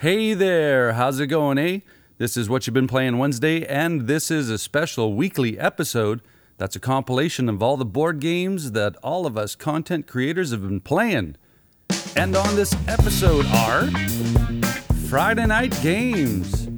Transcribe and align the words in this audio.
Hey 0.00 0.32
there, 0.32 0.94
how's 0.94 1.20
it 1.20 1.26
going, 1.26 1.58
eh? 1.58 1.80
This 2.16 2.34
is 2.34 2.48
What 2.48 2.66
You've 2.66 2.72
Been 2.72 2.88
Playing 2.88 3.18
Wednesday, 3.18 3.66
and 3.66 4.06
this 4.06 4.30
is 4.30 4.48
a 4.48 4.56
special 4.56 5.12
weekly 5.12 5.58
episode 5.58 6.22
that's 6.56 6.74
a 6.74 6.80
compilation 6.80 7.50
of 7.50 7.62
all 7.62 7.76
the 7.76 7.84
board 7.84 8.18
games 8.18 8.72
that 8.72 8.96
all 9.02 9.26
of 9.26 9.36
us 9.36 9.54
content 9.54 10.06
creators 10.06 10.52
have 10.52 10.62
been 10.62 10.80
playing. 10.80 11.36
And 12.16 12.34
on 12.34 12.56
this 12.56 12.74
episode 12.88 13.44
are 13.48 13.90
Friday 15.10 15.44
Night 15.44 15.78
Games 15.82 16.70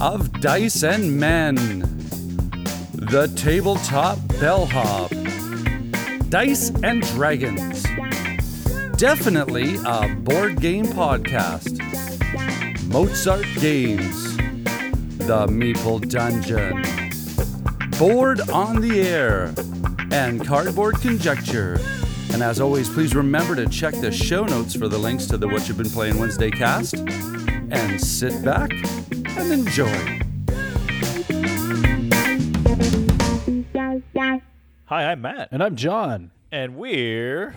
of 0.00 0.32
Dice 0.40 0.82
and 0.82 1.16
Men, 1.16 1.54
The 2.92 3.32
Tabletop 3.36 4.18
Bellhop, 4.40 5.12
Dice 6.28 6.72
and 6.82 7.02
Dragons, 7.02 7.84
definitely 8.96 9.76
a 9.86 10.12
board 10.16 10.60
game 10.60 10.86
podcast. 10.86 12.17
Mozart 12.88 13.44
Games, 13.60 14.36
The 15.18 15.46
Meeple 15.48 16.08
Dungeon, 16.08 16.82
Board 17.98 18.40
on 18.50 18.80
the 18.80 19.00
Air, 19.02 19.54
and 20.10 20.44
Cardboard 20.44 20.96
Conjecture. 21.00 21.78
And 22.32 22.42
as 22.42 22.60
always, 22.60 22.88
please 22.88 23.14
remember 23.14 23.54
to 23.56 23.66
check 23.68 23.94
the 23.94 24.10
show 24.10 24.44
notes 24.44 24.74
for 24.74 24.88
the 24.88 24.98
links 24.98 25.26
to 25.26 25.36
the 25.36 25.46
What 25.48 25.68
You've 25.68 25.78
Been 25.78 25.90
Playing 25.90 26.18
Wednesday 26.18 26.50
cast. 26.50 26.94
And 26.96 28.00
sit 28.00 28.42
back 28.44 28.72
and 28.72 29.52
enjoy. 29.52 30.18
Hi, 34.86 35.04
I'm 35.12 35.20
Matt, 35.20 35.48
And 35.52 35.62
I'm 35.62 35.76
John. 35.76 36.30
and 36.50 36.76
we're 36.76 37.54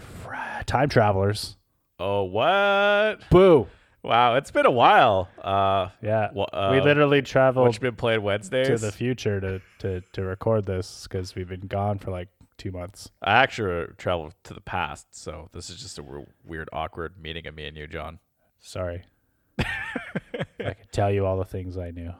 Time 0.65 0.89
travelers. 0.89 1.55
oh 1.99 2.23
what? 2.23 3.21
Boo. 3.29 3.67
Wow, 4.03 4.35
it's 4.35 4.49
been 4.51 4.65
a 4.65 4.71
while. 4.71 5.29
Uh, 5.41 5.89
Yeah. 6.01 6.29
Wha- 6.33 6.45
uh, 6.51 6.69
we 6.71 6.81
literally 6.81 7.21
traveled 7.21 7.73
you 7.73 7.79
been 7.79 7.95
playing 7.95 8.23
Wednesdays? 8.23 8.67
to 8.67 8.77
the 8.77 8.91
future 8.91 9.39
to, 9.39 9.61
to, 9.79 10.01
to 10.13 10.23
record 10.23 10.65
this 10.65 11.03
because 11.07 11.35
we've 11.35 11.47
been 11.49 11.67
gone 11.67 11.99
for 11.99 12.09
like 12.11 12.29
two 12.57 12.71
months. 12.71 13.09
I 13.21 13.33
actually 13.43 13.87
traveled 13.97 14.33
to 14.45 14.53
the 14.55 14.61
past, 14.61 15.07
so 15.15 15.49
this 15.53 15.69
is 15.69 15.77
just 15.79 15.99
a 15.99 16.01
w- 16.01 16.25
weird, 16.43 16.69
awkward 16.73 17.13
meeting 17.21 17.45
of 17.47 17.53
me 17.55 17.65
and 17.67 17.77
you, 17.77 17.85
John. 17.87 18.19
Sorry. 18.59 19.03
I 19.59 20.73
could 20.73 20.91
tell 20.91 21.11
you 21.11 21.25
all 21.25 21.37
the 21.37 21.45
things 21.45 21.77
I 21.77 21.91
knew. 21.91 22.13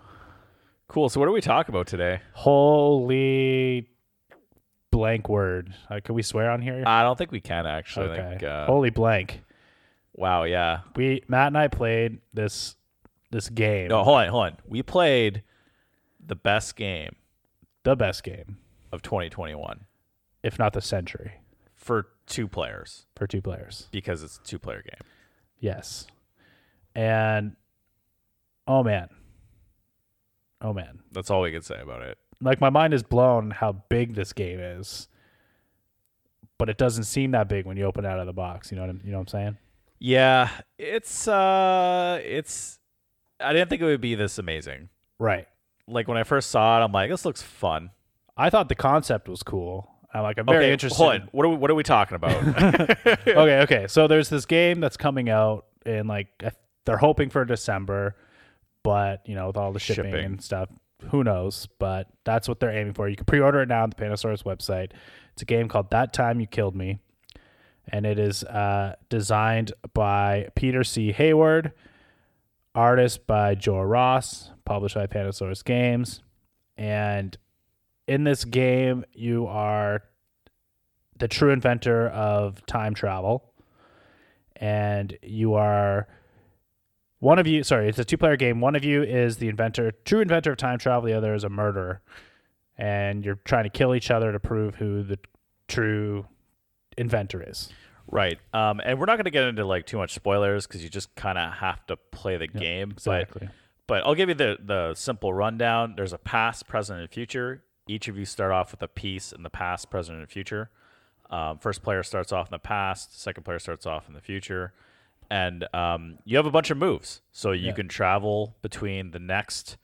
Cool. 0.87 1.09
So, 1.09 1.19
what 1.19 1.25
do 1.27 1.31
we 1.31 1.41
talk 1.41 1.69
about 1.69 1.87
today? 1.87 2.19
Holy 2.33 3.87
blank 4.91 5.29
word. 5.29 5.73
Uh, 5.89 5.99
can 6.03 6.15
we 6.15 6.21
swear 6.21 6.51
on 6.51 6.61
here? 6.61 6.83
I 6.85 7.01
don't 7.03 7.17
think 7.17 7.31
we 7.31 7.39
can 7.39 7.65
actually. 7.65 8.09
Okay. 8.09 8.29
think, 8.29 8.43
uh, 8.43 8.65
Holy 8.65 8.89
blank. 8.89 9.41
Wow, 10.21 10.43
yeah. 10.43 10.81
We 10.95 11.23
Matt 11.27 11.47
and 11.47 11.57
I 11.57 11.67
played 11.67 12.19
this 12.33 12.75
this 13.31 13.49
game. 13.49 13.89
No, 13.89 14.03
hold 14.03 14.17
on, 14.19 14.27
hold 14.29 14.43
on. 14.43 14.57
We 14.67 14.83
played 14.83 15.43
the 16.25 16.35
best 16.35 16.75
game 16.75 17.15
The 17.83 17.95
best 17.95 18.23
game, 18.23 18.57
of 18.91 19.01
2021 19.01 19.85
if 20.43 20.57
not 20.57 20.73
the 20.73 20.81
century, 20.81 21.33
for 21.75 22.07
two 22.25 22.47
players 22.47 23.05
for 23.15 23.27
two 23.27 23.41
players. 23.41 23.87
because 23.91 24.23
it's 24.23 24.37
a 24.37 24.43
two-player 24.43 24.81
game. 24.83 25.07
Yes. 25.59 26.07
And 26.95 27.55
oh 28.67 28.83
man. 28.83 29.09
Oh 30.61 30.73
man. 30.73 30.99
That's 31.11 31.29
all 31.29 31.41
we 31.41 31.51
can 31.51 31.61
say 31.61 31.79
about 31.81 32.01
it. 32.01 32.17
Like 32.41 32.59
my 32.59 32.69
mind 32.69 32.93
is 32.93 33.03
blown 33.03 33.51
how 33.51 33.73
big 33.89 34.15
this 34.15 34.33
game 34.33 34.59
is. 34.59 35.07
But 36.57 36.69
it 36.69 36.77
doesn't 36.77 37.05
seem 37.05 37.31
that 37.31 37.47
big 37.47 37.65
when 37.65 37.77
you 37.77 37.85
open 37.85 38.05
it 38.05 38.07
out 38.07 38.19
of 38.19 38.27
the 38.27 38.33
box. 38.33 38.71
You 38.71 38.77
know 38.77 38.83
what 38.83 38.89
I'm 38.91 39.01
you 39.03 39.11
know 39.11 39.17
what 39.17 39.33
I'm 39.33 39.39
saying? 39.39 39.57
Yeah, 40.03 40.49
it's 40.79 41.27
uh 41.27 42.19
it's 42.23 42.79
I 43.39 43.53
didn't 43.53 43.69
think 43.69 43.83
it 43.83 43.85
would 43.85 44.01
be 44.01 44.15
this 44.15 44.39
amazing. 44.39 44.89
Right. 45.19 45.47
Like 45.87 46.07
when 46.07 46.17
I 46.17 46.23
first 46.23 46.49
saw 46.49 46.79
it, 46.79 46.83
I'm 46.83 46.91
like, 46.91 47.11
this 47.11 47.23
looks 47.23 47.43
fun. 47.43 47.91
I 48.35 48.49
thought 48.49 48.67
the 48.67 48.75
concept 48.75 49.29
was 49.29 49.43
cool. 49.43 49.91
I'm 50.11 50.23
like 50.23 50.39
I'm 50.39 50.47
very 50.47 50.65
okay, 50.65 50.73
interested. 50.73 50.97
Hold 50.97 51.13
on. 51.13 51.29
What 51.31 51.45
are 51.45 51.49
we, 51.49 51.55
what 51.55 51.69
are 51.69 51.75
we 51.75 51.83
talking 51.83 52.15
about? 52.15 52.35
okay, 53.27 53.59
okay. 53.59 53.85
So 53.87 54.07
there's 54.07 54.27
this 54.27 54.47
game 54.47 54.79
that's 54.79 54.97
coming 54.97 55.29
out 55.29 55.67
in 55.85 56.07
like 56.07 56.29
they're 56.85 56.97
hoping 56.97 57.29
for 57.29 57.45
December, 57.45 58.15
but 58.81 59.21
you 59.27 59.35
know, 59.35 59.47
with 59.47 59.57
all 59.57 59.71
the 59.71 59.79
shipping, 59.79 60.05
Shipping. 60.05 60.25
and 60.25 60.43
stuff, 60.43 60.69
who 61.11 61.23
knows? 61.23 61.67
But 61.77 62.07
that's 62.23 62.49
what 62.49 62.59
they're 62.59 62.75
aiming 62.75 62.93
for. 62.93 63.07
You 63.07 63.15
can 63.15 63.25
pre-order 63.25 63.61
it 63.61 63.69
now 63.69 63.83
on 63.83 63.91
the 63.91 63.95
Pandasaurus 63.95 64.43
website. 64.43 64.93
It's 65.33 65.43
a 65.43 65.45
game 65.45 65.67
called 65.67 65.91
That 65.91 66.11
Time 66.11 66.39
You 66.39 66.47
Killed 66.47 66.75
Me, 66.75 67.01
and 67.87 68.05
it 68.05 68.19
is 68.19 68.43
uh, 68.43 68.95
designed 69.09 69.73
by 69.93 70.49
Peter 70.55 70.83
C. 70.83 71.11
Hayward, 71.11 71.73
artist 72.73 73.27
by 73.27 73.55
Joe 73.55 73.81
Ross, 73.81 74.51
published 74.65 74.95
by 74.95 75.07
Pandasaurus 75.07 75.63
Games, 75.63 76.21
and 76.77 77.37
in 78.07 78.23
this 78.23 78.43
game 78.43 79.05
you 79.13 79.47
are 79.47 80.03
the 81.21 81.27
true 81.27 81.51
inventor 81.51 82.09
of 82.09 82.65
time 82.65 82.93
travel. 82.93 83.53
And 84.55 85.17
you 85.21 85.53
are 85.53 86.07
one 87.19 87.39
of 87.39 87.47
you 87.47 87.63
sorry 87.63 87.87
it's 87.87 87.99
a 87.99 88.05
two 88.05 88.17
player 88.17 88.35
game. 88.35 88.59
One 88.59 88.75
of 88.75 88.83
you 88.83 89.03
is 89.03 89.37
the 89.37 89.47
inventor 89.47 89.91
true 90.03 90.21
inventor 90.21 90.51
of 90.51 90.57
time 90.57 90.79
travel. 90.79 91.03
The 91.07 91.13
other 91.13 91.33
is 91.33 91.43
a 91.43 91.49
murderer. 91.49 92.01
And 92.77 93.23
you're 93.23 93.39
trying 93.45 93.65
to 93.65 93.69
kill 93.69 93.93
each 93.93 94.09
other 94.09 94.31
to 94.31 94.39
prove 94.39 94.75
who 94.75 95.03
the 95.03 95.19
true 95.67 96.25
inventor 96.97 97.43
is 97.47 97.69
right. 98.07 98.39
Um 98.53 98.81
and 98.83 98.99
we're 98.99 99.05
not 99.05 99.15
going 99.17 99.25
to 99.25 99.31
get 99.31 99.43
into 99.45 99.65
like 99.65 99.85
too 99.85 99.97
much 99.97 100.13
spoilers 100.13 100.67
cuz 100.67 100.83
you 100.83 100.89
just 100.89 101.13
kind 101.15 101.37
of 101.37 101.53
have 101.53 101.85
to 101.87 101.95
play 101.97 102.37
the 102.37 102.47
game. 102.47 102.89
But 102.89 103.21
exactly 103.21 103.49
but 103.87 104.05
I'll 104.05 104.15
give 104.15 104.29
you 104.29 104.35
the 104.35 104.57
the 104.63 104.93
simple 104.95 105.33
rundown. 105.33 105.95
There's 105.97 106.13
a 106.13 106.17
past, 106.17 106.67
present 106.67 106.99
and 107.01 107.09
future. 107.09 107.63
Each 107.87 108.07
of 108.07 108.17
you 108.17 108.25
start 108.25 108.51
off 108.51 108.71
with 108.71 108.81
a 108.83 108.87
piece 108.87 109.31
in 109.33 109.43
the 109.43 109.49
past, 109.49 109.89
present 109.89 110.19
and 110.19 110.29
future. 110.29 110.69
Um, 111.29 111.57
first 111.59 111.81
player 111.83 112.03
starts 112.03 112.31
off 112.31 112.47
in 112.47 112.51
the 112.51 112.59
past. 112.59 113.19
Second 113.19 113.43
player 113.43 113.59
starts 113.59 113.85
off 113.85 114.07
in 114.07 114.13
the 114.13 114.21
future, 114.21 114.73
and 115.29 115.65
um, 115.73 116.19
you 116.25 116.37
have 116.37 116.45
a 116.45 116.51
bunch 116.51 116.69
of 116.71 116.77
moves. 116.77 117.21
So 117.31 117.51
you 117.51 117.67
Yeah. 117.67 117.73
can 117.73 117.87
travel 117.87 118.55
between 118.61 119.11
the 119.11 119.19
next 119.19 119.77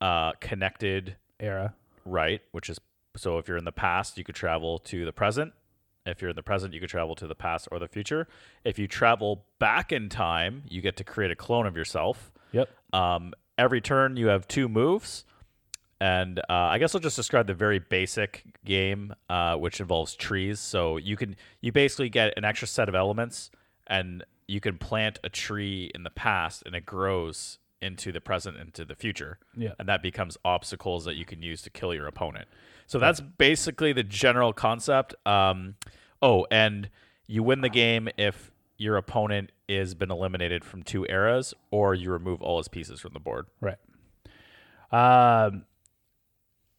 uh, 0.00 0.32
connected 0.40 1.16
era 1.40 1.74
right, 2.04 2.42
which 2.52 2.68
is 2.70 2.78
so 3.16 3.38
if 3.38 3.48
you're 3.48 3.56
in 3.56 3.64
the 3.64 3.72
past, 3.72 4.16
you 4.18 4.22
could 4.24 4.34
travel 4.36 4.78
to 4.80 5.04
the 5.04 5.12
present. 5.12 5.52
If 6.06 6.20
you're 6.22 6.30
in 6.30 6.36
the 6.36 6.42
present, 6.42 6.72
you 6.72 6.80
could 6.80 6.88
travel 6.88 7.14
to 7.16 7.26
the 7.26 7.34
past 7.34 7.68
or 7.70 7.78
the 7.78 7.88
future. 7.88 8.26
If 8.64 8.78
you 8.78 8.86
travel 8.88 9.44
back 9.58 9.92
in 9.92 10.08
time, 10.08 10.62
you 10.68 10.80
get 10.80 10.96
to 10.96 11.04
create 11.04 11.30
a 11.30 11.36
clone 11.36 11.66
of 11.66 11.76
yourself. 11.76 12.32
yep 12.52 12.68
Um, 12.92 13.34
every 13.58 13.80
turn, 13.80 14.16
you 14.16 14.28
have 14.28 14.48
two 14.48 14.68
moves. 14.68 15.24
And 16.02 16.38
uh, 16.38 16.42
I 16.48 16.78
guess 16.78 16.94
I'll 16.94 17.00
just 17.00 17.16
describe 17.16 17.46
the 17.46 17.52
very 17.54 17.78
basic 17.78 18.44
game, 18.64 19.14
uh, 19.28 19.56
which 19.56 19.80
involves 19.80 20.14
trees. 20.14 20.58
So 20.58 20.96
you 20.96 21.14
can 21.16 21.36
you 21.60 21.72
basically 21.72 22.08
get 22.08 22.32
an 22.38 22.44
extra 22.44 22.66
set 22.66 22.88
of 22.88 22.94
elements, 22.94 23.50
and 23.86 24.24
you 24.48 24.60
can 24.60 24.78
plant 24.78 25.18
a 25.22 25.28
tree 25.28 25.90
in 25.94 26.02
the 26.02 26.10
past, 26.10 26.62
and 26.64 26.74
it 26.74 26.86
grows 26.86 27.58
into 27.82 28.12
the 28.12 28.20
present, 28.20 28.56
into 28.56 28.84
the 28.86 28.94
future, 28.94 29.38
Yeah. 29.56 29.72
and 29.78 29.86
that 29.88 30.02
becomes 30.02 30.38
obstacles 30.44 31.04
that 31.04 31.16
you 31.16 31.24
can 31.26 31.42
use 31.42 31.60
to 31.62 31.70
kill 31.70 31.92
your 31.94 32.06
opponent. 32.06 32.48
So 32.90 32.98
that's 32.98 33.20
basically 33.20 33.92
the 33.92 34.02
general 34.02 34.52
concept. 34.52 35.14
Um, 35.24 35.76
oh, 36.20 36.44
and 36.50 36.90
you 37.28 37.44
win 37.44 37.60
the 37.60 37.68
game 37.68 38.08
if 38.18 38.50
your 38.78 38.96
opponent 38.96 39.52
is 39.68 39.94
been 39.94 40.10
eliminated 40.10 40.64
from 40.64 40.82
two 40.82 41.06
eras, 41.08 41.54
or 41.70 41.94
you 41.94 42.10
remove 42.10 42.42
all 42.42 42.58
his 42.58 42.66
pieces 42.66 42.98
from 42.98 43.12
the 43.12 43.20
board. 43.20 43.46
Right. 43.60 43.76
Um, 44.90 45.66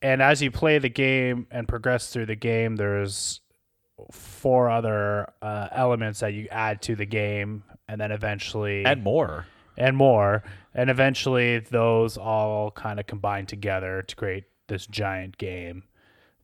and 0.02 0.22
as 0.22 0.42
you 0.42 0.52
play 0.52 0.80
the 0.80 0.90
game 0.90 1.48
and 1.50 1.66
progress 1.66 2.12
through 2.12 2.26
the 2.26 2.36
game, 2.36 2.76
there's 2.76 3.40
four 4.12 4.70
other 4.70 5.32
uh, 5.42 5.70
elements 5.72 6.20
that 6.20 6.34
you 6.34 6.50
add 6.52 6.82
to 6.82 6.98
the 6.98 7.06
game, 7.06 7.64
and 7.88 8.02
then 8.02 8.12
eventually 8.12 8.84
and 8.84 9.02
more. 9.02 9.46
and 9.78 9.96
more, 9.96 10.44
and 10.74 10.90
eventually 10.90 11.60
those 11.60 12.18
all 12.18 12.70
kind 12.72 13.00
of 13.00 13.08
combine 13.08 13.46
together 13.46 14.02
to 14.02 14.16
create 14.18 14.44
this 14.68 14.86
giant 14.86 15.38
game 15.38 15.84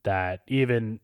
that 0.08 0.42
even 0.48 1.00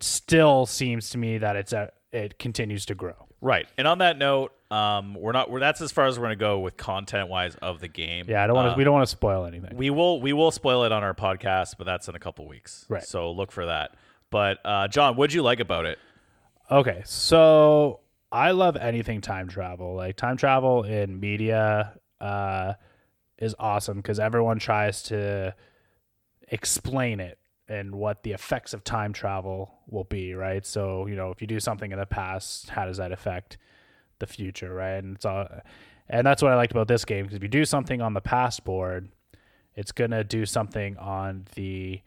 still 0.00 0.64
seems 0.64 1.10
to 1.10 1.18
me 1.18 1.38
that 1.38 1.54
it's 1.54 1.72
a, 1.72 1.92
it 2.12 2.38
continues 2.38 2.86
to 2.86 2.94
grow. 2.94 3.28
Right. 3.40 3.68
And 3.76 3.86
on 3.86 3.98
that 3.98 4.18
note, 4.18 4.52
um, 4.70 5.14
we're 5.14 5.32
not. 5.32 5.50
We're, 5.50 5.60
that's 5.60 5.80
as 5.80 5.92
far 5.92 6.06
as 6.06 6.18
we're 6.18 6.24
gonna 6.24 6.36
go 6.36 6.58
with 6.58 6.76
content 6.76 7.28
wise 7.28 7.54
of 7.56 7.80
the 7.80 7.88
game. 7.88 8.26
Yeah, 8.28 8.42
I 8.42 8.46
don't 8.46 8.56
want 8.56 8.66
to. 8.68 8.72
Uh, 8.72 8.76
we 8.76 8.84
don't 8.84 8.94
want 8.94 9.06
to 9.06 9.10
spoil 9.10 9.44
anything. 9.44 9.76
we 9.76 9.90
will. 9.90 10.20
We 10.20 10.32
will 10.32 10.50
spoil 10.50 10.84
it 10.84 10.92
on 10.92 11.04
our 11.04 11.14
podcast, 11.14 11.74
but 11.78 11.84
that's 11.84 12.08
in 12.08 12.14
a 12.14 12.18
couple 12.18 12.46
weeks. 12.48 12.84
Right. 12.88 13.02
So 13.02 13.30
look 13.30 13.52
for 13.52 13.66
that. 13.66 13.94
But 14.30 14.58
uh, 14.64 14.88
John, 14.88 15.16
what'd 15.16 15.32
you 15.32 15.42
like 15.42 15.60
about 15.60 15.86
it? 15.86 15.98
Okay, 16.70 17.02
so 17.06 18.00
I 18.30 18.50
love 18.50 18.76
anything 18.76 19.20
time 19.20 19.48
travel. 19.48 19.94
Like 19.94 20.16
time 20.16 20.36
travel 20.36 20.82
in 20.82 21.18
media 21.18 21.94
uh, 22.20 22.74
is 23.38 23.54
awesome 23.58 23.98
because 23.98 24.20
everyone 24.20 24.58
tries 24.58 25.04
to 25.04 25.54
explain 26.48 27.20
it 27.20 27.37
and 27.68 27.94
what 27.94 28.22
the 28.22 28.32
effects 28.32 28.72
of 28.72 28.82
time 28.82 29.12
travel 29.12 29.74
will 29.88 30.04
be, 30.04 30.34
right? 30.34 30.64
So 30.64 31.06
you 31.06 31.16
know, 31.16 31.30
if 31.30 31.40
you 31.40 31.46
do 31.46 31.60
something 31.60 31.92
in 31.92 31.98
the 31.98 32.06
past, 32.06 32.70
how 32.70 32.86
does 32.86 32.96
that 32.96 33.12
affect 33.12 33.58
the 34.18 34.26
future, 34.26 34.72
right? 34.72 35.02
And 35.02 35.16
it's 35.16 35.24
all, 35.24 35.46
and 36.08 36.26
that's 36.26 36.42
what 36.42 36.52
I 36.52 36.56
liked 36.56 36.72
about 36.72 36.88
this 36.88 37.04
game 37.04 37.24
because 37.24 37.36
if 37.36 37.42
you 37.42 37.48
do 37.48 37.64
something 37.64 38.00
on 38.00 38.14
the 38.14 38.20
past 38.20 38.64
board, 38.64 39.08
it's 39.74 39.92
gonna 39.92 40.24
do 40.24 40.46
something 40.46 40.96
on 40.96 41.46
the 41.54 42.00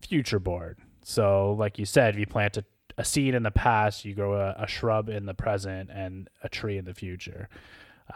future 0.00 0.38
board. 0.38 0.78
So, 1.02 1.54
like 1.58 1.78
you 1.78 1.84
said, 1.84 2.14
if 2.14 2.20
you 2.20 2.26
plant 2.26 2.56
a, 2.56 2.64
a 2.96 3.04
seed 3.04 3.34
in 3.34 3.42
the 3.42 3.50
past, 3.50 4.04
you 4.04 4.14
grow 4.14 4.34
a, 4.34 4.54
a 4.58 4.66
shrub 4.66 5.08
in 5.08 5.26
the 5.26 5.34
present 5.34 5.90
and 5.90 6.28
a 6.42 6.48
tree 6.48 6.78
in 6.78 6.84
the 6.84 6.94
future. 6.94 7.48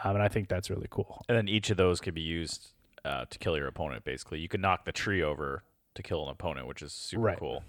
Um, 0.05 0.17
and 0.17 0.23
I 0.23 0.29
think 0.29 0.49
that's 0.49 0.71
really 0.71 0.87
cool. 0.91 1.25
And 1.29 1.37
then 1.37 1.49
each 1.49 1.71
of 1.71 1.77
those 1.77 2.01
could 2.01 2.15
be 2.15 2.23
used 2.23 2.69
uh, 3.05 3.25
to 3.29 3.39
kill 3.39 3.57
your 3.57 3.67
opponent. 3.67 4.05
Basically, 4.05 4.41
you 4.41 4.49
can 4.49 4.61
knock 4.61 4.85
the 4.85 4.93
tree 4.93 5.23
over 5.23 5.63
to 5.99 6.03
kill 6.03 6.25
an 6.25 6.31
opponent, 6.31 6.67
which 6.67 6.81
is 6.83 6.93
super 6.93 7.23
Right. 7.23 7.39
cool. 7.39 7.63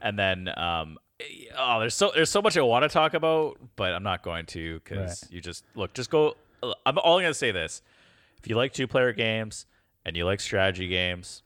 And 0.00 0.18
then, 0.18 0.48
um, 0.56 0.98
oh, 1.56 1.80
there's 1.80 1.94
so 1.94 2.12
there's 2.14 2.30
so 2.30 2.40
much 2.42 2.56
I 2.56 2.60
want 2.62 2.82
to 2.84 2.88
talk 2.88 3.14
about, 3.14 3.56
but 3.74 3.92
I'm 3.94 4.02
not 4.04 4.22
going 4.22 4.46
to 4.46 4.78
because 4.80 5.22
Right. 5.24 5.32
you 5.32 5.40
just 5.40 5.64
look. 5.74 5.94
Just 5.94 6.10
go. 6.10 6.36
I'm 6.84 6.98
only 7.02 7.22
gonna 7.24 7.34
say 7.34 7.50
this: 7.50 7.82
if 8.38 8.48
you 8.48 8.54
like 8.56 8.72
two 8.72 8.86
player 8.86 9.12
games 9.12 9.66
and 10.04 10.16
you 10.16 10.24
like 10.24 10.40
strategy 10.40 10.86
games, 10.88 11.42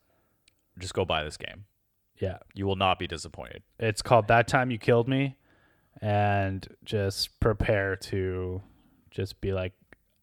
just 0.78 0.92
go 0.94 1.04
buy 1.04 1.22
this 1.24 1.36
game. 1.36 1.64
Yeah. 2.18 2.38
You 2.54 2.66
will 2.66 2.76
not 2.76 2.98
be 2.98 3.06
disappointed. 3.06 3.62
It's 3.78 4.02
called 4.02 4.28
That 4.28 4.46
Time 4.48 4.70
You 4.70 4.78
Killed 4.78 5.08
Me. 5.08 5.36
And 6.00 6.66
just 6.84 7.38
prepare 7.40 7.96
to 7.96 8.62
just 9.10 9.40
be 9.40 9.52
like 9.52 9.72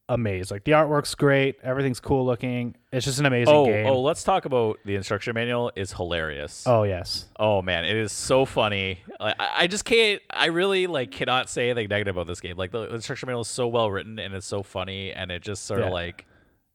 amazed. 0.10 0.52
Like 0.52 0.66
the 0.66 0.74
artwork's 0.74 1.16
great, 1.16 1.56
everything's 1.64 2.02
cool 2.02 2.26
looking. 2.26 2.76
It's 2.92 3.06
just 3.06 3.20
an 3.20 3.26
amazing 3.26 3.54
Oh, 3.54 3.66
game. 3.66 3.86
oh, 3.86 4.02
let's 4.02 4.24
talk 4.24 4.44
about 4.44 4.80
the 4.84 4.96
instruction 4.96 5.34
manual. 5.36 5.72
is 5.78 5.94
hilarious. 5.94 6.66
oh, 6.68 6.84
yes. 6.84 7.28
Oh 7.40 7.62
man, 7.62 7.86
it 7.86 7.96
is 7.96 8.12
so 8.12 8.44
funny. 8.44 9.00
I, 9.22 9.34
I 9.60 9.68
just 9.68 9.86
can't. 9.86 10.22
I 10.30 10.48
really 10.48 10.88
like 10.88 11.12
cannot 11.12 11.50
say 11.50 11.70
anything 11.70 11.88
negative 11.88 12.18
about 12.18 12.28
this 12.28 12.42
game. 12.42 12.58
Like 12.58 12.72
the 12.72 12.94
instruction 12.94 13.28
manual 13.28 13.42
is 13.44 13.48
so 13.48 13.68
well 13.70 13.90
written 13.90 14.20
and 14.20 14.34
it's 14.34 14.46
so 14.48 14.64
funny, 14.64 15.14
and 15.14 15.32
it 15.32 15.42
just 15.42 15.66
sort 15.66 15.80
Yeah. 15.80 15.88
of 15.88 15.94
like 15.94 16.26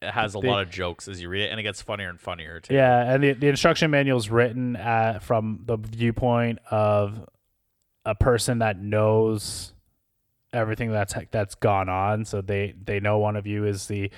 it 0.00 0.10
has 0.10 0.34
a 0.34 0.38
The- 0.40 0.46
lot 0.48 0.62
of 0.62 0.70
jokes 0.70 1.08
as 1.08 1.20
you 1.20 1.28
read 1.28 1.42
it, 1.44 1.50
and 1.50 1.60
it 1.60 1.64
gets 1.64 1.82
funnier 1.82 2.08
and 2.08 2.20
funnier 2.20 2.60
too. 2.60 2.74
Yeah, 2.74 3.12
and 3.12 3.22
the, 3.22 3.32
the 3.32 3.48
instruction 3.48 3.90
manual 3.90 4.16
is 4.18 4.30
written 4.30 4.76
at, 4.76 5.22
from 5.22 5.60
the 5.66 5.76
viewpoint 5.76 6.60
of 6.70 7.28
a 8.06 8.14
person 8.14 8.60
that 8.60 8.78
knows 8.80 9.73
everything 10.54 10.90
that's 10.90 11.14
that's 11.30 11.54
gone 11.56 11.88
on. 11.88 12.24
So 12.24 12.40
they 12.40 12.74
they 12.82 13.00
know 13.00 13.18
one 13.18 13.36
of 13.36 13.46
you 13.46 13.66
is 13.66 13.86
the 13.86 14.10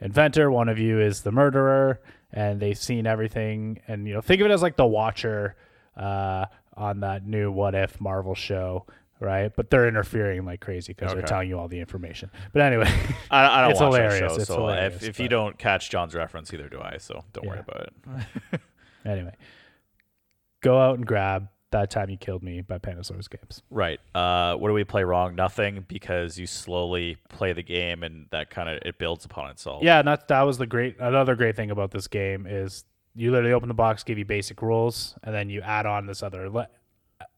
inventor, 0.00 0.50
one 0.50 0.68
of 0.68 0.78
you 0.78 1.00
is 1.00 1.22
the 1.22 1.32
murderer, 1.32 2.00
and 2.32 2.60
they've 2.60 2.78
seen 2.78 3.06
everything. 3.06 3.80
And 3.88 4.06
you 4.06 4.14
know, 4.14 4.20
think 4.20 4.40
of 4.40 4.46
it 4.46 4.50
as 4.50 4.62
like 4.62 4.76
the 4.76 4.86
Watcher 4.86 5.56
uh, 5.96 6.46
on 6.76 7.00
that 7.00 7.26
new 7.26 7.50
What 7.50 7.74
If 7.74 8.00
Marvel 8.00 8.34
show. 8.34 8.86
Right, 9.20 9.50
but 9.56 9.68
they're 9.68 9.88
interfering 9.88 10.44
like 10.44 10.60
crazy 10.60 10.92
because 10.92 11.12
they're 11.12 11.22
telling 11.22 11.48
you 11.48 11.58
all 11.58 11.66
the 11.66 11.80
information. 11.80 12.30
But 12.52 12.62
anyway, 12.62 12.88
I, 13.32 13.46
I 13.58 13.60
don't 13.62 13.70
It's 13.72 13.80
watch 13.80 13.94
hilarious. 13.94 14.18
show, 14.32 14.36
It's 14.36 14.46
so 14.46 14.60
hilarious, 14.60 15.02
if, 15.02 15.08
if 15.08 15.18
you 15.18 15.28
don't 15.28 15.58
catch 15.58 15.90
John's 15.90 16.14
reference, 16.14 16.54
either 16.54 16.68
do 16.68 16.80
I. 16.80 16.98
So 16.98 17.24
don't 17.32 17.44
worry 17.44 17.58
about 17.58 17.88
it. 17.88 18.60
anyway, 19.04 19.34
go 20.60 20.78
out 20.78 20.98
and 20.98 21.04
grab 21.04 21.48
that 21.70 21.90
time 21.90 22.08
you 22.10 22.16
killed 22.16 22.42
me 22.42 22.60
by 22.62 22.78
Pandasaurus 22.78 23.28
Games. 23.28 23.62
Right. 23.70 24.00
Uh, 24.14 24.54
what 24.56 24.68
do 24.68 24.74
we 24.74 24.84
play 24.84 25.04
wrong? 25.04 25.34
Nothing, 25.34 25.84
because 25.88 26.38
you 26.38 26.46
slowly 26.46 27.16
play 27.28 27.52
the 27.52 27.62
game, 27.62 28.02
and 28.02 28.26
that 28.30 28.50
kind 28.50 28.68
of 28.68 28.78
it 28.86 28.98
builds 28.98 29.24
upon 29.24 29.50
itself. 29.50 29.82
Yeah, 29.82 29.98
and 29.98 30.08
that 30.08 30.28
that 30.28 30.42
was 30.42 30.58
the 30.58 30.66
great 30.66 30.96
another 30.98 31.34
great 31.34 31.56
thing 31.56 31.70
about 31.70 31.90
this 31.90 32.08
game 32.08 32.46
is 32.46 32.84
you 33.14 33.30
literally 33.30 33.52
open 33.52 33.68
the 33.68 33.74
box, 33.74 34.02
give 34.04 34.18
you 34.18 34.24
basic 34.24 34.62
rules, 34.62 35.14
and 35.22 35.34
then 35.34 35.50
you 35.50 35.60
add 35.60 35.86
on 35.86 36.06
this 36.06 36.22
other 36.22 36.48
le- 36.48 36.68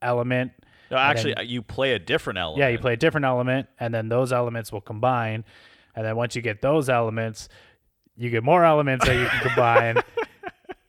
element. 0.03 0.53
No, 0.91 0.97
actually, 0.97 1.33
then- 1.35 1.39
uh, 1.45 1.49
you 1.49 1.63
play 1.63 1.93
a 1.95 1.99
different 1.99 2.39
element. 2.39 2.61
Yeah, 2.61 2.69
you 2.69 2.79
play 2.79 2.93
a 2.95 2.97
different 2.97 3.25
element, 3.25 3.69
and 3.79 3.93
then 3.93 4.09
those 4.09 4.33
elements 4.33 4.71
will 4.73 4.81
combine, 4.81 5.45
and 5.97 6.05
then 6.05 6.17
once 6.17 6.37
you 6.37 6.43
get 6.43 6.63
those 6.63 6.89
elements, 6.89 7.49
you 8.17 8.31
get 8.31 8.45
more 8.45 8.65
elements 8.65 9.07
that 9.07 9.17
you 9.17 9.27
can 9.27 9.41
combine. 9.41 9.97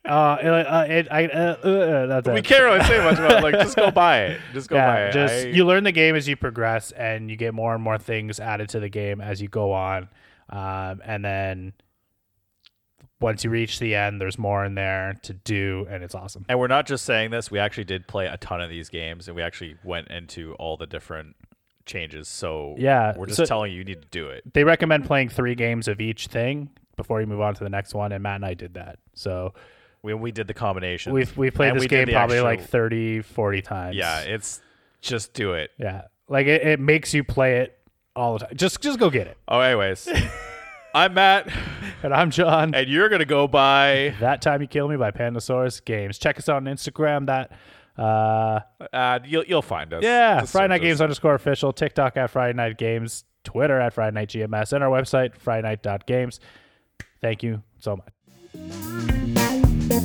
Uh, 0.04 0.36
it, 0.42 0.46
uh, 0.48 0.84
it, 0.88 1.08
I, 1.12 1.26
uh, 1.26 1.38
uh, 1.62 2.06
that's 2.06 2.28
We 2.28 2.42
can't 2.42 2.62
really 2.64 2.82
say 2.84 2.98
much 3.04 3.18
about 3.18 3.38
it. 3.38 3.42
Like, 3.44 3.54
just 3.54 3.76
go 3.76 3.90
buy 3.92 4.22
it. 4.24 4.40
Just 4.52 4.68
go 4.68 4.76
buy 4.76 5.04
it. 5.06 5.12
just 5.12 5.46
I- 5.46 5.48
you 5.50 5.64
learn 5.64 5.84
the 5.84 5.92
game 5.92 6.16
as 6.16 6.26
you 6.26 6.34
progress, 6.36 6.90
and 6.92 7.30
you 7.30 7.36
get 7.36 7.54
more 7.54 7.72
and 7.74 7.82
more 7.82 7.98
things 7.98 8.40
added 8.40 8.68
to 8.70 8.80
the 8.80 8.88
game 8.88 9.20
as 9.20 9.40
you 9.40 9.46
go 9.48 9.72
on, 9.72 10.08
um, 10.50 11.00
and 11.04 11.24
then 11.24 11.72
once 13.20 13.44
you 13.44 13.50
reach 13.50 13.78
the 13.78 13.94
end, 13.94 14.20
there's 14.20 14.36
more 14.38 14.64
in 14.64 14.74
there 14.74 15.14
to 15.22 15.32
do, 15.32 15.86
and 15.88 16.02
it's 16.02 16.14
awesome. 16.16 16.44
And 16.48 16.58
we're 16.58 16.66
not 16.66 16.86
just 16.86 17.04
saying 17.04 17.30
this. 17.30 17.50
We 17.52 17.60
actually 17.60 17.84
did 17.84 18.08
play 18.08 18.26
a 18.26 18.36
ton 18.36 18.60
of 18.60 18.68
these 18.68 18.88
games, 18.88 19.28
and 19.28 19.36
we 19.36 19.42
actually 19.42 19.76
went 19.84 20.08
into 20.08 20.54
all 20.54 20.76
the 20.76 20.86
different 20.86 21.36
changes. 21.86 22.26
So 22.28 22.74
Yeah, 22.76 23.16
we're 23.16 23.26
just 23.26 23.36
so- 23.36 23.44
telling 23.44 23.70
you 23.70 23.78
you 23.78 23.84
need 23.84 24.02
to 24.02 24.08
do 24.08 24.28
it. 24.28 24.52
They 24.52 24.64
recommend 24.64 25.04
playing 25.04 25.28
three 25.28 25.54
games 25.54 25.86
of 25.86 26.00
each 26.00 26.26
thing 26.26 26.70
before 26.96 27.20
you 27.20 27.28
move 27.28 27.40
on 27.40 27.54
to 27.54 27.62
the 27.62 27.70
next 27.70 27.94
one, 27.94 28.10
and 28.10 28.20
Matt 28.24 28.36
and 28.36 28.44
I 28.44 28.54
did 28.54 28.74
that. 28.74 28.98
So 29.14 29.54
We 30.02 30.14
we 30.14 30.32
did 30.32 30.48
the 30.48 30.54
combination. 30.54 31.12
we've 31.12 31.36
we 31.36 31.50
played 31.50 31.70
And 31.70 31.76
this 31.76 31.84
we 31.84 31.88
game 31.88 32.08
probably 32.08 32.36
extra- 32.38 32.48
like 32.50 32.62
30, 32.64 33.22
40 33.22 33.62
times. 33.62 33.96
yeah, 33.96 34.20
it's 34.20 34.60
just 35.00 35.32
do 35.32 35.52
it. 35.52 35.70
yeah, 35.78 36.02
like 36.28 36.46
it, 36.46 36.62
it 36.66 36.80
makes 36.80 37.14
you 37.14 37.22
play 37.22 37.58
it 37.60 37.78
all 38.16 38.34
the 38.34 38.40
time. 38.46 38.56
Just 38.56 38.80
just 38.80 38.98
go 38.98 39.10
get 39.10 39.26
it. 39.28 39.36
Oh, 39.46 39.60
anyways, 39.60 40.08
I'm 40.94 41.14
Matt, 41.14 41.48
And 42.02 42.12
I'm 42.12 42.30
John. 42.32 42.74
and 42.74 42.88
you're 42.88 43.08
gonna 43.08 43.24
go 43.24 43.46
buy. 43.46 44.14
That 44.20 44.42
time 44.42 44.60
you 44.60 44.66
kill 44.66 44.88
me 44.88 44.96
by 44.96 45.12
Pandasaurus 45.12 45.84
Games. 45.84 46.18
Check 46.18 46.36
us 46.38 46.48
out 46.48 46.56
on 46.56 46.64
Instagram. 46.64 47.26
That 47.26 47.52
uh 47.96 48.60
Uh, 48.92 49.20
you'll 49.24 49.44
you'll 49.44 49.62
find 49.62 49.92
us. 49.94 50.02
yeah, 50.02 50.40
Just 50.40 50.52
Friday 50.52 50.68
Night 50.68 50.80
us. 50.80 50.84
Games 50.84 51.00
underscore 51.00 51.34
official. 51.34 51.72
TikTok 51.72 52.16
at 52.16 52.28
Friday 52.30 52.56
Night 52.56 52.76
Games. 52.76 53.24
Twitter 53.44 53.80
at 53.80 53.92
Friday 53.92 54.14
Night 54.14 54.28
GMS, 54.30 54.72
and 54.72 54.82
our 54.82 54.90
website 54.90 55.36
Friday 55.36 55.78
Night 55.84 56.06
Games. 56.06 56.40
Thank 57.20 57.42
you 57.44 57.62
so 57.78 57.96
much. 57.96 59.21
Hey 59.92 60.00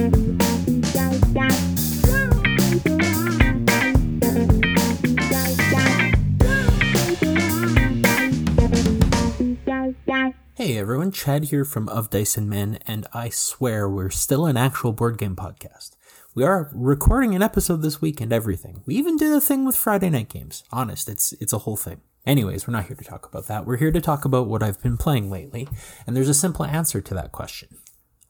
everyone, 10.77 11.13
Chad 11.13 11.45
here 11.45 11.63
from 11.63 11.87
Of 11.87 12.09
Dice 12.09 12.35
and 12.35 12.49
Men, 12.49 12.79
and 12.85 13.07
I 13.13 13.29
swear 13.29 13.87
we're 13.87 14.09
still 14.09 14.45
an 14.45 14.57
actual 14.57 14.91
board 14.91 15.17
game 15.17 15.37
podcast. 15.37 15.91
We 16.35 16.43
are 16.43 16.69
recording 16.73 17.33
an 17.33 17.41
episode 17.41 17.81
this 17.81 18.01
week 18.01 18.19
and 18.19 18.33
everything. 18.33 18.81
We 18.85 18.95
even 18.95 19.15
did 19.15 19.31
a 19.31 19.39
thing 19.39 19.63
with 19.63 19.77
Friday 19.77 20.09
night 20.09 20.27
games. 20.27 20.65
Honest, 20.69 21.07
it's 21.07 21.31
it's 21.39 21.53
a 21.53 21.59
whole 21.59 21.77
thing. 21.77 22.01
Anyways, 22.25 22.67
we're 22.67 22.73
not 22.73 22.87
here 22.87 22.97
to 22.97 23.05
talk 23.05 23.25
about 23.25 23.47
that. 23.47 23.65
We're 23.65 23.77
here 23.77 23.93
to 23.93 24.01
talk 24.01 24.25
about 24.25 24.47
what 24.47 24.61
I've 24.61 24.81
been 24.83 24.97
playing 24.97 25.31
lately, 25.31 25.69
and 26.05 26.13
there's 26.13 26.27
a 26.27 26.33
simple 26.33 26.65
answer 26.65 26.99
to 26.99 27.13
that 27.13 27.31
question. 27.31 27.69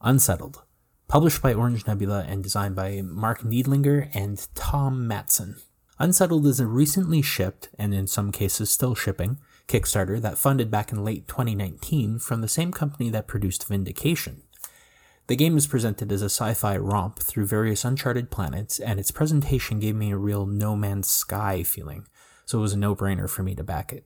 Unsettled. 0.02 0.62
Published 1.08 1.42
by 1.42 1.54
Orange 1.54 1.88
Nebula 1.88 2.26
and 2.28 2.44
designed 2.44 2.76
by 2.76 3.02
Marc 3.02 3.42
Neidlinger 3.42 4.10
and 4.14 4.46
Tom 4.56 5.08
Matson. 5.08 5.56
Unsettled 6.00 6.46
is 6.46 6.60
a 6.60 6.68
recently 6.68 7.22
shipped, 7.22 7.70
and 7.80 7.94
in 7.94 8.08
some 8.08 8.30
cases 8.30 8.70
still 8.70 8.94
shipping, 8.94 9.38
Kickstarter 9.70 10.22
that 10.22 10.38
funded 10.38 10.70
back 10.70 10.92
in 10.92 11.06
late 11.06 11.26
2019 11.30 12.20
from 12.20 12.42
the 12.42 12.50
same 12.50 12.74
company 12.74 13.10
that 13.10 13.26
produced 13.26 13.66
Vindication. 13.70 14.42
The 15.28 15.38
game 15.38 15.56
is 15.56 15.66
presented 15.66 16.12
as 16.12 16.22
a 16.22 16.26
sci 16.26 16.54
fi 16.54 16.76
romp 16.76 17.20
through 17.20 17.46
various 17.46 17.86
uncharted 17.86 18.30
planets, 18.30 18.78
and 18.78 19.00
its 19.00 19.10
presentation 19.10 19.80
gave 19.80 19.96
me 19.96 20.12
a 20.12 20.18
real 20.18 20.46
No 20.46 20.76
Man's 20.76 21.08
Sky 21.08 21.64
feeling, 21.64 22.06
so 22.46 22.58
it 22.58 22.62
was 22.62 22.74
a 22.74 22.78
no 22.78 22.94
brainer 22.98 23.30
for 23.30 23.44
me 23.44 23.56
to 23.56 23.64
back 23.64 23.94
it. 23.94 24.04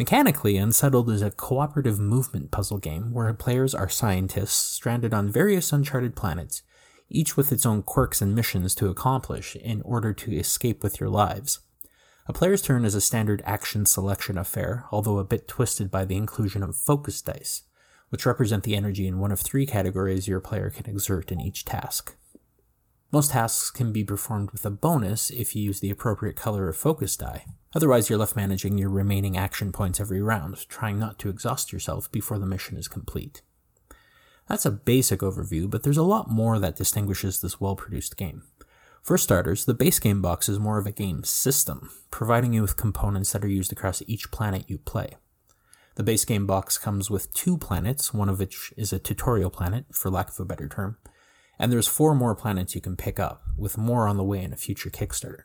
Mechanically, 0.00 0.56
Unsettled 0.56 1.10
is 1.10 1.20
a 1.20 1.30
cooperative 1.30 2.00
movement 2.00 2.50
puzzle 2.50 2.78
game 2.78 3.12
where 3.12 3.34
players 3.34 3.74
are 3.74 3.90
scientists 3.90 4.54
stranded 4.54 5.12
on 5.12 5.28
various 5.28 5.74
uncharted 5.74 6.16
planets, 6.16 6.62
each 7.10 7.36
with 7.36 7.52
its 7.52 7.66
own 7.66 7.82
quirks 7.82 8.22
and 8.22 8.34
missions 8.34 8.74
to 8.76 8.88
accomplish 8.88 9.56
in 9.56 9.82
order 9.82 10.14
to 10.14 10.32
escape 10.32 10.82
with 10.82 11.00
your 11.00 11.10
lives. 11.10 11.60
A 12.26 12.32
player's 12.32 12.62
turn 12.62 12.86
is 12.86 12.94
a 12.94 13.00
standard 13.02 13.42
action 13.44 13.84
selection 13.84 14.38
affair, 14.38 14.86
although 14.90 15.18
a 15.18 15.22
bit 15.22 15.46
twisted 15.46 15.90
by 15.90 16.06
the 16.06 16.16
inclusion 16.16 16.62
of 16.62 16.76
focus 16.76 17.20
dice, 17.20 17.64
which 18.08 18.24
represent 18.24 18.64
the 18.64 18.76
energy 18.76 19.06
in 19.06 19.18
one 19.18 19.32
of 19.32 19.40
three 19.40 19.66
categories 19.66 20.26
your 20.26 20.40
player 20.40 20.70
can 20.70 20.88
exert 20.88 21.30
in 21.30 21.42
each 21.42 21.66
task. 21.66 22.16
Most 23.12 23.32
tasks 23.32 23.70
can 23.70 23.92
be 23.92 24.02
performed 24.02 24.50
with 24.52 24.64
a 24.64 24.70
bonus 24.70 25.28
if 25.28 25.54
you 25.54 25.62
use 25.62 25.80
the 25.80 25.90
appropriate 25.90 26.36
color 26.36 26.70
of 26.70 26.76
focus 26.78 27.16
die. 27.16 27.44
Otherwise, 27.74 28.10
you're 28.10 28.18
left 28.18 28.34
managing 28.34 28.78
your 28.78 28.90
remaining 28.90 29.36
action 29.36 29.70
points 29.70 30.00
every 30.00 30.20
round, 30.20 30.68
trying 30.68 30.98
not 30.98 31.18
to 31.18 31.28
exhaust 31.28 31.72
yourself 31.72 32.10
before 32.10 32.38
the 32.38 32.46
mission 32.46 32.76
is 32.76 32.88
complete. 32.88 33.42
That's 34.48 34.66
a 34.66 34.72
basic 34.72 35.20
overview, 35.20 35.70
but 35.70 35.84
there's 35.84 35.96
a 35.96 36.02
lot 36.02 36.28
more 36.28 36.58
that 36.58 36.74
distinguishes 36.74 37.40
this 37.40 37.60
well 37.60 37.76
produced 37.76 38.16
game. 38.16 38.42
For 39.02 39.16
starters, 39.16 39.64
the 39.64 39.74
base 39.74 39.98
game 40.00 40.20
box 40.20 40.48
is 40.48 40.58
more 40.58 40.78
of 40.78 40.86
a 40.86 40.92
game 40.92 41.22
system, 41.22 41.90
providing 42.10 42.52
you 42.52 42.62
with 42.62 42.76
components 42.76 43.32
that 43.32 43.44
are 43.44 43.48
used 43.48 43.72
across 43.72 44.02
each 44.06 44.30
planet 44.30 44.68
you 44.68 44.78
play. 44.78 45.16
The 45.94 46.02
base 46.02 46.24
game 46.24 46.46
box 46.46 46.76
comes 46.76 47.10
with 47.10 47.32
two 47.32 47.56
planets, 47.56 48.12
one 48.12 48.28
of 48.28 48.40
which 48.40 48.74
is 48.76 48.92
a 48.92 48.98
tutorial 48.98 49.50
planet, 49.50 49.86
for 49.92 50.10
lack 50.10 50.28
of 50.28 50.40
a 50.40 50.44
better 50.44 50.68
term, 50.68 50.98
and 51.58 51.70
there's 51.70 51.86
four 51.86 52.14
more 52.14 52.34
planets 52.34 52.74
you 52.74 52.80
can 52.80 52.96
pick 52.96 53.20
up, 53.20 53.42
with 53.56 53.78
more 53.78 54.08
on 54.08 54.16
the 54.16 54.24
way 54.24 54.42
in 54.42 54.52
a 54.52 54.56
future 54.56 54.90
Kickstarter. 54.90 55.44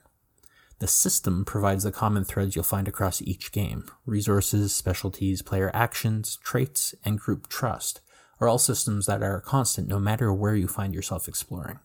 The 0.80 0.88
system 0.88 1.46
provides 1.46 1.84
the 1.84 1.92
common 1.92 2.26
threads 2.26 2.56
you'll 2.56 2.64
find 2.64 2.88
across 2.88 3.22
each 3.22 3.52
game 3.52 3.86
resources, 4.06 4.76
specialties, 4.76 5.42
player 5.42 5.72
actions, 5.74 6.38
traits, 6.44 6.94
and 7.04 7.20
group 7.20 7.48
trust 7.48 8.02
are 8.42 8.48
all 8.48 8.58
systems 8.58 9.06
that 9.06 9.24
are 9.24 9.40
constant 9.40 9.88
no 9.88 10.00
matter 10.00 10.34
where 10.34 10.56
you 10.56 10.68
find 10.68 10.94
yourself 10.94 11.28
exploring. 11.28 11.80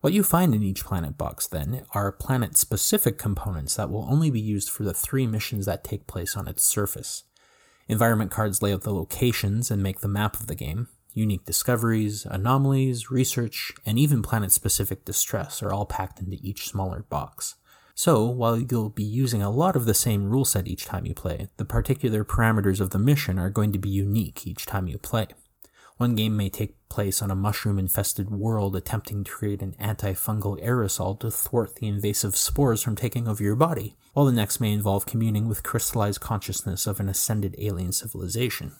What 0.00 0.12
you 0.12 0.22
find 0.22 0.54
in 0.54 0.62
each 0.62 0.84
planet 0.84 1.18
box, 1.18 1.46
then, 1.46 1.84
are 1.92 2.12
planet 2.12 2.56
specific 2.56 3.18
components 3.18 3.76
that 3.76 3.90
will 3.90 4.06
only 4.10 4.30
be 4.30 4.40
used 4.40 4.70
for 4.70 4.84
the 4.84 4.94
three 4.94 5.26
missions 5.26 5.66
that 5.66 5.84
take 5.84 6.06
place 6.06 6.36
on 6.36 6.48
its 6.48 6.64
surface. 6.64 7.24
Environment 7.88 8.30
cards 8.30 8.62
lay 8.62 8.72
out 8.72 8.82
the 8.82 8.94
locations 8.94 9.70
and 9.70 9.82
make 9.82 10.00
the 10.00 10.08
map 10.08 10.38
of 10.38 10.46
the 10.46 10.54
game. 10.54 10.88
Unique 11.12 11.44
discoveries, 11.44 12.26
anomalies, 12.26 13.10
research, 13.10 13.72
and 13.84 13.98
even 13.98 14.22
planet 14.22 14.52
specific 14.52 15.04
distress 15.04 15.62
are 15.62 15.72
all 15.72 15.86
packed 15.86 16.20
into 16.20 16.36
each 16.40 16.68
smaller 16.68 17.04
box. 17.08 17.54
So, 17.98 18.26
while 18.26 18.58
you'll 18.58 18.90
be 18.90 19.02
using 19.02 19.40
a 19.40 19.50
lot 19.50 19.74
of 19.74 19.86
the 19.86 19.94
same 19.94 20.28
rule 20.28 20.44
set 20.44 20.68
each 20.68 20.84
time 20.84 21.06
you 21.06 21.14
play, 21.14 21.48
the 21.56 21.64
particular 21.64 22.26
parameters 22.26 22.78
of 22.78 22.90
the 22.90 22.98
mission 22.98 23.38
are 23.38 23.48
going 23.48 23.72
to 23.72 23.78
be 23.78 23.88
unique 23.88 24.46
each 24.46 24.66
time 24.66 24.86
you 24.86 24.98
play. 24.98 25.28
One 25.96 26.14
game 26.14 26.36
may 26.36 26.50
take 26.50 26.74
place 26.90 27.22
on 27.22 27.30
a 27.30 27.34
mushroom 27.34 27.78
infested 27.78 28.30
world 28.30 28.76
attempting 28.76 29.24
to 29.24 29.30
create 29.30 29.62
an 29.62 29.74
antifungal 29.80 30.62
aerosol 30.62 31.18
to 31.20 31.30
thwart 31.30 31.76
the 31.76 31.88
invasive 31.88 32.36
spores 32.36 32.82
from 32.82 32.96
taking 32.96 33.26
over 33.26 33.42
your 33.42 33.56
body, 33.56 33.96
while 34.12 34.26
the 34.26 34.32
next 34.32 34.60
may 34.60 34.74
involve 34.74 35.06
communing 35.06 35.48
with 35.48 35.62
crystallized 35.62 36.20
consciousness 36.20 36.86
of 36.86 37.00
an 37.00 37.08
ascended 37.08 37.54
alien 37.56 37.92
civilization. 37.92 38.72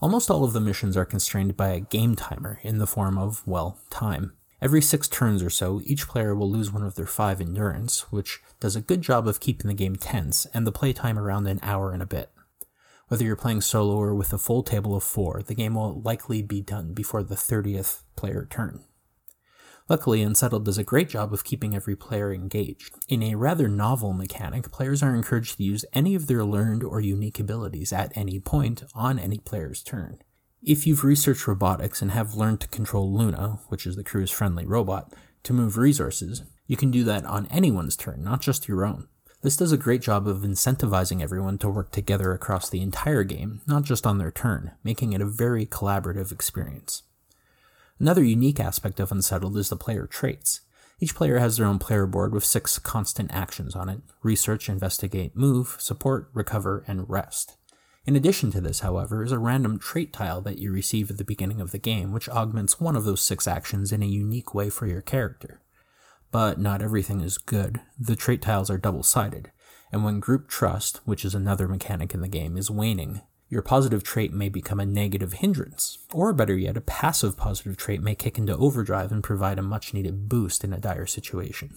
Almost 0.00 0.30
all 0.30 0.44
of 0.44 0.52
the 0.52 0.60
missions 0.60 0.96
are 0.96 1.04
constrained 1.04 1.56
by 1.56 1.70
a 1.70 1.80
game 1.80 2.14
timer 2.14 2.60
in 2.62 2.78
the 2.78 2.86
form 2.86 3.18
of, 3.18 3.42
well, 3.48 3.80
time. 3.90 4.34
Every 4.62 4.82
six 4.82 5.08
turns 5.08 5.42
or 5.42 5.50
so, 5.50 5.80
each 5.84 6.06
player 6.06 6.36
will 6.36 6.50
lose 6.50 6.70
one 6.70 6.84
of 6.84 6.94
their 6.94 7.06
five 7.06 7.40
endurance, 7.40 8.12
which 8.12 8.40
does 8.60 8.76
a 8.76 8.80
good 8.80 9.02
job 9.02 9.26
of 9.26 9.40
keeping 9.40 9.68
the 9.68 9.74
game 9.74 9.96
tense 9.96 10.46
and 10.54 10.66
the 10.66 10.72
playtime 10.72 11.18
around 11.18 11.46
an 11.46 11.58
hour 11.62 11.92
and 11.92 12.02
a 12.02 12.06
bit. 12.06 12.30
Whether 13.08 13.24
you're 13.24 13.34
playing 13.34 13.62
solo 13.62 13.96
or 13.96 14.14
with 14.14 14.32
a 14.32 14.38
full 14.38 14.62
table 14.62 14.94
of 14.94 15.02
four, 15.02 15.42
the 15.42 15.54
game 15.54 15.74
will 15.74 16.00
likely 16.00 16.42
be 16.42 16.60
done 16.60 16.92
before 16.92 17.24
the 17.24 17.34
30th 17.34 18.02
player 18.14 18.46
turn. 18.48 18.84
Luckily, 19.88 20.22
Unsettled 20.22 20.64
does 20.64 20.78
a 20.78 20.84
great 20.84 21.08
job 21.08 21.32
of 21.32 21.42
keeping 21.42 21.74
every 21.74 21.96
player 21.96 22.32
engaged. 22.32 22.94
In 23.08 23.24
a 23.24 23.34
rather 23.34 23.66
novel 23.66 24.12
mechanic, 24.12 24.70
players 24.70 25.02
are 25.02 25.16
encouraged 25.16 25.56
to 25.56 25.64
use 25.64 25.84
any 25.92 26.14
of 26.14 26.28
their 26.28 26.44
learned 26.44 26.84
or 26.84 27.00
unique 27.00 27.40
abilities 27.40 27.92
at 27.92 28.16
any 28.16 28.38
point 28.38 28.84
on 28.94 29.18
any 29.18 29.38
player's 29.38 29.82
turn. 29.82 30.18
If 30.62 30.86
you've 30.86 31.02
researched 31.02 31.48
robotics 31.48 32.02
and 32.02 32.12
have 32.12 32.36
learned 32.36 32.60
to 32.60 32.68
control 32.68 33.12
Luna, 33.12 33.58
which 33.68 33.84
is 33.84 33.96
the 33.96 34.04
crew's 34.04 34.30
friendly 34.30 34.64
robot, 34.64 35.12
to 35.42 35.52
move 35.52 35.76
resources, 35.76 36.44
you 36.70 36.76
can 36.76 36.92
do 36.92 37.02
that 37.02 37.24
on 37.24 37.48
anyone's 37.48 37.96
turn, 37.96 38.22
not 38.22 38.40
just 38.40 38.68
your 38.68 38.84
own. 38.84 39.08
This 39.42 39.56
does 39.56 39.72
a 39.72 39.76
great 39.76 40.02
job 40.02 40.28
of 40.28 40.42
incentivizing 40.42 41.20
everyone 41.20 41.58
to 41.58 41.68
work 41.68 41.90
together 41.90 42.32
across 42.32 42.70
the 42.70 42.80
entire 42.80 43.24
game, 43.24 43.60
not 43.66 43.82
just 43.82 44.06
on 44.06 44.18
their 44.18 44.30
turn, 44.30 44.70
making 44.84 45.12
it 45.12 45.20
a 45.20 45.26
very 45.26 45.66
collaborative 45.66 46.30
experience. 46.30 47.02
Another 47.98 48.22
unique 48.22 48.60
aspect 48.60 49.00
of 49.00 49.10
Unsettled 49.10 49.56
is 49.56 49.68
the 49.68 49.76
player 49.76 50.06
traits. 50.06 50.60
Each 51.00 51.12
player 51.12 51.40
has 51.40 51.56
their 51.56 51.66
own 51.66 51.80
player 51.80 52.06
board 52.06 52.32
with 52.32 52.44
six 52.44 52.78
constant 52.78 53.34
actions 53.34 53.74
on 53.74 53.88
it 53.88 54.02
research, 54.22 54.68
investigate, 54.68 55.34
move, 55.34 55.74
support, 55.80 56.30
recover, 56.34 56.84
and 56.86 57.10
rest. 57.10 57.56
In 58.06 58.14
addition 58.14 58.52
to 58.52 58.60
this, 58.60 58.78
however, 58.78 59.24
is 59.24 59.32
a 59.32 59.40
random 59.40 59.80
trait 59.80 60.12
tile 60.12 60.40
that 60.42 60.58
you 60.60 60.70
receive 60.70 61.10
at 61.10 61.18
the 61.18 61.24
beginning 61.24 61.60
of 61.60 61.72
the 61.72 61.78
game, 61.78 62.12
which 62.12 62.28
augments 62.28 62.78
one 62.78 62.94
of 62.94 63.02
those 63.02 63.22
six 63.22 63.48
actions 63.48 63.90
in 63.90 64.04
a 64.04 64.06
unique 64.06 64.54
way 64.54 64.70
for 64.70 64.86
your 64.86 65.02
character. 65.02 65.60
But 66.30 66.58
not 66.58 66.82
everything 66.82 67.20
is 67.20 67.38
good. 67.38 67.80
The 67.98 68.16
trait 68.16 68.42
tiles 68.42 68.70
are 68.70 68.78
double 68.78 69.02
sided, 69.02 69.50
and 69.90 70.04
when 70.04 70.20
group 70.20 70.48
trust, 70.48 71.00
which 71.04 71.24
is 71.24 71.34
another 71.34 71.66
mechanic 71.66 72.14
in 72.14 72.20
the 72.20 72.28
game, 72.28 72.56
is 72.56 72.70
waning, 72.70 73.22
your 73.48 73.62
positive 73.62 74.04
trait 74.04 74.32
may 74.32 74.48
become 74.48 74.78
a 74.78 74.86
negative 74.86 75.34
hindrance. 75.34 75.98
Or 76.12 76.32
better 76.32 76.56
yet, 76.56 76.76
a 76.76 76.80
passive 76.80 77.36
positive 77.36 77.76
trait 77.76 78.00
may 78.00 78.14
kick 78.14 78.38
into 78.38 78.56
overdrive 78.56 79.10
and 79.10 79.24
provide 79.24 79.58
a 79.58 79.62
much 79.62 79.92
needed 79.92 80.28
boost 80.28 80.62
in 80.62 80.72
a 80.72 80.78
dire 80.78 81.06
situation. 81.06 81.74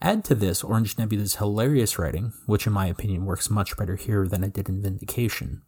Add 0.00 0.24
to 0.24 0.34
this 0.34 0.64
Orange 0.64 0.98
Nebula's 0.98 1.36
hilarious 1.36 1.96
writing, 1.96 2.32
which 2.46 2.66
in 2.66 2.72
my 2.72 2.88
opinion 2.88 3.24
works 3.24 3.48
much 3.48 3.76
better 3.76 3.94
here 3.94 4.26
than 4.26 4.42
it 4.42 4.52
did 4.52 4.68
in 4.68 4.82
Vindication, 4.82 5.62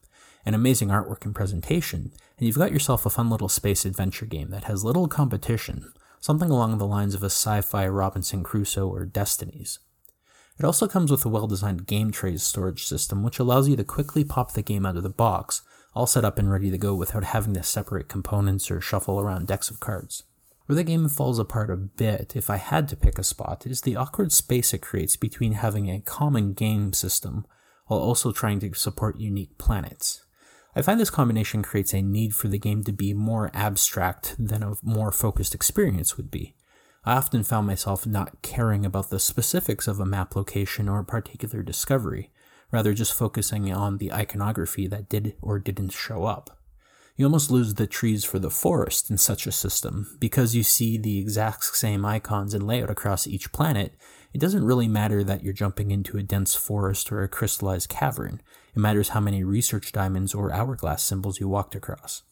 an 0.44 0.54
amazing 0.54 0.88
artwork 0.88 1.24
and 1.24 1.36
presentation, 1.36 2.10
and 2.36 2.46
you've 2.48 2.58
got 2.58 2.72
yourself 2.72 3.06
a 3.06 3.10
fun 3.10 3.30
little 3.30 3.48
space 3.48 3.84
adventure 3.84 4.26
game 4.26 4.50
that 4.50 4.64
has 4.64 4.84
little 4.84 5.06
competition, 5.06 5.92
something 6.24 6.48
along 6.48 6.78
the 6.78 6.86
lines 6.86 7.14
of 7.14 7.22
a 7.22 7.26
sci 7.26 7.60
fi 7.60 7.86
Robinson 7.86 8.42
Crusoe 8.42 8.88
or 8.88 9.04
Destinies. 9.04 9.78
It 10.58 10.64
also 10.64 10.88
comes 10.88 11.10
with 11.10 11.22
a 11.26 11.28
well 11.28 11.46
designed 11.46 11.86
game 11.86 12.12
trays 12.12 12.42
storage 12.42 12.86
system, 12.86 13.22
which 13.22 13.38
allows 13.38 13.68
you 13.68 13.76
to 13.76 13.84
quickly 13.84 14.24
pop 14.24 14.52
the 14.52 14.62
game 14.62 14.86
out 14.86 14.96
of 14.96 15.02
the 15.02 15.10
box, 15.10 15.60
all 15.92 16.06
set 16.06 16.24
up 16.24 16.38
and 16.38 16.50
ready 16.50 16.70
to 16.70 16.78
go 16.78 16.94
without 16.94 17.24
having 17.24 17.52
to 17.52 17.62
separate 17.62 18.08
components 18.08 18.70
or 18.70 18.80
shuffle 18.80 19.20
around 19.20 19.46
decks 19.46 19.68
of 19.68 19.80
cards. 19.80 20.22
Where 20.64 20.76
the 20.76 20.82
game 20.82 21.10
falls 21.10 21.38
apart 21.38 21.68
a 21.68 21.76
bit, 21.76 22.34
if 22.34 22.48
I 22.48 22.56
had 22.56 22.88
to 22.88 22.96
pick 22.96 23.18
a 23.18 23.22
spot, 23.22 23.66
is 23.66 23.82
the 23.82 23.96
awkward 23.96 24.32
space 24.32 24.72
it 24.72 24.78
creates 24.78 25.16
between 25.16 25.52
having 25.52 25.90
a 25.90 26.00
common 26.00 26.54
game 26.54 26.94
system 26.94 27.44
while 27.86 28.00
also 28.00 28.32
trying 28.32 28.60
to 28.60 28.72
support 28.72 29.20
unique 29.20 29.58
planets. 29.58 30.23
I 30.76 30.82
find 30.82 30.98
this 30.98 31.10
combination 31.10 31.62
creates 31.62 31.94
a 31.94 32.02
need 32.02 32.34
for 32.34 32.48
the 32.48 32.58
game 32.58 32.82
to 32.84 32.92
be 32.92 33.14
more 33.14 33.50
abstract 33.54 34.34
than 34.38 34.62
a 34.62 34.74
more 34.82 35.12
focused 35.12 35.54
experience 35.54 36.16
would 36.16 36.30
be. 36.30 36.56
I 37.04 37.16
often 37.16 37.44
found 37.44 37.66
myself 37.66 38.06
not 38.06 38.42
caring 38.42 38.84
about 38.84 39.10
the 39.10 39.20
specifics 39.20 39.86
of 39.86 40.00
a 40.00 40.06
map 40.06 40.34
location 40.34 40.88
or 40.88 41.00
a 41.00 41.04
particular 41.04 41.62
discovery, 41.62 42.32
rather 42.72 42.92
just 42.92 43.14
focusing 43.14 43.72
on 43.72 43.98
the 43.98 44.12
iconography 44.12 44.88
that 44.88 45.08
did 45.08 45.36
or 45.40 45.60
didn't 45.60 45.90
show 45.90 46.24
up. 46.24 46.58
You 47.16 47.26
almost 47.26 47.52
lose 47.52 47.74
the 47.74 47.86
trees 47.86 48.24
for 48.24 48.40
the 48.40 48.50
forest 48.50 49.10
in 49.10 49.18
such 49.18 49.46
a 49.46 49.52
system, 49.52 50.16
because 50.18 50.56
you 50.56 50.64
see 50.64 50.98
the 50.98 51.18
exact 51.18 51.62
same 51.64 52.04
icons 52.04 52.52
and 52.52 52.66
layout 52.66 52.90
across 52.90 53.28
each 53.28 53.52
planet, 53.52 53.94
it 54.32 54.40
doesn't 54.40 54.64
really 54.64 54.88
matter 54.88 55.22
that 55.22 55.44
you're 55.44 55.52
jumping 55.52 55.92
into 55.92 56.18
a 56.18 56.24
dense 56.24 56.56
forest 56.56 57.12
or 57.12 57.22
a 57.22 57.28
crystallized 57.28 57.88
cavern. 57.88 58.42
It 58.74 58.80
matters 58.80 59.10
how 59.10 59.20
many 59.20 59.44
research 59.44 59.92
diamonds 59.92 60.34
or 60.34 60.52
hourglass 60.52 61.02
symbols 61.02 61.38
you 61.38 61.48
walked 61.48 61.74
across. 61.74 62.22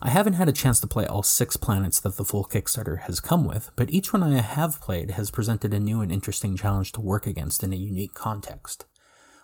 I 0.00 0.10
haven't 0.10 0.32
had 0.32 0.48
a 0.48 0.52
chance 0.52 0.80
to 0.80 0.88
play 0.88 1.06
all 1.06 1.22
six 1.22 1.56
planets 1.56 2.00
that 2.00 2.16
the 2.16 2.24
full 2.24 2.44
Kickstarter 2.44 3.02
has 3.02 3.20
come 3.20 3.44
with, 3.44 3.70
but 3.76 3.90
each 3.90 4.12
one 4.12 4.22
I 4.22 4.40
have 4.40 4.80
played 4.80 5.12
has 5.12 5.30
presented 5.30 5.72
a 5.72 5.78
new 5.78 6.00
and 6.00 6.10
interesting 6.10 6.56
challenge 6.56 6.90
to 6.92 7.00
work 7.00 7.24
against 7.26 7.62
in 7.62 7.72
a 7.72 7.76
unique 7.76 8.14
context. 8.14 8.84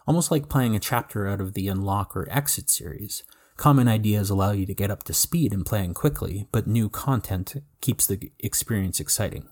Almost 0.06 0.30
like 0.30 0.48
playing 0.48 0.74
a 0.74 0.80
chapter 0.80 1.28
out 1.28 1.40
of 1.40 1.52
the 1.52 1.68
Unlock 1.68 2.16
or 2.16 2.26
Exit 2.28 2.70
series, 2.70 3.22
common 3.56 3.86
ideas 3.86 4.30
allow 4.30 4.50
you 4.50 4.66
to 4.66 4.74
get 4.74 4.90
up 4.90 5.04
to 5.04 5.12
speed 5.12 5.52
in 5.52 5.62
playing 5.62 5.94
quickly, 5.94 6.48
but 6.50 6.66
new 6.66 6.88
content 6.88 7.54
keeps 7.80 8.06
the 8.06 8.32
experience 8.40 8.98
exciting. 8.98 9.46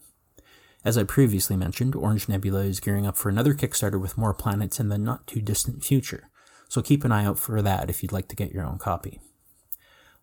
As 0.85 0.97
I 0.99 1.05
previously 1.05 1.57
mentioned, 1.57 1.95
Orange 1.95 2.29
Nebula 2.29 2.63
is 2.63 2.81
gearing 2.81 3.07
up 3.07 3.17
for 3.17 3.29
another 3.29 3.55
Kickstarter 3.55 4.01
with 4.01 4.19
more 4.19 4.35
planets 4.35 4.81
in 4.81 4.89
the 4.89 4.99
not 4.99 5.27
too 5.27 5.41
distant 5.41 5.85
future, 5.85 6.31
so 6.69 6.83
keep 6.83 7.05
an 7.05 7.13
eye 7.13 7.25
out 7.25 7.39
for 7.39 7.63
that 7.63 7.91
if 7.91 8.03
you'd 8.03 8.13
like 8.13 8.29
to 8.29 8.37
get 8.37 8.53
your 8.53 8.65
own 8.65 8.79
copy. 8.79 9.21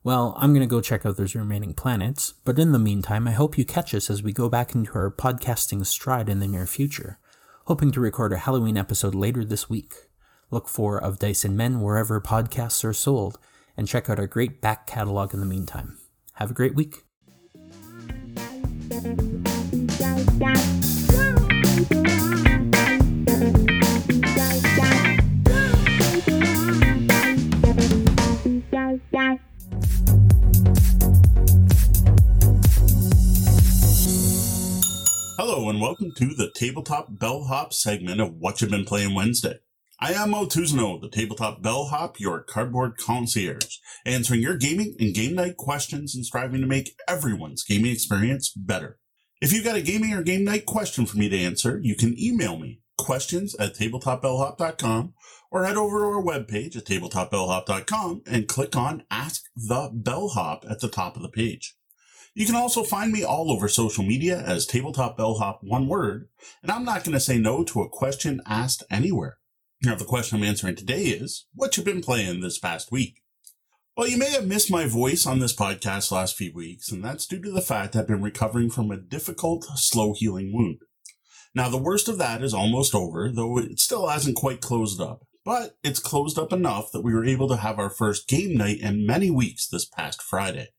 Well, 0.04 0.36
I'm 0.38 0.52
going 0.52 0.68
to 0.68 0.68
go 0.68 0.82
check 0.82 1.06
out 1.06 1.16
those 1.16 1.34
remaining 1.34 1.74
planets, 1.74 2.34
but 2.44 2.60
in 2.60 2.74
the 2.74 2.80
meantime, 2.80 3.26
I 3.26 3.32
hope 3.32 3.58
you 3.58 3.64
catch 3.64 3.94
us 3.94 4.10
as 4.10 4.22
we 4.22 4.34
go 4.34 4.50
back 4.50 4.76
into 4.76 4.94
our 4.96 5.10
podcasting 5.10 5.86
stride 5.86 6.28
in 6.28 6.40
the 6.40 6.48
near 6.48 6.68
future, 6.68 7.20
hoping 7.68 7.92
to 7.94 8.02
record 8.02 8.34
a 8.34 8.38
Halloween 8.38 8.78
episode 8.78 9.16
later 9.16 9.46
this 9.46 9.70
week. 9.70 9.94
Look 10.52 10.68
for 10.68 11.02
Of 11.02 11.20
Dice 11.20 11.46
and 11.46 11.56
Men 11.56 11.80
wherever 11.80 12.20
podcasts 12.20 12.84
are 12.84 12.92
sold, 12.92 13.40
and 13.78 13.88
check 13.88 14.10
out 14.10 14.20
our 14.20 14.28
great 14.28 14.60
back 14.60 14.86
catalog 14.88 15.34
in 15.34 15.40
the 15.40 15.46
meantime. 15.46 15.98
Have 16.34 16.52
a 16.52 16.54
great 16.54 16.76
week. 16.76 17.04
Hello 35.36 35.68
and 35.68 35.82
welcome 35.82 36.12
to 36.12 36.28
the 36.28 36.52
Tabletop 36.54 37.18
Bellhop 37.18 37.74
segment 37.74 38.22
of 38.22 38.36
What 38.36 38.62
You've 38.62 38.70
Been 38.70 38.86
Playing 38.86 39.16
Wednesday. 39.16 39.62
I 40.00 40.14
am 40.14 40.30
Moe 40.30 40.46
Tousignant, 40.46 41.02
the 41.02 41.10
tabletop 41.10 41.64
bellhop, 41.64 42.20
your 42.20 42.42
cardboard 42.42 42.98
concierge, 42.98 43.78
answering 44.06 44.42
your 44.42 44.58
gaming 44.58 44.96
and 45.00 45.12
game 45.12 45.34
night 45.34 45.58
questions 45.58 46.14
and 46.14 46.24
striving 46.24 46.62
to 46.62 46.68
make 46.68 46.96
everyone's 47.08 47.64
gaming 47.64 47.92
experience 47.92 48.52
better. 48.56 49.00
If 49.42 49.52
you've 49.52 49.66
got 49.66 49.76
a 49.76 49.82
gaming 49.82 50.14
or 50.14 50.22
game 50.22 50.44
night 50.44 50.68
question 50.68 51.08
for 51.08 51.18
me 51.18 51.30
to 51.30 51.40
answer, 51.40 51.80
you 51.82 51.96
can 51.96 52.16
email 52.22 52.60
me 52.60 52.82
questions 53.00 53.56
at 53.56 53.74
tabletopbellhop.com 53.74 55.16
or 55.50 55.66
head 55.66 55.78
over 55.78 55.98
to 55.98 56.06
our 56.06 56.24
webpage 56.24 56.78
at 56.78 56.86
tabletopbellhop.com 56.86 58.22
and 58.28 58.48
click 58.48 58.76
on 58.76 59.04
Ask 59.10 59.46
the 59.56 59.90
Bellhop 59.92 60.64
at 60.70 60.80
the 60.80 60.90
top 60.90 61.16
of 61.16 61.24
the 61.24 61.30
page. 61.30 61.76
You 62.36 62.48
can 62.48 62.56
also 62.56 62.84
find 62.84 63.12
me 63.12 63.24
all 63.24 63.52
over 63.52 63.68
social 63.68 64.04
media 64.04 64.40
as 64.40 64.66
Tabletop 64.66 65.16
Bellhop 65.18 65.60
one 65.62 65.88
word, 65.88 66.30
and 66.64 66.72
I'm 66.72 66.84
not 66.84 67.04
going 67.04 67.14
to 67.14 67.20
say 67.20 67.38
no 67.38 67.64
to 67.66 67.82
a 67.82 67.90
question 67.90 68.42
asked 68.48 68.82
anywhere. 68.90 69.38
Now, 69.84 69.96
the 69.96 70.06
question 70.06 70.38
I'm 70.38 70.44
answering 70.44 70.76
today 70.76 71.04
is, 71.04 71.46
what 71.54 71.78
you've 71.78 71.86
been 71.86 72.02
playing 72.02 72.42
this 72.42 72.58
past 72.58 72.92
week? 72.92 73.22
Well, 73.96 74.08
you 74.08 74.18
may 74.18 74.32
have 74.32 74.48
missed 74.48 74.72
my 74.72 74.88
voice 74.88 75.28
on 75.28 75.38
this 75.38 75.56
podcast 75.56 76.12
last 76.12 76.36
few 76.36 76.52
weeks, 76.52 76.92
and 76.92 77.06
that's 77.06 77.28
due 77.28 77.40
to 77.40 77.52
the 77.52 77.62
fact 77.62 77.96
I've 77.96 78.08
been 78.08 78.24
recovering 78.24 78.72
from 78.72 78.90
a 78.90 78.98
difficult, 78.98 79.66
slow 79.76 80.14
healing 80.14 80.52
wound. 80.52 80.80
Now, 81.54 81.70
the 81.70 81.78
worst 81.78 82.10
of 82.10 82.18
that 82.18 82.42
is 82.42 82.56
almost 82.56 82.96
over, 82.96 83.32
though 83.32 83.60
it 83.60 83.80
still 83.80 84.08
hasn't 84.08 84.38
quite 84.38 84.62
closed 84.62 85.00
up. 85.00 85.28
But 85.46 85.78
it's 85.84 86.00
closed 86.00 86.40
up 86.40 86.52
enough 86.52 86.92
that 86.94 87.04
we 87.04 87.14
were 87.14 87.26
able 87.26 87.48
to 87.50 87.58
have 87.58 87.78
our 87.78 87.92
first 87.92 88.28
game 88.28 88.58
night 88.58 88.80
in 88.80 89.06
many 89.06 89.30
weeks 89.30 89.68
this 89.68 89.86
past 89.86 90.24
Friday. 90.24 90.70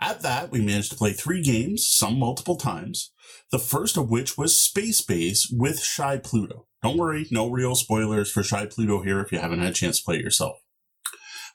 At 0.00 0.22
that, 0.22 0.52
we 0.52 0.60
managed 0.60 0.92
to 0.92 0.96
play 0.96 1.12
three 1.12 1.42
games, 1.42 1.86
some 1.86 2.18
multiple 2.18 2.56
times, 2.56 3.12
the 3.50 3.58
first 3.58 3.96
of 3.96 4.10
which 4.10 4.38
was 4.38 4.60
Space 4.60 5.02
Base 5.02 5.52
with 5.52 5.80
Shy 5.80 6.18
Pluto. 6.18 6.66
Don't 6.82 6.96
worry, 6.96 7.26
no 7.32 7.50
real 7.50 7.74
spoilers 7.74 8.30
for 8.30 8.44
Shy 8.44 8.66
Pluto 8.66 9.02
here 9.02 9.20
if 9.20 9.32
you 9.32 9.40
haven't 9.40 9.58
had 9.58 9.70
a 9.70 9.74
chance 9.74 9.98
to 9.98 10.04
play 10.04 10.16
it 10.16 10.24
yourself. 10.24 10.58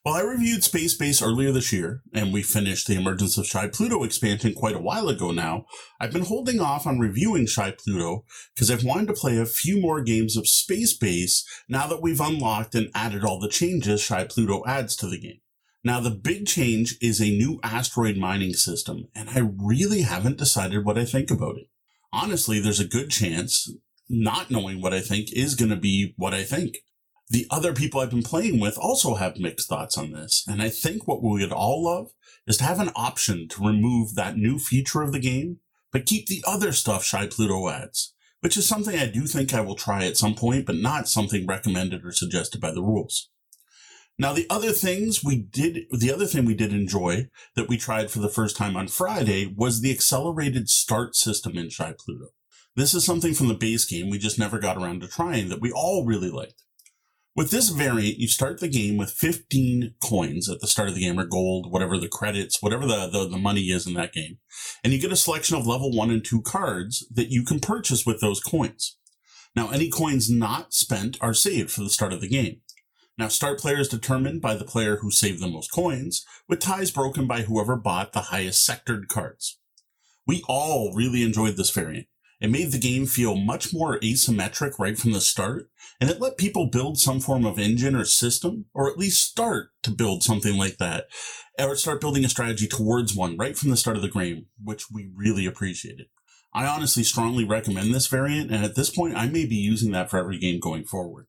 Well, 0.04 0.16
I 0.16 0.22
reviewed 0.22 0.66
Space 0.66 0.94
Base 0.96 1.22
earlier 1.22 1.54
this 1.54 1.72
year, 1.72 2.02
and 2.14 2.34
we 2.34 2.44
finished 2.44 2.88
the 2.88 2.96
Emergence 2.96 3.38
of 3.38 3.48
Shy 3.48 3.70
Pluto 3.70 4.04
expansion 4.04 4.54
quite 4.54 4.76
a 4.76 4.82
while 4.82 5.08
ago 5.08 5.32
now. 5.32 5.64
I've 6.02 6.12
been 6.12 6.26
holding 6.26 6.60
off 6.60 6.86
on 6.86 7.00
reviewing 7.00 7.46
Shy 7.46 7.72
Pluto 7.72 8.26
because 8.54 8.70
I've 8.70 8.84
wanted 8.84 9.08
to 9.08 9.14
play 9.14 9.38
a 9.38 9.46
few 9.46 9.80
more 9.80 10.02
games 10.02 10.36
of 10.36 10.50
Space 10.50 10.94
Base 10.94 11.46
now 11.70 11.88
that 11.88 12.02
we've 12.02 12.20
unlocked 12.20 12.76
and 12.76 12.92
added 12.94 13.24
all 13.24 13.40
the 13.40 13.48
changes 13.48 14.02
Shy 14.02 14.26
Pluto 14.26 14.62
adds 14.68 14.98
to 14.98 15.08
the 15.08 15.18
game. 15.18 15.40
Now, 15.86 16.00
the 16.00 16.12
big 16.12 16.48
change 16.48 16.98
is 17.02 17.20
a 17.20 17.26
new 17.26 17.60
asteroid 17.62 18.16
mining 18.16 18.54
system, 18.54 19.10
and 19.14 19.30
I 19.30 19.40
really 19.40 20.04
haven't 20.04 20.38
decided 20.38 20.86
what 20.86 20.98
I 20.98 21.04
think 21.04 21.30
about 21.30 21.58
it. 21.58 21.68
Honestly, 22.14 22.60
there's 22.60 22.80
a 22.80 22.88
good 22.88 23.10
chance 23.10 23.70
not 24.08 24.50
knowing 24.50 24.82
what 24.82 24.94
I 24.94 25.02
think 25.02 25.34
is 25.34 25.56
going 25.56 25.72
to 25.72 25.76
be 25.76 26.14
what 26.16 26.34
I 26.34 26.44
think. 26.44 26.78
The 27.30 27.48
other 27.50 27.74
people 27.74 28.00
I've 28.00 28.12
been 28.12 28.24
playing 28.24 28.62
with 28.62 28.78
also 28.78 29.16
have 29.16 29.40
mixed 29.40 29.68
thoughts 29.68 29.98
on 29.98 30.12
this, 30.12 30.46
and 30.48 30.62
I 30.62 30.70
think 30.70 31.06
what 31.06 31.22
we 31.22 31.42
would 31.42 31.52
all 31.52 31.84
love 31.84 32.12
is 32.48 32.58
to 32.58 32.64
have 32.64 32.80
an 32.80 32.92
option 32.96 33.48
to 33.50 33.66
remove 33.66 34.16
that 34.16 34.38
new 34.38 34.60
feature 34.60 35.02
of 35.02 35.12
the 35.12 35.20
game, 35.20 35.60
but 35.92 36.06
keep 36.06 36.28
the 36.28 36.44
other 36.48 36.72
stuff 36.72 37.04
Shy 37.04 37.28
Pluto 37.28 37.68
adds, 37.70 38.14
which 38.40 38.56
is 38.56 38.68
something 38.68 38.98
I 38.98 39.08
do 39.08 39.26
think 39.26 39.54
I 39.54 39.62
will 39.62 39.76
try 39.76 40.06
at 40.06 40.18
some 40.18 40.36
point, 40.36 40.66
but 40.66 40.76
not 40.76 41.10
something 41.10 41.46
recommended 41.46 42.06
or 42.06 42.12
suggested 42.12 42.62
by 42.62 42.72
the 42.72 42.84
rules. 42.84 43.30
Now, 44.20 44.32
the 44.32 44.46
other 44.50 44.72
things 44.72 45.24
we 45.24 45.38
did, 45.38 45.86
the 45.92 46.14
other 46.14 46.26
thing 46.26 46.46
we 46.46 46.54
did 46.54 46.72
enjoy 46.72 47.30
that 47.56 47.68
we 47.68 47.78
tried 47.78 48.12
for 48.12 48.20
the 48.20 48.30
first 48.30 48.56
time 48.56 48.78
on 48.78 48.88
Friday 48.88 49.52
was 49.56 49.82
the 49.82 49.92
accelerated 49.92 50.70
start 50.70 51.16
system 51.16 51.58
in 51.58 51.70
Shy 51.70 51.96
Pluto. 51.98 52.28
This 52.76 52.94
is 52.94 53.04
something 53.04 53.34
from 53.34 53.48
the 53.48 53.54
base 53.56 53.86
game 53.86 54.10
we 54.10 54.20
just 54.20 54.38
never 54.38 54.60
got 54.60 54.78
around 54.78 55.02
to 55.02 55.08
trying 55.08 55.50
that 55.50 55.62
we 55.62 55.72
all 55.72 56.06
really 56.06 56.30
liked. 56.30 56.64
With 57.36 57.50
this 57.50 57.70
variant, 57.70 58.20
you 58.20 58.28
start 58.28 58.60
the 58.60 58.68
game 58.68 58.96
with 58.96 59.10
15 59.10 59.96
coins 60.04 60.48
at 60.48 60.60
the 60.60 60.68
start 60.68 60.90
of 60.90 60.96
the 60.96 61.02
game, 61.02 61.20
or 61.20 61.26
gold, 61.26 61.72
whatever 61.72 61.98
the 61.98 62.08
credits, 62.08 62.62
whatever 62.62 62.86
the, 62.86 63.08
the, 63.08 63.28
the, 63.28 63.40
money 63.40 63.72
is 63.72 63.88
in 63.88 63.96
that 63.96 64.14
game. 64.14 64.38
And 64.84 64.94
you 64.94 65.02
get 65.02 65.12
a 65.12 65.16
selection 65.16 65.56
of 65.56 65.66
level 65.66 65.92
one 65.92 66.12
and 66.12 66.24
two 66.24 66.44
cards 66.44 67.08
that 67.12 67.32
you 67.32 67.44
can 67.44 67.60
purchase 67.60 68.06
with 68.06 68.22
those 68.22 68.40
coins. 68.40 68.98
Now, 69.56 69.70
any 69.70 69.90
coins 69.90 70.30
not 70.30 70.74
spent 70.74 71.18
are 71.22 71.34
saved 71.34 71.72
for 71.72 71.82
the 71.82 71.90
start 71.90 72.14
of 72.14 72.22
the 72.22 72.30
game. 72.30 72.62
Now, 73.18 73.28
start 73.28 73.60
player 73.60 73.80
is 73.80 73.90
determined 73.90 74.42
by 74.42 74.56
the 74.56 74.66
player 74.66 74.98
who 74.98 75.12
saved 75.12 75.40
the 75.42 75.48
most 75.48 75.72
coins, 75.72 76.26
with 76.50 76.60
ties 76.60 76.90
broken 76.90 77.28
by 77.28 77.44
whoever 77.44 77.76
bought 77.76 78.14
the 78.14 78.22
highest 78.22 78.68
sectored 78.68 79.08
cards. 79.08 79.60
We 80.26 80.44
all 80.48 80.94
really 80.96 81.22
enjoyed 81.22 81.56
this 81.56 81.70
variant. 81.70 82.08
It 82.42 82.50
made 82.50 82.72
the 82.72 82.80
game 82.80 83.06
feel 83.06 83.36
much 83.36 83.72
more 83.72 84.00
asymmetric 84.00 84.80
right 84.80 84.98
from 84.98 85.12
the 85.12 85.22
start, 85.22 85.70
and 86.02 86.10
it 86.10 86.20
let 86.20 86.38
people 86.38 86.66
build 86.66 86.98
some 86.98 87.20
form 87.20 87.46
of 87.46 87.60
engine 87.60 87.96
or 87.96 88.04
system, 88.04 88.66
or 88.74 88.90
at 88.90 88.98
least 88.98 89.24
start 89.24 89.70
to 89.84 89.92
build 89.92 90.24
something 90.24 90.58
like 90.58 90.78
that, 90.78 91.06
or 91.60 91.76
start 91.76 92.02
building 92.02 92.26
a 92.26 92.30
strategy 92.30 92.68
towards 92.68 93.16
one 93.16 93.38
right 93.38 93.56
from 93.56 93.70
the 93.70 93.78
start 93.78 93.96
of 93.96 94.02
the 94.02 94.10
game, 94.10 94.48
which 94.62 94.90
we 94.92 95.12
really 95.16 95.46
appreciated. 95.46 96.08
I 96.54 96.66
honestly 96.66 97.04
strongly 97.04 97.46
recommend 97.46 97.94
this 97.94 98.08
variant, 98.08 98.52
and 98.52 98.66
at 98.66 98.76
this 98.76 98.90
point, 98.90 99.16
I 99.16 99.28
may 99.28 99.46
be 99.46 99.56
using 99.56 99.92
that 99.92 100.10
for 100.10 100.18
every 100.18 100.38
game 100.38 100.60
going 100.60 100.84
forward. 100.84 101.28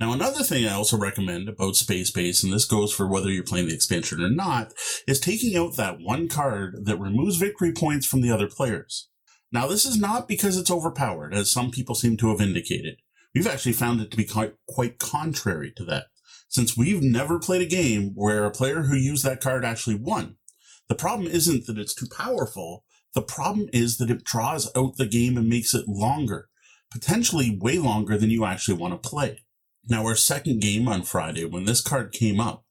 Now, 0.00 0.12
another 0.12 0.44
thing 0.44 0.64
I 0.64 0.74
also 0.74 0.96
recommend 0.96 1.48
about 1.48 1.74
Space 1.74 2.12
Base, 2.12 2.44
and 2.44 2.52
this 2.52 2.66
goes 2.66 2.92
for 2.92 3.08
whether 3.08 3.30
you're 3.30 3.42
playing 3.42 3.66
the 3.66 3.74
expansion 3.74 4.22
or 4.22 4.30
not, 4.30 4.72
is 5.08 5.18
taking 5.18 5.56
out 5.56 5.76
that 5.76 5.98
one 6.00 6.28
card 6.28 6.84
that 6.84 7.00
removes 7.00 7.36
victory 7.36 7.72
points 7.72 8.06
from 8.06 8.20
the 8.20 8.30
other 8.30 8.46
players. 8.46 9.08
Now, 9.50 9.66
this 9.66 9.84
is 9.84 9.98
not 9.98 10.28
because 10.28 10.56
it's 10.56 10.70
overpowered, 10.70 11.34
as 11.34 11.50
some 11.50 11.72
people 11.72 11.96
seem 11.96 12.16
to 12.18 12.28
have 12.28 12.40
indicated. 12.40 12.98
We've 13.34 13.48
actually 13.48 13.72
found 13.72 14.00
it 14.00 14.12
to 14.12 14.16
be 14.16 14.24
quite, 14.24 14.54
quite 14.68 15.00
contrary 15.00 15.72
to 15.76 15.84
that, 15.86 16.06
since 16.48 16.76
we've 16.76 17.02
never 17.02 17.40
played 17.40 17.62
a 17.62 17.66
game 17.66 18.12
where 18.14 18.44
a 18.44 18.52
player 18.52 18.82
who 18.82 18.94
used 18.94 19.24
that 19.24 19.40
card 19.40 19.64
actually 19.64 19.96
won. 19.96 20.36
The 20.88 20.94
problem 20.94 21.28
isn't 21.28 21.66
that 21.66 21.78
it's 21.78 21.94
too 21.94 22.06
powerful. 22.16 22.84
The 23.14 23.22
problem 23.22 23.68
is 23.72 23.98
that 23.98 24.10
it 24.10 24.22
draws 24.22 24.70
out 24.76 24.96
the 24.96 25.06
game 25.06 25.36
and 25.36 25.48
makes 25.48 25.74
it 25.74 25.88
longer, 25.88 26.50
potentially 26.88 27.58
way 27.60 27.78
longer 27.78 28.16
than 28.16 28.30
you 28.30 28.44
actually 28.44 28.78
want 28.78 29.02
to 29.02 29.08
play. 29.08 29.40
Now, 29.88 30.04
our 30.04 30.16
second 30.16 30.60
game 30.60 30.86
on 30.86 31.02
Friday, 31.02 31.44
when 31.44 31.64
this 31.64 31.80
card 31.80 32.12
came 32.12 32.40
up, 32.40 32.64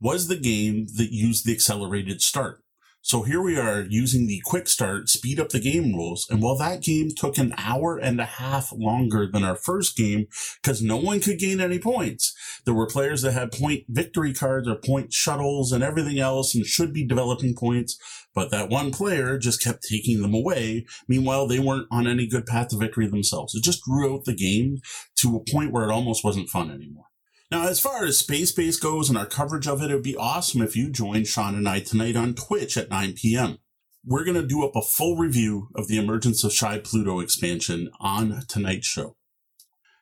was 0.00 0.26
the 0.26 0.36
game 0.36 0.86
that 0.96 1.12
used 1.12 1.46
the 1.46 1.52
accelerated 1.52 2.20
start. 2.20 2.64
So 3.00 3.22
here 3.22 3.42
we 3.42 3.58
are 3.58 3.82
using 3.82 4.26
the 4.26 4.40
quick 4.46 4.66
start, 4.66 5.10
speed 5.10 5.38
up 5.38 5.50
the 5.50 5.60
game 5.60 5.94
rules. 5.94 6.26
And 6.30 6.40
while 6.40 6.56
that 6.56 6.80
game 6.80 7.10
took 7.14 7.36
an 7.36 7.54
hour 7.58 7.98
and 7.98 8.18
a 8.18 8.24
half 8.24 8.72
longer 8.72 9.28
than 9.30 9.44
our 9.44 9.56
first 9.56 9.94
game, 9.94 10.26
because 10.62 10.80
no 10.80 10.96
one 10.96 11.20
could 11.20 11.38
gain 11.38 11.60
any 11.60 11.78
points, 11.78 12.34
there 12.64 12.72
were 12.72 12.86
players 12.86 13.20
that 13.20 13.32
had 13.32 13.52
point 13.52 13.84
victory 13.88 14.32
cards 14.32 14.66
or 14.66 14.76
point 14.76 15.12
shuttles 15.12 15.70
and 15.70 15.84
everything 15.84 16.18
else 16.18 16.54
and 16.54 16.64
should 16.64 16.94
be 16.94 17.06
developing 17.06 17.54
points. 17.54 17.98
But 18.34 18.50
that 18.50 18.68
one 18.68 18.90
player 18.90 19.38
just 19.38 19.62
kept 19.62 19.84
taking 19.88 20.20
them 20.20 20.34
away. 20.34 20.86
Meanwhile, 21.06 21.46
they 21.46 21.60
weren't 21.60 21.86
on 21.90 22.06
any 22.06 22.26
good 22.26 22.46
path 22.46 22.68
to 22.68 22.76
victory 22.76 23.06
themselves. 23.06 23.54
It 23.54 23.62
just 23.62 23.84
drew 23.84 24.12
out 24.12 24.24
the 24.24 24.34
game 24.34 24.80
to 25.18 25.36
a 25.36 25.50
point 25.52 25.70
where 25.70 25.84
it 25.84 25.92
almost 25.92 26.24
wasn't 26.24 26.48
fun 26.48 26.70
anymore. 26.70 27.06
Now, 27.50 27.68
as 27.68 27.78
far 27.78 28.04
as 28.04 28.18
Space 28.18 28.50
Base 28.50 28.78
goes 28.78 29.08
and 29.08 29.16
our 29.16 29.26
coverage 29.26 29.68
of 29.68 29.80
it, 29.80 29.90
it 29.90 29.94
would 29.94 30.02
be 30.02 30.16
awesome 30.16 30.62
if 30.62 30.74
you 30.74 30.90
joined 30.90 31.28
Sean 31.28 31.54
and 31.54 31.68
I 31.68 31.80
tonight 31.80 32.16
on 32.16 32.34
Twitch 32.34 32.76
at 32.76 32.90
9 32.90 33.12
p.m. 33.12 33.58
We're 34.04 34.24
going 34.24 34.40
to 34.40 34.46
do 34.46 34.64
up 34.64 34.74
a 34.74 34.82
full 34.82 35.16
review 35.16 35.68
of 35.76 35.86
the 35.86 35.96
emergence 35.96 36.42
of 36.42 36.52
Shy 36.52 36.78
Pluto 36.78 37.20
expansion 37.20 37.90
on 38.00 38.42
tonight's 38.48 38.88
show. 38.88 39.16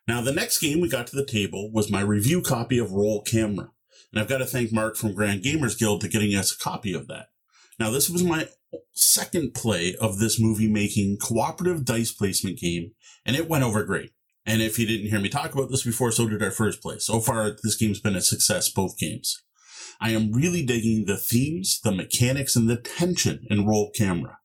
Now, 0.08 0.22
the 0.22 0.32
next 0.32 0.58
game 0.58 0.80
we 0.80 0.88
got 0.88 1.06
to 1.08 1.16
the 1.16 1.26
table 1.26 1.70
was 1.70 1.90
my 1.90 2.00
review 2.00 2.40
copy 2.40 2.78
of 2.78 2.92
Roll 2.92 3.22
Camera. 3.22 3.70
And 4.12 4.20
I've 4.20 4.28
got 4.28 4.38
to 4.38 4.46
thank 4.46 4.72
Mark 4.72 4.96
from 4.96 5.14
Grand 5.14 5.42
Gamers 5.42 5.78
Guild 5.78 6.02
for 6.02 6.08
getting 6.08 6.34
us 6.34 6.52
a 6.52 6.58
copy 6.58 6.92
of 6.94 7.06
that. 7.08 7.26
Now, 7.82 7.90
this 7.90 8.08
was 8.08 8.22
my 8.22 8.46
second 8.92 9.54
play 9.54 9.96
of 9.96 10.20
this 10.20 10.38
movie 10.38 10.68
making 10.68 11.16
cooperative 11.16 11.84
dice 11.84 12.12
placement 12.12 12.60
game, 12.60 12.92
and 13.26 13.34
it 13.34 13.48
went 13.48 13.64
over 13.64 13.82
great. 13.82 14.12
And 14.46 14.62
if 14.62 14.78
you 14.78 14.86
didn't 14.86 15.10
hear 15.10 15.18
me 15.18 15.28
talk 15.28 15.52
about 15.52 15.68
this 15.68 15.82
before, 15.82 16.12
so 16.12 16.28
did 16.28 16.44
our 16.44 16.52
first 16.52 16.80
play. 16.80 17.00
So 17.00 17.18
far, 17.18 17.50
this 17.50 17.74
game's 17.74 17.98
been 17.98 18.14
a 18.14 18.20
success, 18.20 18.68
both 18.68 18.98
games. 18.98 19.42
I 20.00 20.10
am 20.10 20.30
really 20.30 20.64
digging 20.64 21.06
the 21.06 21.16
themes, 21.16 21.80
the 21.82 21.90
mechanics, 21.90 22.54
and 22.54 22.70
the 22.70 22.76
tension 22.76 23.48
in 23.50 23.66
Roll 23.66 23.90
Camera. 23.90 24.38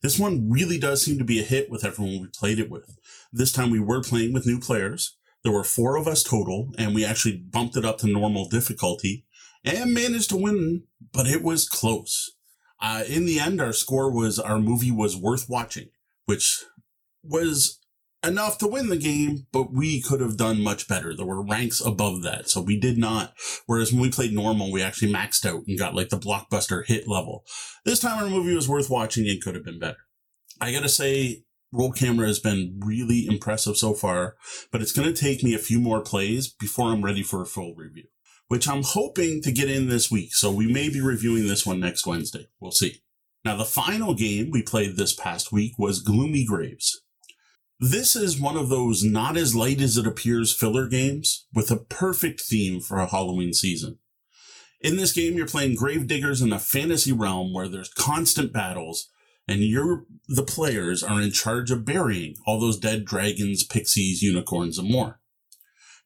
This 0.00 0.16
one 0.16 0.48
really 0.48 0.78
does 0.78 1.02
seem 1.02 1.18
to 1.18 1.24
be 1.24 1.40
a 1.40 1.42
hit 1.42 1.68
with 1.68 1.84
everyone 1.84 2.20
we 2.20 2.28
played 2.32 2.60
it 2.60 2.70
with. 2.70 2.96
This 3.32 3.50
time 3.50 3.70
we 3.70 3.80
were 3.80 4.02
playing 4.02 4.32
with 4.32 4.46
new 4.46 4.60
players. 4.60 5.16
There 5.42 5.52
were 5.52 5.64
four 5.64 5.96
of 5.96 6.06
us 6.06 6.22
total, 6.22 6.70
and 6.78 6.94
we 6.94 7.04
actually 7.04 7.38
bumped 7.38 7.76
it 7.76 7.84
up 7.84 7.98
to 7.98 8.06
normal 8.06 8.48
difficulty 8.48 9.26
and 9.64 9.92
managed 9.92 10.30
to 10.30 10.36
win, 10.36 10.84
but 11.12 11.26
it 11.26 11.42
was 11.42 11.68
close. 11.68 12.36
Uh, 12.80 13.04
in 13.08 13.26
the 13.26 13.40
end, 13.40 13.60
our 13.60 13.72
score 13.72 14.10
was 14.10 14.38
our 14.38 14.58
movie 14.58 14.90
was 14.90 15.16
worth 15.16 15.48
watching, 15.48 15.88
which 16.26 16.64
was 17.22 17.78
enough 18.24 18.58
to 18.58 18.66
win 18.66 18.88
the 18.88 18.96
game, 18.96 19.46
but 19.52 19.72
we 19.72 20.00
could 20.00 20.20
have 20.20 20.36
done 20.36 20.62
much 20.62 20.88
better. 20.88 21.14
There 21.14 21.26
were 21.26 21.42
ranks 21.44 21.80
above 21.80 22.22
that. 22.22 22.48
So 22.48 22.60
we 22.60 22.78
did 22.78 22.98
not. 22.98 23.32
Whereas 23.66 23.92
when 23.92 24.02
we 24.02 24.10
played 24.10 24.32
normal, 24.32 24.72
we 24.72 24.82
actually 24.82 25.12
maxed 25.12 25.46
out 25.46 25.62
and 25.66 25.78
got 25.78 25.94
like 25.94 26.08
the 26.08 26.18
blockbuster 26.18 26.84
hit 26.86 27.08
level. 27.08 27.44
This 27.84 28.00
time 28.00 28.22
our 28.22 28.30
movie 28.30 28.54
was 28.54 28.68
worth 28.68 28.90
watching 28.90 29.28
and 29.28 29.42
could 29.42 29.54
have 29.54 29.64
been 29.64 29.78
better. 29.78 29.98
I 30.60 30.72
gotta 30.72 30.88
say, 30.88 31.44
roll 31.72 31.92
camera 31.92 32.26
has 32.26 32.40
been 32.40 32.80
really 32.84 33.26
impressive 33.26 33.76
so 33.76 33.94
far, 33.94 34.36
but 34.72 34.82
it's 34.82 34.92
to 34.92 35.12
take 35.12 35.44
me 35.44 35.54
a 35.54 35.58
few 35.58 35.78
more 35.78 36.00
plays 36.00 36.48
before 36.52 36.90
I'm 36.90 37.04
ready 37.04 37.22
for 37.22 37.42
a 37.42 37.46
full 37.46 37.74
review, 37.76 38.04
which 38.48 38.68
I'm 38.68 38.82
hoping 38.82 39.40
to 39.42 39.52
get 39.52 39.70
in 39.70 39.88
this 39.88 40.10
week. 40.10 40.34
So 40.34 40.50
we 40.50 40.70
may 40.70 40.88
be 40.88 41.00
reviewing 41.00 41.46
this 41.46 41.64
one 41.64 41.80
next 41.80 42.06
Wednesday. 42.06 42.48
We'll 42.60 42.72
see. 42.72 43.02
Now, 43.44 43.56
the 43.56 43.64
final 43.64 44.14
game 44.14 44.50
we 44.50 44.62
played 44.62 44.96
this 44.96 45.14
past 45.14 45.52
week 45.52 45.78
was 45.78 46.02
Gloomy 46.02 46.44
Graves. 46.44 47.02
This 47.80 48.16
is 48.16 48.40
one 48.40 48.56
of 48.56 48.68
those 48.68 49.04
not 49.04 49.36
as 49.36 49.54
light 49.54 49.80
as 49.80 49.96
it 49.96 50.06
appears 50.06 50.52
filler 50.52 50.88
games 50.88 51.46
with 51.54 51.70
a 51.70 51.76
perfect 51.76 52.40
theme 52.40 52.80
for 52.80 52.98
a 52.98 53.06
Halloween 53.06 53.52
season. 53.52 53.98
In 54.80 54.96
this 54.96 55.12
game, 55.12 55.34
you're 55.34 55.46
playing 55.46 55.76
gravediggers 55.76 56.42
in 56.42 56.52
a 56.52 56.58
fantasy 56.58 57.12
realm 57.12 57.52
where 57.52 57.68
there's 57.68 57.92
constant 57.92 58.52
battles, 58.52 59.10
and 59.46 59.60
you're 59.60 60.04
the 60.28 60.42
players 60.42 61.02
are 61.02 61.20
in 61.20 61.30
charge 61.30 61.70
of 61.70 61.84
burying 61.84 62.34
all 62.46 62.58
those 62.58 62.78
dead 62.78 63.04
dragons, 63.04 63.64
pixies, 63.64 64.22
unicorns, 64.22 64.78
and 64.78 64.90
more. 64.90 65.20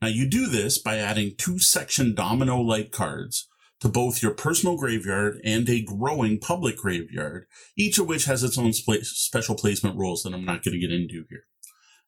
Now, 0.03 0.09
you 0.09 0.29
do 0.29 0.49
this 0.49 0.79
by 0.79 0.99
adding 0.99 1.37
two 1.39 1.61
section 1.61 2.13
domino 2.13 2.61
like 2.61 2.91
cards 2.91 3.49
to 3.81 3.89
both 3.89 4.21
your 4.21 4.35
personal 4.35 4.77
graveyard 4.77 5.41
and 5.45 5.69
a 5.69 5.81
growing 5.81 6.41
public 6.41 6.77
graveyard, 6.77 7.47
each 7.77 7.99
of 7.99 8.09
which 8.09 8.25
has 8.25 8.43
its 8.43 8.59
own 8.59 8.73
special 8.73 9.55
placement 9.55 9.97
rules 9.97 10.25
that 10.25 10.35
I'm 10.35 10.45
not 10.45 10.65
going 10.65 10.73
to 10.73 10.81
get 10.81 10.91
into 10.91 11.25
here. 11.31 11.45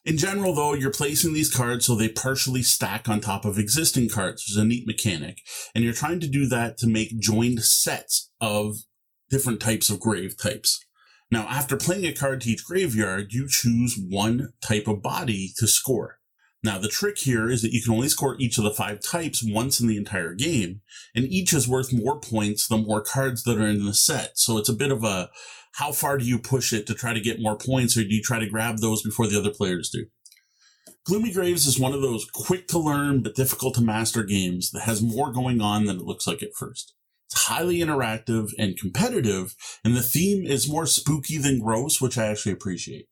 In 0.04 0.18
general, 0.18 0.56
though, 0.56 0.74
you're 0.74 0.90
placing 0.90 1.34
these 1.34 1.54
cards 1.54 1.86
so 1.86 1.94
they 1.94 2.08
partially 2.08 2.62
stack 2.62 3.08
on 3.08 3.20
top 3.20 3.44
of 3.44 3.60
existing 3.60 4.08
cards, 4.08 4.42
which 4.42 4.50
is 4.50 4.56
a 4.56 4.64
neat 4.64 4.88
mechanic. 4.88 5.38
And 5.72 5.84
you're 5.84 5.92
trying 5.92 6.18
to 6.18 6.26
do 6.26 6.46
that 6.48 6.76
to 6.78 6.88
make 6.88 7.20
joined 7.20 7.62
sets 7.62 8.32
of 8.40 8.74
different 9.30 9.60
types 9.60 9.88
of 9.88 10.00
grave 10.00 10.36
types. 10.36 10.84
Now, 11.30 11.46
after 11.48 11.76
playing 11.76 12.06
a 12.06 12.12
card 12.12 12.40
to 12.40 12.50
each 12.50 12.64
graveyard, 12.64 13.32
you 13.32 13.46
choose 13.48 13.96
one 13.96 14.52
type 14.60 14.88
of 14.88 15.00
body 15.00 15.52
to 15.58 15.68
score. 15.68 16.18
Now, 16.64 16.78
the 16.78 16.88
trick 16.88 17.18
here 17.18 17.50
is 17.50 17.60
that 17.60 17.72
you 17.72 17.82
can 17.82 17.92
only 17.92 18.08
score 18.08 18.36
each 18.38 18.56
of 18.56 18.64
the 18.64 18.70
five 18.70 19.02
types 19.02 19.44
once 19.46 19.80
in 19.80 19.86
the 19.86 19.98
entire 19.98 20.32
game, 20.32 20.80
and 21.14 21.26
each 21.26 21.52
is 21.52 21.68
worth 21.68 21.92
more 21.92 22.18
points 22.18 22.66
the 22.66 22.78
more 22.78 23.02
cards 23.02 23.42
that 23.42 23.58
are 23.58 23.68
in 23.68 23.84
the 23.84 23.92
set. 23.92 24.38
So 24.38 24.56
it's 24.56 24.70
a 24.70 24.74
bit 24.74 24.90
of 24.90 25.04
a 25.04 25.28
how 25.74 25.92
far 25.92 26.16
do 26.16 26.24
you 26.24 26.38
push 26.38 26.72
it 26.72 26.86
to 26.86 26.94
try 26.94 27.12
to 27.12 27.20
get 27.20 27.42
more 27.42 27.58
points, 27.58 27.98
or 27.98 28.02
do 28.02 28.14
you 28.14 28.22
try 28.22 28.38
to 28.38 28.48
grab 28.48 28.78
those 28.78 29.02
before 29.02 29.26
the 29.26 29.38
other 29.38 29.50
players 29.50 29.90
do? 29.90 30.06
Gloomy 31.04 31.32
Graves 31.32 31.66
is 31.66 31.78
one 31.78 31.92
of 31.92 32.00
those 32.00 32.26
quick 32.32 32.66
to 32.68 32.78
learn 32.78 33.22
but 33.22 33.34
difficult 33.34 33.74
to 33.74 33.82
master 33.82 34.22
games 34.22 34.70
that 34.70 34.84
has 34.84 35.02
more 35.02 35.30
going 35.30 35.60
on 35.60 35.84
than 35.84 35.96
it 35.96 36.04
looks 36.04 36.26
like 36.26 36.42
at 36.42 36.54
first. 36.56 36.94
It's 37.26 37.42
highly 37.42 37.80
interactive 37.80 38.52
and 38.58 38.78
competitive, 38.78 39.54
and 39.84 39.94
the 39.94 40.02
theme 40.02 40.46
is 40.46 40.70
more 40.70 40.86
spooky 40.86 41.36
than 41.36 41.60
gross, 41.60 42.00
which 42.00 42.16
I 42.16 42.28
actually 42.28 42.52
appreciate. 42.52 43.08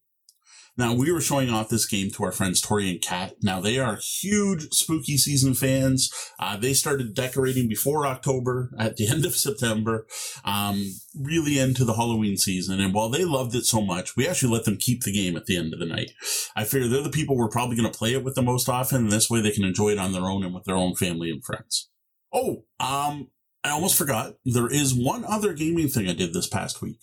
Now, 0.77 0.95
we 0.95 1.13
were 1.13 1.21
showing 1.21 1.51
off 1.51 1.69
this 1.69 1.85
game 1.85 2.11
to 2.13 2.25
our 2.25 2.33
friends 2.33 2.61
Tori 2.61 2.89
and 2.91 3.01
Kat. 3.01 3.35
Now, 3.43 3.61
they 3.61 3.79
are 3.79 3.99
huge 4.03 4.73
spooky 4.73 5.19
season 5.19 5.53
fans. 5.53 6.11
Uh, 6.39 6.57
they 6.57 6.73
started 6.73 7.15
decorating 7.15 7.69
before 7.69 8.07
October, 8.07 8.71
at 8.79 8.97
the 8.97 9.07
end 9.11 9.27
of 9.27 9.37
September, 9.37 10.07
um, 10.45 10.95
really 11.15 11.59
into 11.59 11.85
the 11.85 11.95
Halloween 11.95 12.39
season. 12.39 12.81
And 12.81 12.95
while 12.95 13.11
they 13.11 13.25
loved 13.25 13.55
it 13.55 13.67
so 13.67 13.83
much, 13.83 14.17
we 14.17 14.27
actually 14.27 14.53
let 14.53 14.65
them 14.65 14.79
keep 14.79 15.03
the 15.03 15.13
game 15.13 15.37
at 15.37 15.45
the 15.45 15.59
end 15.59 15.75
of 15.75 15.79
the 15.79 15.87
night. 15.87 16.13
I 16.57 16.65
figure 16.65 16.89
they're 16.89 17.03
the 17.03 17.11
people 17.11 17.37
we're 17.37 17.49
probably 17.49 17.77
going 17.77 17.91
to 17.91 17.99
play 17.99 18.15
it 18.15 18.25
with 18.25 18.35
the 18.35 18.43
most 18.43 18.69
often. 18.69 19.03
And 19.03 19.13
this 19.13 19.29
way 19.29 19.43
they 19.43 19.51
can 19.51 19.65
enjoy 19.65 19.91
it 19.91 19.99
on 19.99 20.13
their 20.13 20.27
own 20.27 20.43
and 20.43 20.55
with 20.55 20.65
their 20.65 20.77
own 20.77 20.95
family 20.95 21.31
and 21.31 21.45
friends. 21.45 21.91
Oh, 22.33 22.65
um, 22.81 23.29
I 23.63 23.71
almost 23.71 23.97
forgot. 23.97 24.35
There 24.45 24.73
is 24.73 24.95
one 24.95 25.25
other 25.27 25.53
gaming 25.53 25.89
thing 25.89 26.09
I 26.09 26.15
did 26.15 26.33
this 26.33 26.49
past 26.49 26.81
week. 26.81 27.01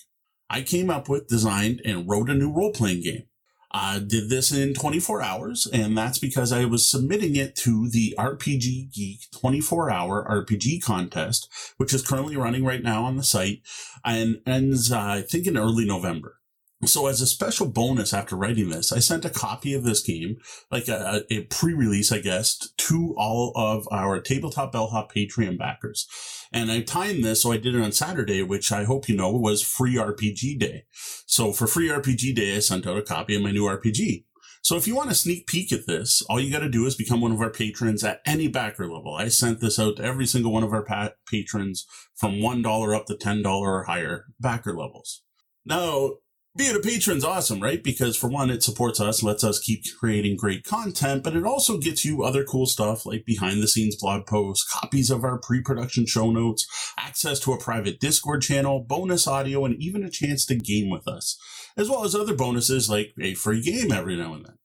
I 0.50 0.64
came 0.64 0.90
up 0.90 1.08
with, 1.08 1.28
designed, 1.28 1.82
and 1.86 2.10
wrote 2.10 2.30
a 2.30 2.34
new 2.34 2.52
role 2.52 2.74
playing 2.74 3.04
game. 3.04 3.26
I 3.72 4.00
did 4.00 4.30
this 4.30 4.52
in 4.52 4.74
24 4.74 5.22
hours, 5.22 5.68
and 5.72 5.96
that's 5.96 6.18
because 6.18 6.52
I 6.52 6.66
was 6.66 6.90
submitting 6.90 7.36
it 7.36 7.56
to 7.58 7.88
the 7.88 8.16
RPG 8.18 8.92
Geek 8.94 9.28
24 9.32 9.92
hour 9.92 10.26
RPG 10.28 10.82
contest, 10.84 11.48
which 11.78 11.94
is 11.94 12.06
currently 12.06 12.36
running 12.36 12.66
right 12.66 12.82
now 12.82 13.04
on 13.04 13.18
the 13.18 13.24
site 13.24 13.62
and 14.04 14.42
ends, 14.48 14.92
uh, 14.92 15.00
I 15.00 15.22
think, 15.22 15.46
in 15.46 15.58
early 15.58 15.86
November. 15.86 16.39
So 16.86 17.08
as 17.08 17.20
a 17.20 17.28
special 17.28 17.68
bonus 17.68 18.14
after 18.14 18.38
writing 18.38 18.70
this, 18.70 18.94
I 18.94 19.00
sent 19.00 19.26
a 19.26 19.30
copy 19.30 19.74
of 19.74 19.84
this 19.84 20.02
game, 20.02 20.38
like 20.72 20.88
a, 20.88 21.24
a 21.30 21.42
pre-release, 21.42 22.10
I 22.10 22.20
guess, 22.20 22.58
to 22.78 23.14
all 23.18 23.52
of 23.54 23.86
our 23.92 24.22
Tabletop 24.22 24.72
Bellhop 24.72 25.14
Patreon 25.14 25.58
backers. 25.58 26.08
And 26.54 26.72
I 26.72 26.82
timed 26.82 27.26
this, 27.26 27.42
so 27.42 27.52
I 27.52 27.58
did 27.58 27.76
it 27.76 27.82
on 27.82 27.92
Saturday, 27.92 28.44
which 28.44 28.72
I 28.72 28.86
hope 28.86 29.10
you 29.10 29.16
know 29.18 29.32
was 29.32 29.62
free 29.62 29.96
RPG 29.96 30.58
day. 30.58 30.86
So 31.26 31.52
for 31.52 31.68
free 31.68 31.90
RPG 31.90 32.34
day, 32.34 32.56
I 32.56 32.60
sent 32.60 32.88
out 32.88 32.98
a 32.98 33.02
copy 33.02 33.36
of 33.36 33.42
my 33.42 33.52
new 33.52 33.64
RPG. 33.64 34.24
So 34.62 34.78
if 34.78 34.88
you 34.88 34.96
want 34.96 35.12
a 35.12 35.16
sneak 35.16 35.48
peek 35.48 35.74
at 35.74 35.86
this, 35.86 36.22
all 36.30 36.40
you 36.40 36.52
got 36.52 36.60
to 36.60 36.70
do 36.70 36.86
is 36.86 36.96
become 36.96 37.22
one 37.22 37.32
of 37.32 37.42
our 37.42 37.50
patrons 37.50 38.04
at 38.04 38.22
any 38.26 38.48
backer 38.48 38.92
level. 38.92 39.16
I 39.16 39.28
sent 39.28 39.60
this 39.60 39.80
out 39.80 39.98
to 39.98 40.04
every 40.04 40.26
single 40.26 40.52
one 40.52 40.64
of 40.64 40.72
our 40.72 40.84
pa- 40.84 41.12
patrons 41.30 41.86
from 42.16 42.36
$1 42.36 42.96
up 42.96 43.06
to 43.08 43.16
$10 43.16 43.46
or 43.46 43.84
higher 43.84 44.26
backer 44.40 44.76
levels. 44.76 45.24
Now, 45.66 46.12
being 46.60 46.76
a 46.76 46.80
patron's 46.80 47.24
awesome, 47.24 47.62
right? 47.62 47.82
Because 47.82 48.18
for 48.18 48.28
one, 48.30 48.50
it 48.50 48.62
supports 48.62 49.00
us, 49.00 49.24
lets 49.24 49.46
us 49.46 49.60
keep 49.60 49.82
creating 49.98 50.36
great 50.36 50.66
content, 50.66 51.24
but 51.24 51.34
it 51.34 51.46
also 51.46 51.78
gets 51.78 52.04
you 52.04 52.22
other 52.22 52.44
cool 52.44 52.66
stuff 52.66 53.06
like 53.06 53.24
behind 53.26 53.64
the 53.64 53.68
scenes 53.68 53.96
blog 53.96 54.28
posts, 54.28 54.70
copies 54.70 55.10
of 55.10 55.24
our 55.24 55.40
pre-production 55.40 56.06
show 56.06 56.32
notes, 56.32 56.68
access 57.00 57.40
to 57.40 57.54
a 57.54 57.58
private 57.58 58.02
Discord 58.02 58.42
channel, 58.42 58.84
bonus 58.86 59.26
audio, 59.26 59.64
and 59.64 59.82
even 59.82 60.04
a 60.04 60.10
chance 60.10 60.46
to 60.48 60.56
game 60.56 60.90
with 60.90 61.08
us, 61.08 61.40
as 61.78 61.90
well 61.90 62.04
as 62.04 62.14
other 62.14 62.36
bonuses 62.36 62.90
like 62.90 63.14
a 63.22 63.36
free 63.36 63.62
game 63.62 63.94
every 63.94 64.18
now 64.18 64.34
and 64.34 64.46
then. 64.46 64.56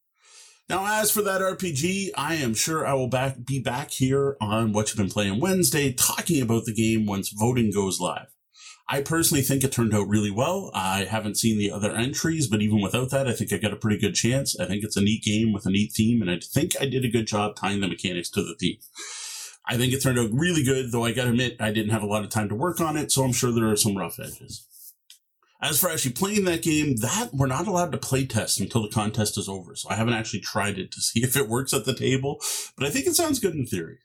Now, 0.68 1.00
as 1.00 1.12
for 1.12 1.22
that 1.22 1.42
RPG, 1.42 2.10
I 2.16 2.34
am 2.34 2.54
sure 2.54 2.84
I 2.84 2.94
will 2.94 3.06
back, 3.06 3.36
be 3.44 3.60
back 3.60 3.92
here 3.92 4.36
on 4.40 4.72
What 4.72 4.88
You've 4.88 4.96
Been 4.96 5.10
Playing 5.10 5.38
Wednesday 5.38 5.92
talking 5.92 6.42
about 6.42 6.64
the 6.64 6.74
game 6.74 7.06
once 7.06 7.28
voting 7.28 7.70
goes 7.70 8.00
live. 8.00 8.33
I 8.88 9.00
personally 9.00 9.42
think 9.42 9.64
it 9.64 9.72
turned 9.72 9.94
out 9.94 10.08
really 10.08 10.30
well. 10.30 10.70
I 10.74 11.04
haven't 11.04 11.38
seen 11.38 11.58
the 11.58 11.70
other 11.70 11.92
entries, 11.92 12.48
but 12.48 12.60
even 12.60 12.82
without 12.82 13.10
that, 13.10 13.26
I 13.26 13.32
think 13.32 13.52
I 13.52 13.56
got 13.56 13.72
a 13.72 13.76
pretty 13.76 13.98
good 13.98 14.14
chance. 14.14 14.58
I 14.60 14.66
think 14.66 14.84
it's 14.84 14.96
a 14.96 15.00
neat 15.00 15.22
game 15.22 15.52
with 15.52 15.64
a 15.64 15.70
neat 15.70 15.92
theme, 15.92 16.20
and 16.20 16.30
I 16.30 16.38
think 16.38 16.72
I 16.78 16.86
did 16.86 17.04
a 17.04 17.10
good 17.10 17.26
job 17.26 17.56
tying 17.56 17.80
the 17.80 17.88
mechanics 17.88 18.28
to 18.30 18.42
the 18.42 18.54
theme. 18.54 18.76
I 19.66 19.78
think 19.78 19.94
it 19.94 20.02
turned 20.02 20.18
out 20.18 20.28
really 20.32 20.62
good, 20.62 20.92
though 20.92 21.04
I 21.04 21.12
gotta 21.12 21.30
admit, 21.30 21.56
I 21.60 21.72
didn't 21.72 21.92
have 21.92 22.02
a 22.02 22.06
lot 22.06 22.24
of 22.24 22.30
time 22.30 22.50
to 22.50 22.54
work 22.54 22.80
on 22.80 22.98
it, 22.98 23.10
so 23.10 23.24
I'm 23.24 23.32
sure 23.32 23.50
there 23.50 23.70
are 23.70 23.76
some 23.76 23.96
rough 23.96 24.18
edges. 24.18 24.66
As 25.62 25.80
for 25.80 25.88
actually 25.88 26.12
playing 26.12 26.44
that 26.44 26.62
game, 26.62 26.96
that 26.96 27.30
we're 27.32 27.46
not 27.46 27.66
allowed 27.66 27.92
to 27.92 27.98
play 27.98 28.26
test 28.26 28.60
until 28.60 28.82
the 28.82 28.90
contest 28.90 29.38
is 29.38 29.48
over, 29.48 29.74
so 29.74 29.88
I 29.88 29.94
haven't 29.94 30.12
actually 30.12 30.40
tried 30.40 30.78
it 30.78 30.92
to 30.92 31.00
see 31.00 31.20
if 31.24 31.36
it 31.36 31.48
works 31.48 31.72
at 31.72 31.86
the 31.86 31.94
table, 31.94 32.38
but 32.76 32.86
I 32.86 32.90
think 32.90 33.06
it 33.06 33.14
sounds 33.14 33.40
good 33.40 33.54
in 33.54 33.64
theory. 33.64 34.00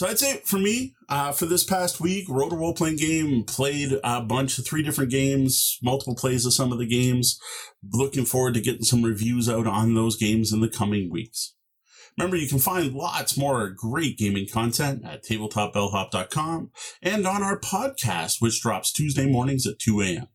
So 0.00 0.06
I'd 0.06 0.18
say 0.18 0.40
for 0.46 0.56
me, 0.56 0.94
uh, 1.10 1.30
for 1.32 1.44
this 1.44 1.62
past 1.62 2.00
week, 2.00 2.26
wrote 2.26 2.54
a 2.54 2.56
role 2.56 2.72
playing 2.72 2.96
game, 2.96 3.44
played 3.44 4.00
a 4.02 4.22
bunch 4.22 4.58
of 4.58 4.64
three 4.64 4.82
different 4.82 5.10
games, 5.10 5.78
multiple 5.82 6.14
plays 6.14 6.46
of 6.46 6.54
some 6.54 6.72
of 6.72 6.78
the 6.78 6.86
games. 6.86 7.38
Looking 7.92 8.24
forward 8.24 8.54
to 8.54 8.62
getting 8.62 8.84
some 8.84 9.02
reviews 9.02 9.46
out 9.46 9.66
on 9.66 9.92
those 9.92 10.16
games 10.16 10.54
in 10.54 10.62
the 10.62 10.70
coming 10.70 11.10
weeks. 11.10 11.52
Remember, 12.16 12.38
you 12.38 12.48
can 12.48 12.60
find 12.60 12.94
lots 12.94 13.36
more 13.36 13.68
great 13.68 14.16
gaming 14.16 14.48
content 14.50 15.04
at 15.04 15.22
tabletopbellhop.com 15.22 16.70
and 17.02 17.26
on 17.26 17.42
our 17.42 17.60
podcast, 17.60 18.40
which 18.40 18.62
drops 18.62 18.94
Tuesday 18.94 19.30
mornings 19.30 19.66
at 19.66 19.78
2 19.78 20.00
a.m. 20.00 20.28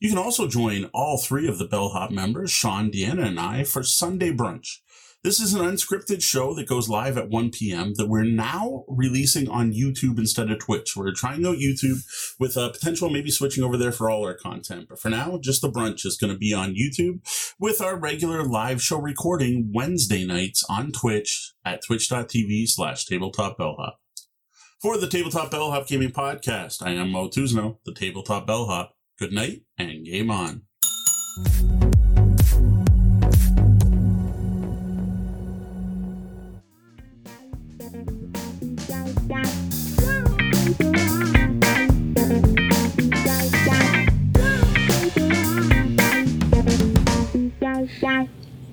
You 0.00 0.10
can 0.10 0.18
also 0.18 0.46
join 0.46 0.90
all 0.92 1.16
three 1.16 1.48
of 1.48 1.56
the 1.56 1.66
Bellhop 1.66 2.10
members, 2.10 2.50
Sean, 2.50 2.90
Deanna, 2.90 3.26
and 3.26 3.40
I, 3.40 3.64
for 3.64 3.82
Sunday 3.82 4.32
brunch. 4.32 4.80
This 5.24 5.40
is 5.40 5.52
an 5.52 5.62
unscripted 5.62 6.22
show 6.22 6.54
that 6.54 6.68
goes 6.68 6.88
live 6.88 7.18
at 7.18 7.28
1 7.28 7.50
p.m. 7.50 7.94
that 7.96 8.08
we're 8.08 8.22
now 8.22 8.84
releasing 8.86 9.48
on 9.48 9.72
YouTube 9.72 10.16
instead 10.16 10.48
of 10.48 10.60
Twitch. 10.60 10.96
We're 10.96 11.12
trying 11.12 11.44
out 11.44 11.56
YouTube 11.56 12.04
with 12.38 12.56
a 12.56 12.70
potential 12.70 13.10
maybe 13.10 13.32
switching 13.32 13.64
over 13.64 13.76
there 13.76 13.90
for 13.90 14.08
all 14.08 14.24
our 14.24 14.34
content. 14.34 14.86
But 14.88 15.00
for 15.00 15.10
now, 15.10 15.36
just 15.42 15.60
the 15.60 15.72
brunch 15.72 16.06
is 16.06 16.16
going 16.16 16.32
to 16.32 16.38
be 16.38 16.54
on 16.54 16.76
YouTube 16.76 17.20
with 17.58 17.80
our 17.80 17.98
regular 17.98 18.44
live 18.44 18.80
show 18.80 19.00
recording 19.00 19.72
Wednesday 19.74 20.24
nights 20.24 20.62
on 20.70 20.92
Twitch 20.92 21.52
at 21.64 21.82
twitch.tv 21.84 22.68
slash 22.68 23.04
tabletop 23.04 23.58
bellhop. 23.58 23.98
For 24.80 24.96
the 24.96 25.08
Tabletop 25.08 25.50
Bellhop 25.50 25.88
Gaming 25.88 26.12
Podcast, 26.12 26.80
I 26.86 26.90
am 26.90 27.10
Moe 27.10 27.28
Tousignant, 27.28 27.78
the 27.84 27.92
Tabletop 27.92 28.46
Bellhop. 28.46 28.94
Good 29.18 29.32
night 29.32 29.62
and 29.76 30.04
game 30.04 30.30
on. 30.30 31.87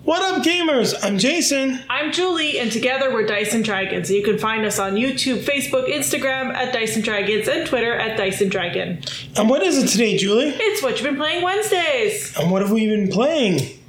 What 0.05 0.21
up, 0.21 0.43
gamers? 0.43 0.93
I'm 1.01 1.17
Jason. 1.17 1.79
I'm 1.89 2.11
Julie, 2.11 2.59
and 2.59 2.71
together 2.71 3.11
we're 3.11 3.25
Dice 3.25 3.55
and 3.55 3.65
Dragons. 3.65 4.11
You 4.11 4.21
can 4.21 4.37
find 4.37 4.63
us 4.63 4.77
on 4.77 4.93
YouTube, 4.93 5.39
Facebook, 5.39 5.91
Instagram 5.91 6.53
at 6.53 6.71
Dice 6.71 6.93
and 6.93 7.03
Dragons, 7.03 7.47
and 7.47 7.65
Twitter 7.65 7.91
at 7.91 8.15
Dyson 8.15 8.49
Dragon. 8.49 9.01
And 9.35 9.49
what 9.49 9.63
is 9.63 9.83
it 9.83 9.87
today, 9.87 10.15
Julie? 10.15 10.53
It's 10.59 10.83
what 10.83 10.99
you've 10.99 11.09
been 11.09 11.15
playing 11.15 11.41
Wednesdays. 11.43 12.37
And 12.37 12.51
what 12.51 12.61
have 12.61 12.71
we 12.71 12.85
been 12.85 13.07
playing? 13.07 13.79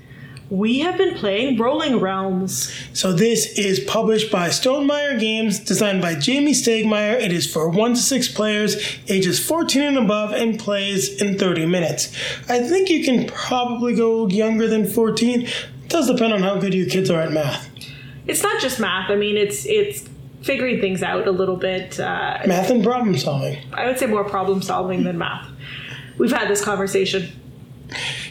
we 0.49 0.79
have 0.79 0.97
been 0.97 1.15
playing 1.15 1.59
Rolling 1.59 1.99
Realms. 1.99 2.73
So 2.93 3.13
this 3.13 3.59
is 3.59 3.81
published 3.81 4.31
by 4.31 4.49
Stonemaier 4.49 5.19
Games, 5.19 5.59
designed 5.59 6.01
by 6.01 6.15
Jamie 6.15 6.53
Stegmaier. 6.53 7.21
It 7.21 7.33
is 7.33 7.53
for 7.53 7.69
1 7.69 7.95
to 7.95 8.01
6 8.01 8.29
players, 8.29 8.77
ages 9.09 9.45
14 9.45 9.83
and 9.83 9.99
above, 9.99 10.33
and 10.33 10.59
plays 10.59 11.21
in 11.21 11.39
30 11.39 11.67
minutes. 11.67 12.13
I 12.49 12.61
think 12.61 12.89
you 12.89 13.05
can 13.05 13.27
probably 13.27 13.95
go 13.95 14.29
younger 14.29 14.69
than 14.69 14.87
14. 14.87 15.49
It 15.87 15.91
does 15.91 16.09
depend 16.09 16.33
on 16.33 16.43
how 16.43 16.59
good 16.59 16.75
your 16.75 16.89
kids 16.89 17.11
are 17.11 17.21
at 17.21 17.31
math. 17.31 17.71
It's 18.27 18.43
not 18.43 18.61
just 18.61 18.81
math. 18.81 19.09
I 19.09 19.15
mean, 19.15 19.37
it's 19.37 19.65
it's 19.67 20.05
figuring 20.43 20.81
things 20.81 21.01
out 21.01 21.29
a 21.29 21.31
little 21.31 21.55
bit. 21.55 22.01
Uh, 22.01 22.39
Math 22.45 22.71
and 22.71 22.83
problem 22.83 23.17
solving. 23.17 23.59
I 23.73 23.87
would 23.87 23.97
say 23.97 24.07
more 24.07 24.25
problem 24.25 24.63
solving 24.63 25.05
than 25.05 25.17
math. 25.17 25.49
We've 26.19 26.33
had 26.33 26.49
this 26.49 26.65
conversation. 26.65 27.29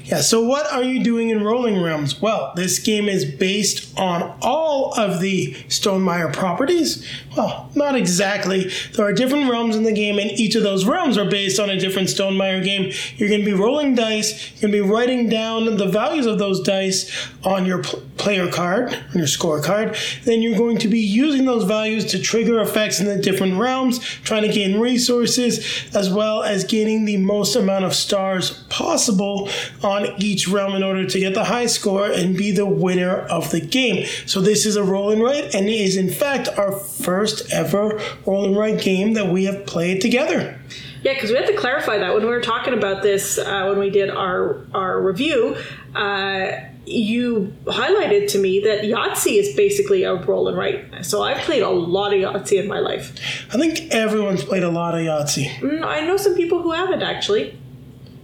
Yeah, 0.05 0.21
so 0.21 0.43
what 0.43 0.71
are 0.71 0.83
you 0.83 1.03
doing 1.03 1.29
in 1.29 1.43
Rolling 1.43 1.81
Realms? 1.81 2.21
Well, 2.21 2.53
this 2.55 2.77
game 2.77 3.09
is 3.09 3.25
based 3.25 3.97
on 3.97 4.37
all 4.39 4.93
of 4.99 5.19
the 5.19 5.55
Stonemaier 5.67 6.31
properties. 6.31 7.03
Well, 7.35 7.71
not 7.73 7.95
exactly. 7.95 8.69
There 8.93 9.03
are 9.03 9.13
different 9.13 9.49
realms 9.49 9.75
in 9.75 9.81
the 9.81 9.91
game, 9.91 10.19
and 10.19 10.29
each 10.29 10.53
of 10.53 10.61
those 10.61 10.85
realms 10.85 11.17
are 11.17 11.27
based 11.27 11.59
on 11.59 11.71
a 11.71 11.79
different 11.79 12.09
Stonemaier 12.09 12.63
game. 12.63 12.93
You're 13.17 13.29
going 13.29 13.41
to 13.41 13.45
be 13.45 13.53
rolling 13.53 13.95
dice, 13.95 14.51
you're 14.51 14.69
going 14.69 14.79
to 14.79 14.87
be 14.87 14.93
writing 14.93 15.27
down 15.27 15.75
the 15.75 15.87
values 15.87 16.27
of 16.27 16.37
those 16.37 16.61
dice 16.61 17.11
on 17.43 17.65
your 17.65 17.81
pl- 17.81 18.03
player 18.17 18.47
card, 18.51 18.93
on 18.93 19.17
your 19.17 19.25
scorecard. 19.25 20.23
Then 20.23 20.43
you're 20.43 20.57
going 20.57 20.77
to 20.79 20.87
be 20.87 20.99
using 20.99 21.45
those 21.45 21.63
values 21.63 22.05
to 22.11 22.19
trigger 22.21 22.59
effects 22.59 22.99
in 22.99 23.07
the 23.07 23.17
different 23.17 23.57
realms, 23.57 23.97
trying 23.97 24.43
to 24.43 24.53
gain 24.53 24.79
resources, 24.79 25.89
as 25.95 26.11
well 26.11 26.43
as 26.43 26.63
gaining 26.63 27.05
the 27.05 27.17
most 27.17 27.55
amount 27.55 27.85
of 27.85 27.95
stars 27.95 28.51
possible 28.69 29.49
on 29.83 29.94
each 30.17 30.47
realm 30.47 30.75
in 30.75 30.83
order 30.83 31.05
to 31.05 31.19
get 31.19 31.33
the 31.33 31.45
high 31.45 31.67
score 31.67 32.07
and 32.07 32.37
be 32.37 32.51
the 32.51 32.65
winner 32.65 33.19
of 33.19 33.51
the 33.51 33.61
game. 33.61 34.05
So 34.25 34.41
this 34.41 34.65
is 34.65 34.75
a 34.75 34.83
roll 34.83 35.11
and 35.11 35.21
write, 35.21 35.53
and 35.55 35.67
it 35.67 35.81
is 35.81 35.95
in 35.97 36.09
fact 36.09 36.49
our 36.57 36.71
first 36.71 37.51
ever 37.51 38.01
roll 38.25 38.45
and 38.45 38.57
write 38.57 38.81
game 38.81 39.13
that 39.13 39.27
we 39.27 39.45
have 39.45 39.65
played 39.65 40.01
together. 40.01 40.59
Yeah, 41.03 41.13
because 41.13 41.29
we 41.29 41.37
had 41.37 41.45
to 41.47 41.55
clarify 41.55 41.99
that 41.99 42.13
when 42.13 42.23
we 42.23 42.29
were 42.29 42.41
talking 42.41 42.73
about 42.73 43.03
this 43.03 43.37
uh, 43.37 43.65
when 43.67 43.77
we 43.77 43.89
did 43.89 44.09
our 44.09 44.65
our 44.73 44.99
review. 45.01 45.55
Uh, 45.93 46.51
you 46.87 47.53
highlighted 47.65 48.29
to 48.29 48.37
me 48.37 48.59
that 48.61 48.83
Yahtzee 48.83 49.39
is 49.39 49.55
basically 49.55 50.03
a 50.03 50.15
roll 50.15 50.47
and 50.47 50.57
write. 50.57 51.05
So 51.05 51.23
I've 51.23 51.37
played 51.39 51.63
a 51.63 51.69
lot 51.69 52.13
of 52.13 52.19
Yahtzee 52.19 52.61
in 52.61 52.67
my 52.67 52.79
life. 52.79 53.45
I 53.53 53.57
think 53.57 53.91
everyone's 53.91 54.43
played 54.43 54.63
a 54.63 54.69
lot 54.69 54.93
of 54.93 55.01
Yahtzee. 55.01 55.49
Mm, 55.59 55.83
I 55.83 56.01
know 56.01 56.17
some 56.17 56.35
people 56.35 56.61
who 56.61 56.71
haven't 56.71 57.01
actually. 57.01 57.57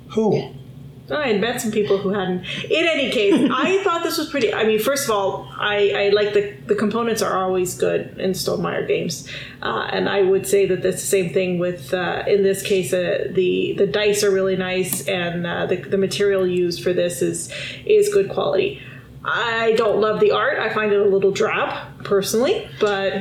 Who? 0.09 0.53
I 1.09 1.33
met 1.37 1.59
some 1.61 1.71
people 1.71 1.97
who 1.97 2.09
hadn't. 2.09 2.45
In 2.65 2.85
any 2.85 3.11
case, 3.11 3.33
I 3.51 3.83
thought 3.83 4.03
this 4.03 4.17
was 4.17 4.29
pretty. 4.29 4.53
I 4.53 4.63
mean, 4.63 4.79
first 4.79 5.05
of 5.05 5.11
all, 5.11 5.47
I, 5.57 5.91
I 5.95 6.09
like 6.09 6.33
the 6.33 6.55
the 6.67 6.75
components 6.75 7.21
are 7.21 7.43
always 7.43 7.75
good 7.75 8.17
in 8.19 8.31
Stonemaier 8.31 8.87
games, 8.87 9.27
uh, 9.61 9.89
and 9.91 10.07
I 10.07 10.21
would 10.21 10.47
say 10.47 10.65
that 10.67 10.81
that's 10.81 11.01
the 11.01 11.07
same 11.07 11.33
thing 11.33 11.59
with 11.59 11.93
uh, 11.93 12.23
in 12.27 12.43
this 12.43 12.61
case. 12.61 12.93
Uh, 12.93 13.27
the 13.31 13.73
the 13.77 13.87
dice 13.87 14.23
are 14.23 14.31
really 14.31 14.55
nice, 14.55 15.07
and 15.07 15.45
uh, 15.45 15.65
the 15.65 15.77
the 15.77 15.97
material 15.97 16.45
used 16.47 16.83
for 16.83 16.93
this 16.93 17.21
is 17.21 17.51
is 17.85 18.13
good 18.13 18.29
quality. 18.29 18.81
I 19.23 19.73
don't 19.73 20.01
love 20.01 20.19
the 20.19 20.31
art. 20.31 20.57
I 20.59 20.73
find 20.73 20.91
it 20.91 20.99
a 20.99 21.05
little 21.05 21.31
drab, 21.31 22.03
personally, 22.03 22.67
but 22.79 23.13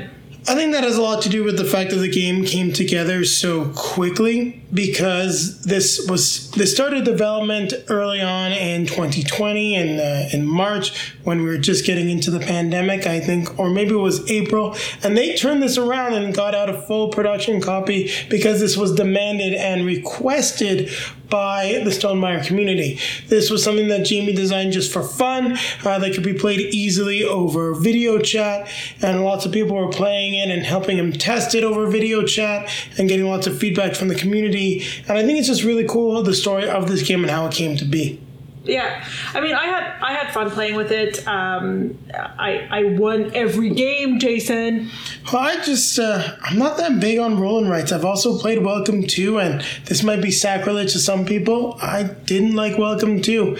I 0.49 0.55
think 0.55 0.73
that 0.73 0.85
has 0.85 0.97
a 0.97 1.03
lot 1.03 1.23
to 1.23 1.29
do 1.29 1.45
with 1.45 1.59
the 1.59 1.65
fact 1.65 1.91
that 1.91 1.97
the 1.97 2.11
game 2.11 2.45
came 2.45 2.73
together 2.73 3.25
so 3.25 3.71
quickly 3.75 4.60
because 4.73 5.63
this 5.63 6.07
was 6.09 6.51
this 6.53 6.73
started 6.73 7.05
development 7.05 7.75
early 7.89 8.21
on 8.21 8.53
in 8.53 8.87
2020 8.87 9.75
in 9.75 10.01
uh, 10.01 10.29
in 10.33 10.47
March 10.47 11.15
when 11.25 11.43
we 11.43 11.49
were 11.49 11.59
just 11.59 11.85
getting 11.85 12.09
into 12.09 12.31
the 12.31 12.41
pandemic 12.41 13.07
I 13.07 13.21
think 13.21 13.59
or 13.59 13.69
maybe 13.71 13.93
it 13.93 13.99
was 13.99 14.29
April 14.31 14.77
and 15.03 15.17
they 15.17 15.35
turned 15.35 15.63
this 15.63 15.77
around 15.77 16.15
and 16.15 16.35
got 16.35 16.55
out 16.55 16.69
a 16.69 16.81
full 16.83 17.09
production 17.09 17.61
copy 17.61 18.11
because 18.29 18.61
this 18.61 18.77
was 18.77 18.95
demanded 18.95 19.55
and 19.55 19.85
requested 19.85 20.91
by 21.31 21.81
the 21.85 21.91
Stonemaier 21.91 22.45
community. 22.45 22.99
This 23.29 23.51
was 23.51 23.63
something 23.63 23.89
that 23.89 24.05
Jamie 24.05 24.35
designed 24.35 24.73
just 24.73 24.93
for 24.93 25.03
fun, 25.03 25.57
uh, 25.85 25.99
that 25.99 26.13
could 26.13 26.25
be 26.25 26.35
played 26.35 26.61
easily 26.75 27.25
over 27.25 27.73
video 27.75 28.19
chat, 28.19 28.69
and 29.01 29.25
lots 29.25 29.47
of 29.47 29.53
people 29.53 29.77
were 29.77 29.89
playing 29.89 30.35
it 30.35 30.51
and 30.51 30.65
helping 30.65 30.99
him 30.99 31.13
test 31.13 31.55
it 31.55 31.63
over 31.63 31.87
video 31.87 32.25
chat 32.25 32.69
and 32.99 33.09
getting 33.09 33.27
lots 33.27 33.47
of 33.47 33.57
feedback 33.57 33.95
from 33.95 34.09
the 34.09 34.15
community. 34.15 34.60
And 35.09 35.19
I 35.19 35.23
think 35.25 35.39
it's 35.39 35.49
just 35.49 35.65
really 35.65 35.87
cool 35.87 36.23
the 36.23 36.35
story 36.35 36.69
of 36.69 36.89
this 36.89 37.03
game 37.07 37.23
and 37.23 37.31
how 37.31 37.47
it 37.47 37.53
came 37.53 37.77
to 37.77 37.85
be. 37.85 38.21
Yeah. 38.65 39.05
I 39.35 39.41
mean 39.41 39.55
i 39.55 39.65
had 39.65 39.85
i 40.03 40.13
had 40.13 40.33
fun 40.35 40.51
playing 40.51 40.75
with 40.77 40.93
it. 40.93 41.27
Um 41.27 41.99
i 42.39 42.51
i 42.71 42.85
won 42.99 43.35
every 43.35 43.71
game 43.71 44.19
jason. 44.19 44.91
Well 45.33 45.43
i 45.43 45.57
just 45.63 45.99
uh 45.99 46.37
i'm 46.43 46.59
not 46.59 46.77
that 46.77 47.01
big 47.01 47.19
on 47.19 47.41
rolling 47.41 47.71
rights. 47.71 47.91
I've 47.91 48.05
also 48.05 48.39
played 48.39 48.63
Welcome 48.63 49.07
To 49.15 49.39
and 49.39 49.65
this 49.87 50.03
might 50.03 50.21
be 50.21 50.31
sacrilege 50.31 50.93
to 50.93 50.99
some 50.99 51.25
people. 51.25 51.79
I 51.81 52.03
didn't 52.03 52.55
like 52.55 52.77
Welcome 52.79 53.23
To 53.23 53.57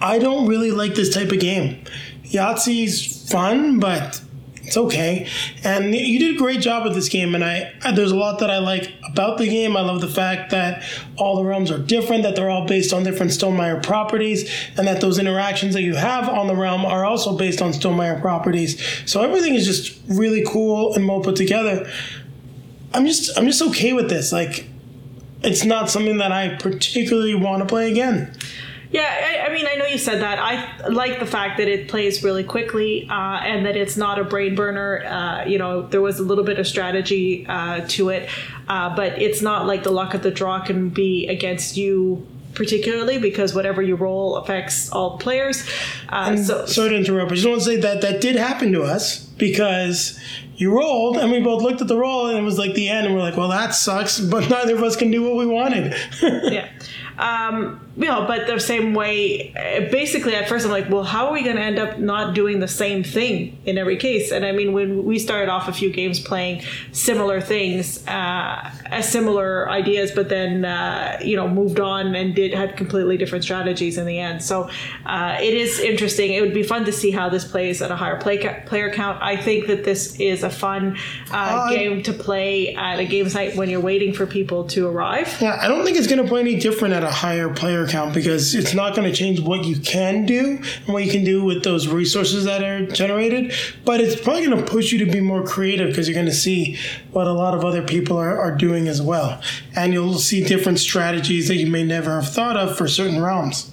i 0.00 0.18
don't 0.18 0.46
really 0.48 0.70
like 0.70 0.94
this 0.94 1.12
type 1.12 1.30
of 1.30 1.40
game. 1.40 1.84
Yahtzee's 2.24 3.30
fun 3.30 3.78
but 3.80 4.20
it's 4.68 4.76
okay. 4.76 5.26
And 5.64 5.94
you 5.94 6.18
did 6.18 6.36
a 6.36 6.38
great 6.38 6.60
job 6.60 6.84
with 6.84 6.94
this 6.94 7.08
game, 7.08 7.34
and 7.34 7.42
I 7.44 7.72
there's 7.92 8.12
a 8.12 8.16
lot 8.16 8.38
that 8.40 8.50
I 8.50 8.58
like 8.58 8.92
about 9.04 9.38
the 9.38 9.48
game. 9.48 9.76
I 9.76 9.80
love 9.80 10.00
the 10.00 10.08
fact 10.08 10.50
that 10.50 10.84
all 11.16 11.36
the 11.36 11.44
realms 11.44 11.70
are 11.70 11.78
different, 11.78 12.22
that 12.22 12.36
they're 12.36 12.50
all 12.50 12.66
based 12.66 12.92
on 12.92 13.02
different 13.02 13.32
Stonemaier 13.32 13.82
properties, 13.82 14.50
and 14.76 14.86
that 14.86 15.00
those 15.00 15.18
interactions 15.18 15.72
that 15.74 15.82
you 15.82 15.94
have 15.94 16.28
on 16.28 16.46
the 16.46 16.54
realm 16.54 16.84
are 16.84 17.04
also 17.04 17.36
based 17.36 17.62
on 17.62 17.72
Stonemaier 17.72 18.20
properties. 18.20 18.80
So 19.10 19.22
everything 19.22 19.54
is 19.54 19.66
just 19.66 19.98
really 20.06 20.44
cool 20.46 20.94
and 20.94 21.08
well 21.08 21.20
put 21.20 21.36
together. 21.36 21.90
I'm 22.92 23.06
just 23.06 23.36
I'm 23.38 23.46
just 23.46 23.62
okay 23.62 23.94
with 23.94 24.10
this. 24.10 24.32
Like 24.32 24.68
it's 25.42 25.64
not 25.64 25.88
something 25.88 26.18
that 26.18 26.30
I 26.30 26.56
particularly 26.56 27.34
want 27.34 27.62
to 27.62 27.66
play 27.66 27.90
again. 27.90 28.36
Yeah, 28.90 29.02
I, 29.02 29.48
I, 29.48 29.54
mean, 29.54 29.66
I 29.66 29.74
know 29.74 29.84
you 29.84 29.98
said 29.98 30.22
that. 30.22 30.38
I 30.38 30.88
like 30.88 31.18
the 31.18 31.26
fact 31.26 31.58
that 31.58 31.68
it 31.68 31.88
plays 31.88 32.24
really 32.24 32.44
quickly 32.44 33.06
uh, 33.10 33.40
and 33.40 33.66
that 33.66 33.76
it's 33.76 33.96
not 33.96 34.18
a 34.18 34.24
brain 34.24 34.54
burner. 34.54 35.04
Uh, 35.04 35.44
you 35.44 35.58
know, 35.58 35.82
there 35.82 36.00
was 36.00 36.18
a 36.18 36.22
little 36.22 36.44
bit 36.44 36.58
of 36.58 36.66
strategy 36.66 37.46
uh, 37.46 37.84
to 37.88 38.08
it, 38.08 38.28
uh, 38.68 38.94
but 38.96 39.20
it's 39.20 39.42
not 39.42 39.66
like 39.66 39.82
the 39.82 39.90
luck 39.90 40.14
of 40.14 40.22
the 40.22 40.30
draw 40.30 40.64
can 40.64 40.88
be 40.88 41.26
against 41.28 41.76
you 41.76 42.26
particularly 42.54 43.18
because 43.18 43.54
whatever 43.54 43.80
you 43.80 43.94
roll 43.94 44.36
affects 44.36 44.90
all 44.90 45.16
players. 45.18 45.68
Uh, 46.08 46.36
so, 46.36 46.66
sorry 46.66 46.88
to 46.90 46.96
interrupt. 46.96 47.30
I 47.30 47.36
just 47.36 47.46
want 47.46 47.60
to 47.60 47.64
say 47.64 47.76
that 47.76 48.00
that 48.00 48.20
did 48.20 48.34
happen 48.36 48.72
to 48.72 48.82
us 48.82 49.24
because 49.38 50.18
you 50.56 50.76
rolled 50.76 51.16
and 51.18 51.30
we 51.30 51.40
both 51.40 51.62
looked 51.62 51.80
at 51.80 51.86
the 51.86 51.96
roll 51.96 52.26
and 52.26 52.36
it 52.36 52.42
was 52.42 52.58
like 52.58 52.74
the 52.74 52.88
end 52.88 53.06
and 53.06 53.14
we're 53.14 53.20
like, 53.20 53.36
well, 53.36 53.48
that 53.48 53.74
sucks, 53.74 54.18
but 54.18 54.48
neither 54.50 54.74
of 54.74 54.82
us 54.82 54.96
can 54.96 55.10
do 55.10 55.22
what 55.22 55.36
we 55.36 55.46
wanted. 55.46 55.94
yeah. 56.22 56.68
Um, 57.16 57.87
you 57.98 58.06
know, 58.06 58.26
but 58.28 58.46
the 58.46 58.60
same 58.60 58.94
way, 58.94 59.52
uh, 59.54 59.90
basically 59.90 60.36
at 60.36 60.48
first 60.48 60.64
I'm 60.64 60.70
like, 60.70 60.88
well, 60.88 61.02
how 61.02 61.26
are 61.26 61.32
we 61.32 61.42
going 61.42 61.56
to 61.56 61.62
end 61.62 61.80
up 61.80 61.98
not 61.98 62.32
doing 62.32 62.60
the 62.60 62.68
same 62.68 63.02
thing 63.02 63.58
in 63.64 63.76
every 63.76 63.96
case? 63.96 64.30
And 64.30 64.46
I 64.46 64.52
mean, 64.52 64.72
when 64.72 65.04
we 65.04 65.18
started 65.18 65.48
off 65.48 65.66
a 65.66 65.72
few 65.72 65.90
games 65.90 66.20
playing 66.20 66.62
similar 66.92 67.40
things, 67.40 68.06
uh, 68.06 68.70
similar 69.00 69.68
ideas, 69.68 70.12
but 70.12 70.28
then, 70.28 70.64
uh, 70.64 71.18
you 71.24 71.34
know, 71.34 71.48
moved 71.48 71.80
on 71.80 72.14
and 72.14 72.36
did 72.36 72.54
had 72.54 72.76
completely 72.76 73.16
different 73.16 73.42
strategies 73.42 73.98
in 73.98 74.06
the 74.06 74.20
end. 74.20 74.44
So 74.44 74.70
uh, 75.04 75.36
it 75.40 75.54
is 75.54 75.80
interesting. 75.80 76.32
It 76.34 76.40
would 76.40 76.54
be 76.54 76.62
fun 76.62 76.84
to 76.84 76.92
see 76.92 77.10
how 77.10 77.28
this 77.28 77.44
plays 77.44 77.82
at 77.82 77.90
a 77.90 77.96
higher 77.96 78.20
play 78.20 78.38
ca- 78.38 78.60
player 78.64 78.92
count. 78.92 79.20
I 79.20 79.36
think 79.36 79.66
that 79.66 79.82
this 79.82 80.14
is 80.20 80.44
a 80.44 80.50
fun 80.50 80.96
uh, 81.32 81.68
game 81.70 82.04
to 82.04 82.12
play 82.12 82.76
at 82.76 83.00
a 83.00 83.04
game 83.04 83.28
site 83.28 83.56
when 83.56 83.68
you're 83.68 83.80
waiting 83.80 84.14
for 84.14 84.24
people 84.24 84.68
to 84.68 84.86
arrive. 84.86 85.36
Yeah, 85.40 85.58
I 85.60 85.66
don't 85.66 85.84
think 85.84 85.96
it's 85.96 86.06
going 86.06 86.22
to 86.22 86.28
play 86.28 86.42
any 86.42 86.60
different 86.60 86.94
at 86.94 87.02
a 87.02 87.10
higher 87.10 87.52
player 87.52 87.87
count 87.88 88.14
because 88.14 88.54
it's 88.54 88.74
not 88.74 88.94
going 88.94 89.10
to 89.10 89.16
change 89.16 89.40
what 89.40 89.64
you 89.64 89.78
can 89.80 90.26
do 90.26 90.58
and 90.58 90.88
what 90.88 91.04
you 91.04 91.10
can 91.10 91.24
do 91.24 91.42
with 91.42 91.64
those 91.64 91.88
resources 91.88 92.44
that 92.44 92.62
are 92.62 92.86
generated. 92.86 93.52
But 93.84 94.00
it's 94.00 94.20
probably 94.20 94.46
going 94.46 94.64
to 94.64 94.70
push 94.70 94.92
you 94.92 95.04
to 95.04 95.10
be 95.10 95.20
more 95.20 95.44
creative 95.44 95.88
because 95.88 96.08
you're 96.08 96.14
going 96.14 96.26
to 96.26 96.32
see 96.32 96.78
what 97.12 97.26
a 97.26 97.32
lot 97.32 97.54
of 97.54 97.64
other 97.64 97.82
people 97.82 98.16
are, 98.16 98.38
are 98.38 98.54
doing 98.54 98.88
as 98.88 99.02
well. 99.02 99.40
And 99.74 99.92
you'll 99.92 100.18
see 100.18 100.44
different 100.44 100.78
strategies 100.78 101.48
that 101.48 101.56
you 101.56 101.66
may 101.66 101.84
never 101.84 102.20
have 102.20 102.30
thought 102.32 102.56
of 102.56 102.76
for 102.76 102.88
certain 102.88 103.22
realms. 103.22 103.72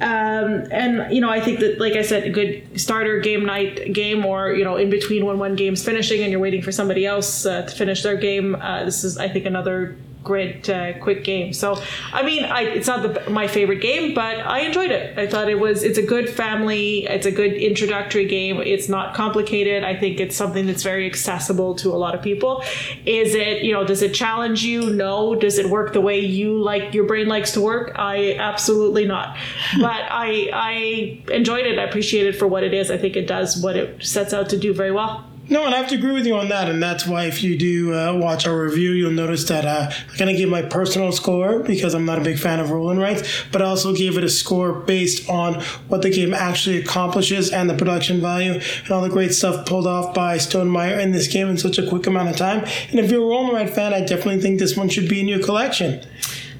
Um, 0.00 0.68
and 0.70 1.12
you 1.12 1.20
know, 1.20 1.28
I 1.28 1.40
think 1.40 1.58
that, 1.58 1.80
like 1.80 1.94
I 1.94 2.02
said, 2.02 2.24
a 2.24 2.30
good 2.30 2.80
starter 2.80 3.18
game 3.18 3.44
night 3.44 3.92
game, 3.92 4.24
or 4.24 4.52
you 4.52 4.64
know, 4.64 4.76
in 4.76 4.90
between 4.90 5.26
when 5.26 5.38
one 5.38 5.56
game's 5.56 5.84
finishing 5.84 6.22
and 6.22 6.30
you're 6.30 6.40
waiting 6.40 6.62
for 6.62 6.70
somebody 6.70 7.04
else 7.04 7.44
uh, 7.44 7.62
to 7.62 7.74
finish 7.74 8.02
their 8.04 8.16
game. 8.16 8.54
Uh, 8.54 8.84
this 8.84 9.02
is, 9.02 9.18
I 9.18 9.28
think, 9.28 9.44
another 9.44 9.96
grid 10.24 10.68
uh, 10.68 10.98
quick 10.98 11.24
game. 11.24 11.52
So, 11.52 11.80
I 12.12 12.22
mean, 12.22 12.44
I, 12.44 12.62
it's 12.62 12.86
not 12.86 13.02
the, 13.02 13.30
my 13.30 13.46
favorite 13.46 13.80
game, 13.80 14.14
but 14.14 14.38
I 14.38 14.60
enjoyed 14.60 14.90
it. 14.90 15.18
I 15.18 15.26
thought 15.26 15.48
it 15.48 15.58
was 15.58 15.82
it's 15.82 15.98
a 15.98 16.02
good 16.02 16.28
family, 16.28 17.06
it's 17.06 17.26
a 17.26 17.30
good 17.30 17.52
introductory 17.54 18.26
game. 18.26 18.60
It's 18.60 18.88
not 18.88 19.14
complicated. 19.14 19.84
I 19.84 19.96
think 19.96 20.20
it's 20.20 20.36
something 20.36 20.66
that's 20.66 20.82
very 20.82 21.06
accessible 21.06 21.74
to 21.76 21.90
a 21.90 21.96
lot 21.96 22.14
of 22.14 22.22
people. 22.22 22.62
Is 23.06 23.34
it 23.34 23.62
you 23.62 23.72
know 23.72 23.84
does 23.84 24.02
it 24.02 24.14
challenge 24.14 24.62
you? 24.62 24.90
No. 24.90 25.34
Does 25.34 25.58
it 25.58 25.68
work 25.68 25.92
the 25.92 26.00
way 26.00 26.20
you 26.20 26.60
like 26.60 26.94
your 26.94 27.04
brain 27.04 27.28
likes 27.28 27.52
to 27.52 27.60
work? 27.60 27.92
I 27.96 28.34
absolutely 28.34 29.06
not. 29.06 29.36
but 29.80 30.02
I 30.10 30.50
I 30.52 31.32
enjoyed 31.32 31.66
it. 31.66 31.78
I 31.78 31.84
appreciate 31.84 32.26
it 32.26 32.36
for 32.36 32.46
what 32.46 32.64
it 32.64 32.74
is. 32.74 32.90
I 32.90 32.98
think 32.98 33.16
it 33.16 33.26
does 33.26 33.62
what 33.62 33.76
it 33.76 34.02
sets 34.04 34.32
out 34.32 34.48
to 34.50 34.58
do 34.58 34.74
very 34.74 34.92
well. 34.92 35.27
No, 35.50 35.64
and 35.64 35.74
I 35.74 35.78
have 35.78 35.88
to 35.88 35.94
agree 35.94 36.12
with 36.12 36.26
you 36.26 36.34
on 36.36 36.50
that, 36.50 36.68
and 36.68 36.82
that's 36.82 37.06
why 37.06 37.24
if 37.24 37.42
you 37.42 37.56
do 37.56 37.94
uh, 37.94 38.12
watch 38.14 38.46
our 38.46 38.64
review, 38.64 38.92
you'll 38.92 39.12
notice 39.12 39.44
that 39.48 39.64
uh, 39.64 39.90
I'm 39.90 40.16
gonna 40.18 40.36
give 40.36 40.50
my 40.50 40.60
personal 40.60 41.10
score 41.10 41.60
because 41.60 41.94
I'm 41.94 42.04
not 42.04 42.18
a 42.18 42.20
big 42.20 42.38
fan 42.38 42.60
of 42.60 42.70
roll 42.70 42.90
and 42.90 43.00
writes, 43.00 43.44
but 43.50 43.62
I 43.62 43.64
also 43.64 43.94
gave 43.94 44.18
it 44.18 44.24
a 44.24 44.28
score 44.28 44.72
based 44.72 45.28
on 45.30 45.54
what 45.88 46.02
the 46.02 46.10
game 46.10 46.34
actually 46.34 46.76
accomplishes 46.76 47.50
and 47.50 47.70
the 47.70 47.74
production 47.74 48.20
value 48.20 48.60
and 48.82 48.90
all 48.90 49.00
the 49.00 49.08
great 49.08 49.32
stuff 49.32 49.64
pulled 49.64 49.86
off 49.86 50.12
by 50.12 50.36
Stonemaier 50.36 51.00
in 51.00 51.12
this 51.12 51.28
game 51.28 51.48
in 51.48 51.56
such 51.56 51.78
a 51.78 51.88
quick 51.88 52.06
amount 52.06 52.28
of 52.28 52.36
time. 52.36 52.66
And 52.90 53.00
if 53.00 53.10
you're 53.10 53.24
a 53.24 53.26
roll 53.26 53.56
and 53.56 53.70
fan, 53.70 53.94
I 53.94 54.00
definitely 54.00 54.42
think 54.42 54.58
this 54.58 54.76
one 54.76 54.90
should 54.90 55.08
be 55.08 55.18
in 55.18 55.28
your 55.28 55.42
collection. 55.42 56.04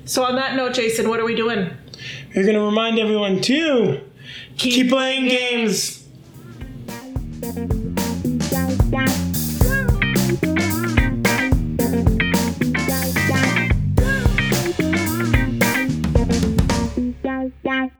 So 0.06 0.24
on 0.24 0.36
that 0.36 0.56
note, 0.56 0.72
Jason, 0.72 1.10
what 1.10 1.20
are 1.20 1.26
we 1.26 1.34
doing? 1.34 1.76
We're 2.34 2.46
gonna 2.46 2.64
remind 2.64 2.98
everyone 2.98 3.42
to 3.42 4.00
keep, 4.56 4.72
keep 4.72 4.88
playing 4.88 5.28
games. 5.28 6.06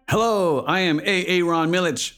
Hello, 0.08 0.64
I 0.66 0.80
am 0.80 1.00
A.A. 1.00 1.42
Ron 1.42 1.70
Milich. 1.70 2.14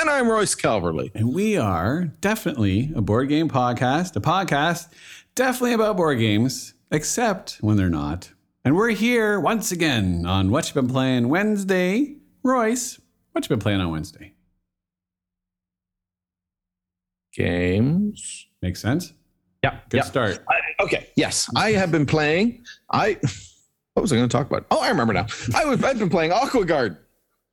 And 0.00 0.08
I'm 0.08 0.28
Royce 0.28 0.54
Calverley. 0.54 1.10
And 1.14 1.34
we 1.34 1.58
are 1.58 2.04
definitely 2.22 2.90
a 2.96 3.02
board 3.02 3.28
game 3.28 3.50
podcast, 3.50 4.16
a 4.16 4.20
podcast 4.20 4.88
definitely 5.34 5.74
about 5.74 5.98
board 5.98 6.18
games, 6.18 6.72
except 6.90 7.58
when 7.60 7.76
they're 7.76 7.90
not. 7.90 8.32
And 8.64 8.74
we're 8.74 8.92
here 8.92 9.38
once 9.38 9.72
again 9.72 10.24
on 10.24 10.50
What 10.50 10.68
You 10.68 10.80
Been 10.80 10.88
Playing 10.88 11.28
Wednesday. 11.28 12.16
Royce, 12.42 12.98
what 13.32 13.44
you 13.44 13.50
been 13.50 13.58
playing 13.58 13.82
on 13.82 13.90
Wednesday? 13.90 14.35
Games. 17.36 18.46
Makes 18.62 18.80
sense? 18.80 19.12
Yeah. 19.62 19.78
Good 19.90 19.98
yeah. 19.98 20.02
start. 20.04 20.44
I, 20.48 20.82
okay. 20.84 21.08
Yes. 21.16 21.48
I 21.54 21.72
have 21.72 21.92
been 21.92 22.06
playing. 22.06 22.64
I 22.90 23.18
what 23.94 24.02
was 24.02 24.12
I 24.12 24.16
going 24.16 24.28
to 24.28 24.32
talk 24.32 24.46
about? 24.46 24.66
Oh, 24.70 24.80
I 24.80 24.88
remember 24.88 25.12
now. 25.12 25.26
I 25.54 25.64
was 25.64 25.82
I've 25.84 25.98
been 25.98 26.10
playing 26.10 26.30
Aquaguard. 26.30 26.96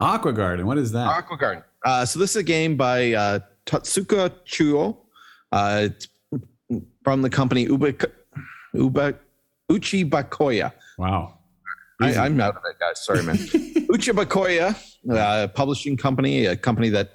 Aquaguard. 0.01 0.63
what 0.63 0.77
is 0.77 0.91
that? 0.93 1.07
Aquaguard. 1.07 1.63
Uh, 1.85 2.05
so 2.05 2.19
this 2.19 2.31
is 2.31 2.35
a 2.37 2.43
game 2.43 2.77
by 2.77 3.13
uh, 3.13 3.39
Tatsuka 3.65 4.31
Chuo. 4.45 4.97
Uh, 5.51 5.89
it's 5.89 6.07
from 7.03 7.21
the 7.21 7.29
company 7.29 7.63
Uba, 7.63 7.93
Uba, 8.73 9.15
Uchi 9.69 10.05
Bakoya. 10.05 10.71
Wow. 10.97 11.39
I, 12.01 12.15
I'm 12.15 12.39
out 12.41 12.55
of 12.55 12.63
it, 12.69 12.79
guys. 12.79 13.03
Sorry, 13.03 13.23
man. 13.23 13.35
Uchi 13.93 14.11
Bakoya, 14.11 14.75
uh, 15.09 15.47
publishing 15.49 15.95
company, 15.95 16.45
a 16.45 16.55
company 16.55 16.89
that 16.89 17.11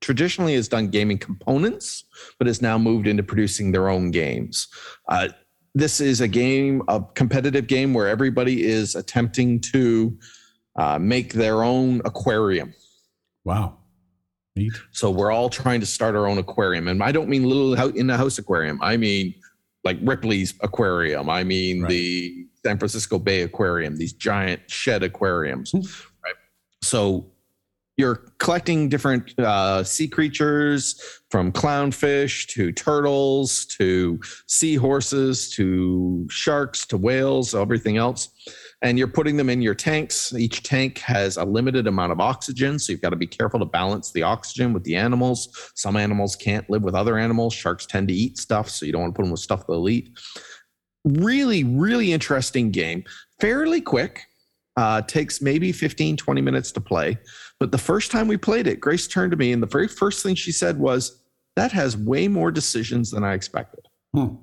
traditionally 0.00 0.54
has 0.54 0.68
done 0.68 0.88
gaming 0.88 1.18
components, 1.18 2.04
but 2.38 2.46
has 2.46 2.62
now 2.62 2.78
moved 2.78 3.06
into 3.06 3.22
producing 3.22 3.72
their 3.72 3.88
own 3.88 4.10
games. 4.10 4.68
Uh, 5.08 5.28
this 5.74 6.00
is 6.00 6.20
a 6.20 6.28
game, 6.28 6.82
a 6.88 7.02
competitive 7.14 7.66
game 7.66 7.94
where 7.94 8.08
everybody 8.08 8.64
is 8.64 8.94
attempting 8.94 9.60
to 9.60 10.16
uh, 10.76 10.98
make 10.98 11.32
their 11.32 11.62
own 11.62 12.00
aquarium. 12.04 12.72
Wow. 13.44 13.78
Neat. 14.56 14.72
So 14.92 15.10
we're 15.10 15.30
all 15.30 15.48
trying 15.48 15.80
to 15.80 15.86
start 15.86 16.14
our 16.16 16.26
own 16.26 16.38
aquarium. 16.38 16.88
And 16.88 17.02
I 17.02 17.12
don't 17.12 17.28
mean 17.28 17.44
little 17.44 17.74
in 17.90 18.06
the 18.06 18.16
house 18.16 18.38
aquarium. 18.38 18.80
I 18.82 18.96
mean 18.96 19.34
like 19.84 19.98
Ripley's 20.02 20.54
aquarium. 20.60 21.30
I 21.30 21.44
mean 21.44 21.82
right. 21.82 21.88
the 21.88 22.46
San 22.64 22.78
Francisco 22.78 23.18
Bay 23.18 23.42
Aquarium, 23.42 23.96
these 23.96 24.12
giant 24.12 24.68
shed 24.68 25.02
aquariums. 25.02 25.72
right. 25.74 26.34
So 26.82 27.30
you're 27.98 28.22
collecting 28.38 28.88
different 28.88 29.38
uh, 29.40 29.82
sea 29.82 30.06
creatures 30.06 31.20
from 31.30 31.52
clownfish 31.52 32.46
to 32.46 32.70
turtles 32.72 33.66
to 33.66 34.20
seahorses 34.46 35.50
to 35.50 36.24
sharks 36.30 36.86
to 36.86 36.96
whales, 36.96 37.56
everything 37.56 37.96
else. 37.96 38.28
And 38.82 38.96
you're 38.96 39.08
putting 39.08 39.36
them 39.36 39.50
in 39.50 39.60
your 39.60 39.74
tanks. 39.74 40.32
Each 40.32 40.62
tank 40.62 40.98
has 40.98 41.36
a 41.36 41.44
limited 41.44 41.88
amount 41.88 42.12
of 42.12 42.20
oxygen. 42.20 42.78
So 42.78 42.92
you've 42.92 43.02
got 43.02 43.10
to 43.10 43.16
be 43.16 43.26
careful 43.26 43.58
to 43.58 43.66
balance 43.66 44.12
the 44.12 44.22
oxygen 44.22 44.72
with 44.72 44.84
the 44.84 44.94
animals. 44.94 45.72
Some 45.74 45.96
animals 45.96 46.36
can't 46.36 46.70
live 46.70 46.82
with 46.82 46.94
other 46.94 47.18
animals. 47.18 47.52
Sharks 47.52 47.84
tend 47.84 48.06
to 48.08 48.14
eat 48.14 48.38
stuff. 48.38 48.70
So 48.70 48.86
you 48.86 48.92
don't 48.92 49.02
want 49.02 49.14
to 49.14 49.16
put 49.16 49.24
them 49.24 49.32
with 49.32 49.40
stuff 49.40 49.66
they'll 49.66 49.88
eat. 49.88 50.16
Really, 51.04 51.64
really 51.64 52.12
interesting 52.12 52.70
game. 52.70 53.02
Fairly 53.40 53.80
quick. 53.80 54.22
Uh, 54.76 55.02
takes 55.02 55.42
maybe 55.42 55.72
15, 55.72 56.16
20 56.16 56.40
minutes 56.40 56.70
to 56.70 56.80
play. 56.80 57.18
But 57.60 57.72
the 57.72 57.78
first 57.78 58.10
time 58.10 58.28
we 58.28 58.36
played 58.36 58.66
it, 58.66 58.80
Grace 58.80 59.08
turned 59.08 59.32
to 59.32 59.36
me, 59.36 59.52
and 59.52 59.62
the 59.62 59.66
very 59.66 59.88
first 59.88 60.22
thing 60.22 60.34
she 60.34 60.52
said 60.52 60.78
was, 60.78 61.22
That 61.56 61.72
has 61.72 61.96
way 61.96 62.28
more 62.28 62.52
decisions 62.52 63.10
than 63.10 63.24
I 63.24 63.34
expected. 63.34 63.80
Hmm. 64.14 64.36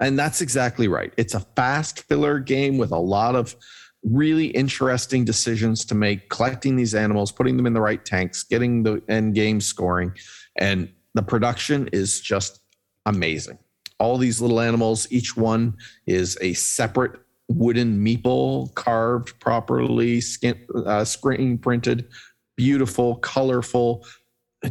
And 0.00 0.18
that's 0.18 0.40
exactly 0.40 0.88
right. 0.88 1.12
It's 1.16 1.34
a 1.34 1.40
fast 1.40 2.04
filler 2.04 2.38
game 2.38 2.78
with 2.78 2.92
a 2.92 2.98
lot 2.98 3.34
of 3.34 3.56
really 4.04 4.46
interesting 4.46 5.24
decisions 5.24 5.84
to 5.86 5.94
make, 5.94 6.28
collecting 6.28 6.76
these 6.76 6.94
animals, 6.94 7.32
putting 7.32 7.56
them 7.56 7.66
in 7.66 7.72
the 7.72 7.80
right 7.80 8.04
tanks, 8.04 8.44
getting 8.44 8.84
the 8.84 9.02
end 9.08 9.34
game 9.34 9.60
scoring. 9.60 10.12
And 10.56 10.92
the 11.14 11.22
production 11.22 11.88
is 11.92 12.20
just 12.20 12.60
amazing. 13.06 13.58
All 13.98 14.18
these 14.18 14.40
little 14.40 14.60
animals, 14.60 15.08
each 15.10 15.36
one 15.36 15.76
is 16.06 16.38
a 16.40 16.52
separate 16.52 17.20
wooden 17.48 18.04
meeple 18.04 18.72
carved 18.74 19.38
properly, 19.40 20.20
skin, 20.20 20.66
uh, 20.74 21.04
screen 21.04 21.58
printed, 21.58 22.08
beautiful, 22.56 23.16
colorful, 23.16 24.04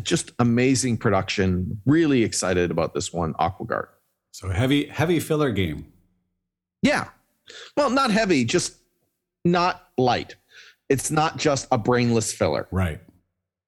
just 0.04 0.32
amazing 0.40 0.98
production. 0.98 1.82
Really 1.86 2.24
excited 2.24 2.72
about 2.72 2.94
this 2.94 3.12
one, 3.12 3.34
Aquaguard. 3.36 3.88
So 4.32 4.50
heavy, 4.50 4.86
heavy 4.88 5.20
filler 5.20 5.52
game. 5.52 5.92
Yeah. 6.82 7.10
Well, 7.76 7.90
not 7.90 8.12
heavy, 8.12 8.46
just 8.46 8.76
not 9.44 9.90
light. 9.98 10.36
It's 10.90 11.10
not 11.12 11.38
just 11.38 11.68
a 11.72 11.78
brainless 11.78 12.32
filler. 12.32 12.68
Right. 12.72 13.02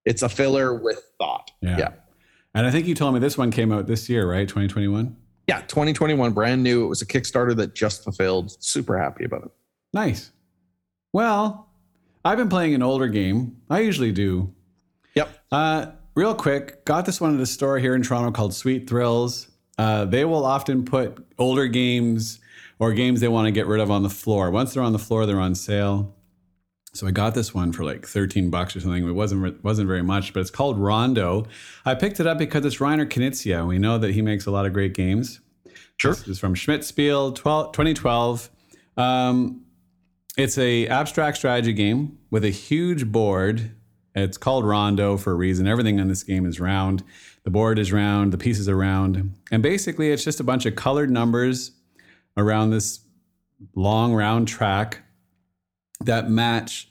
It's 0.06 0.22
a 0.22 0.30
filler 0.30 0.74
with 0.74 1.02
thought. 1.17 1.52
Yeah. 1.62 1.78
yeah. 1.78 1.89
And 2.54 2.65
I 2.65 2.72
think 2.72 2.88
you 2.88 2.95
told 2.95 3.13
me 3.13 3.19
this 3.19 3.38
one 3.38 3.52
came 3.52 3.72
out 3.72 3.88
this 3.88 4.10
year, 4.10 4.30
right? 4.30 4.48
2021? 4.48 5.15
Yeah, 5.49 5.62
2021, 5.62 6.31
brand 6.33 6.62
new. 6.62 6.85
It 6.85 6.89
was 6.89 7.01
a 7.01 7.07
Kickstarter 7.07 7.55
that 7.55 7.73
just 7.73 8.03
fulfilled. 8.03 8.55
Super 8.63 8.99
happy 8.99 9.25
about 9.25 9.45
it. 9.45 9.51
Nice. 9.93 10.29
Well, 11.12 11.71
I've 12.23 12.38
been 12.38 12.49
playing 12.49 12.75
an 12.75 12.83
older 12.83 13.07
game. 13.07 13.57
I 13.67 13.79
usually 13.79 14.12
do. 14.12 14.53
Yep. 15.15 15.29
Uh, 15.51 15.88
real 16.13 16.35
quick, 16.35 16.85
got 16.85 17.07
this 17.07 17.19
one 17.19 17.33
at 17.33 17.41
a 17.41 17.47
store 17.47 17.79
here 17.79 17.95
in 17.95 18.03
Toronto 18.03 18.29
called 18.29 18.53
Sweet 18.53 18.88
Thrills. 18.88 19.49
Uh, 19.79 20.05
they 20.05 20.23
will 20.23 20.45
often 20.45 20.85
put 20.85 21.17
older 21.39 21.65
games 21.65 22.39
or 22.77 22.93
games 22.93 23.19
they 23.19 23.27
want 23.27 23.47
to 23.47 23.51
get 23.51 23.65
rid 23.65 23.81
of 23.81 23.89
on 23.89 24.03
the 24.03 24.09
floor. 24.12 24.51
Once 24.51 24.75
they're 24.75 24.83
on 24.83 24.93
the 24.93 24.99
floor, 24.99 25.25
they're 25.25 25.39
on 25.39 25.55
sale. 25.55 26.15
So 26.93 27.08
I 27.08 27.12
got 27.12 27.36
this 27.36 27.54
one 27.54 27.71
for 27.71 27.84
like 27.84 28.06
13 28.06 28.49
bucks 28.49 28.75
or 28.75 28.80
something. 28.80 29.08
It 29.08 29.12
wasn't 29.12 29.63
wasn't 29.63 29.88
very 29.88 30.02
much, 30.02 30.34
but 30.34 30.39
it's 30.39 30.49
called 30.49 30.80
Rondo. 30.80 31.45
I 31.86 31.95
picked 31.95 32.19
it 32.19 32.28
up 32.28 32.38
because 32.38 32.65
it's 32.65 32.78
Reiner 32.78 33.08
Knizia. 33.08 33.67
We 33.67 33.78
know 33.78 33.97
that 33.97 34.12
he 34.12 34.21
makes 34.21 34.45
a 34.45 34.52
lot 34.52 34.65
of 34.65 34.73
great 34.73 34.93
games. 34.93 35.39
Sure. 35.97 36.13
This 36.13 36.28
is 36.28 36.39
from 36.39 36.56
Schmidt 36.56 36.84
Spiel 36.84 37.34
12, 37.34 37.73
2012. 37.73 38.49
Um, 38.97 39.65
it's 40.38 40.58
a 40.58 40.88
abstract 40.88 41.38
strategy 41.38 41.73
game 41.73 42.17
with 42.32 42.43
a 42.43 42.49
huge 42.49 43.12
board. 43.12 43.75
It's 44.15 44.38
called 44.38 44.65
Rondo 44.65 45.17
for 45.17 45.32
a 45.32 45.36
reason. 45.36 45.67
Everything 45.67 45.99
in 45.99 46.08
this 46.08 46.23
game 46.23 46.45
is 46.45 46.60
round. 46.60 47.04
The 47.43 47.52
board 47.52 47.78
is 47.78 47.91
round. 47.91 48.34
The 48.34 48.38
pieces 48.38 48.67
are 48.67 48.75
round. 48.75 49.36
And 49.52 49.62
basically, 49.62 50.12
it's 50.12 50.23
just 50.23 50.39
a 50.39 50.43
bunch 50.43 50.65
of 50.65 50.75
colored 50.75 51.12
numbers 51.12 51.71
around 52.36 52.71
this 52.71 53.02
long 53.76 54.13
round 54.13 54.47
track 54.47 55.03
that 56.06 56.30
match 56.30 56.89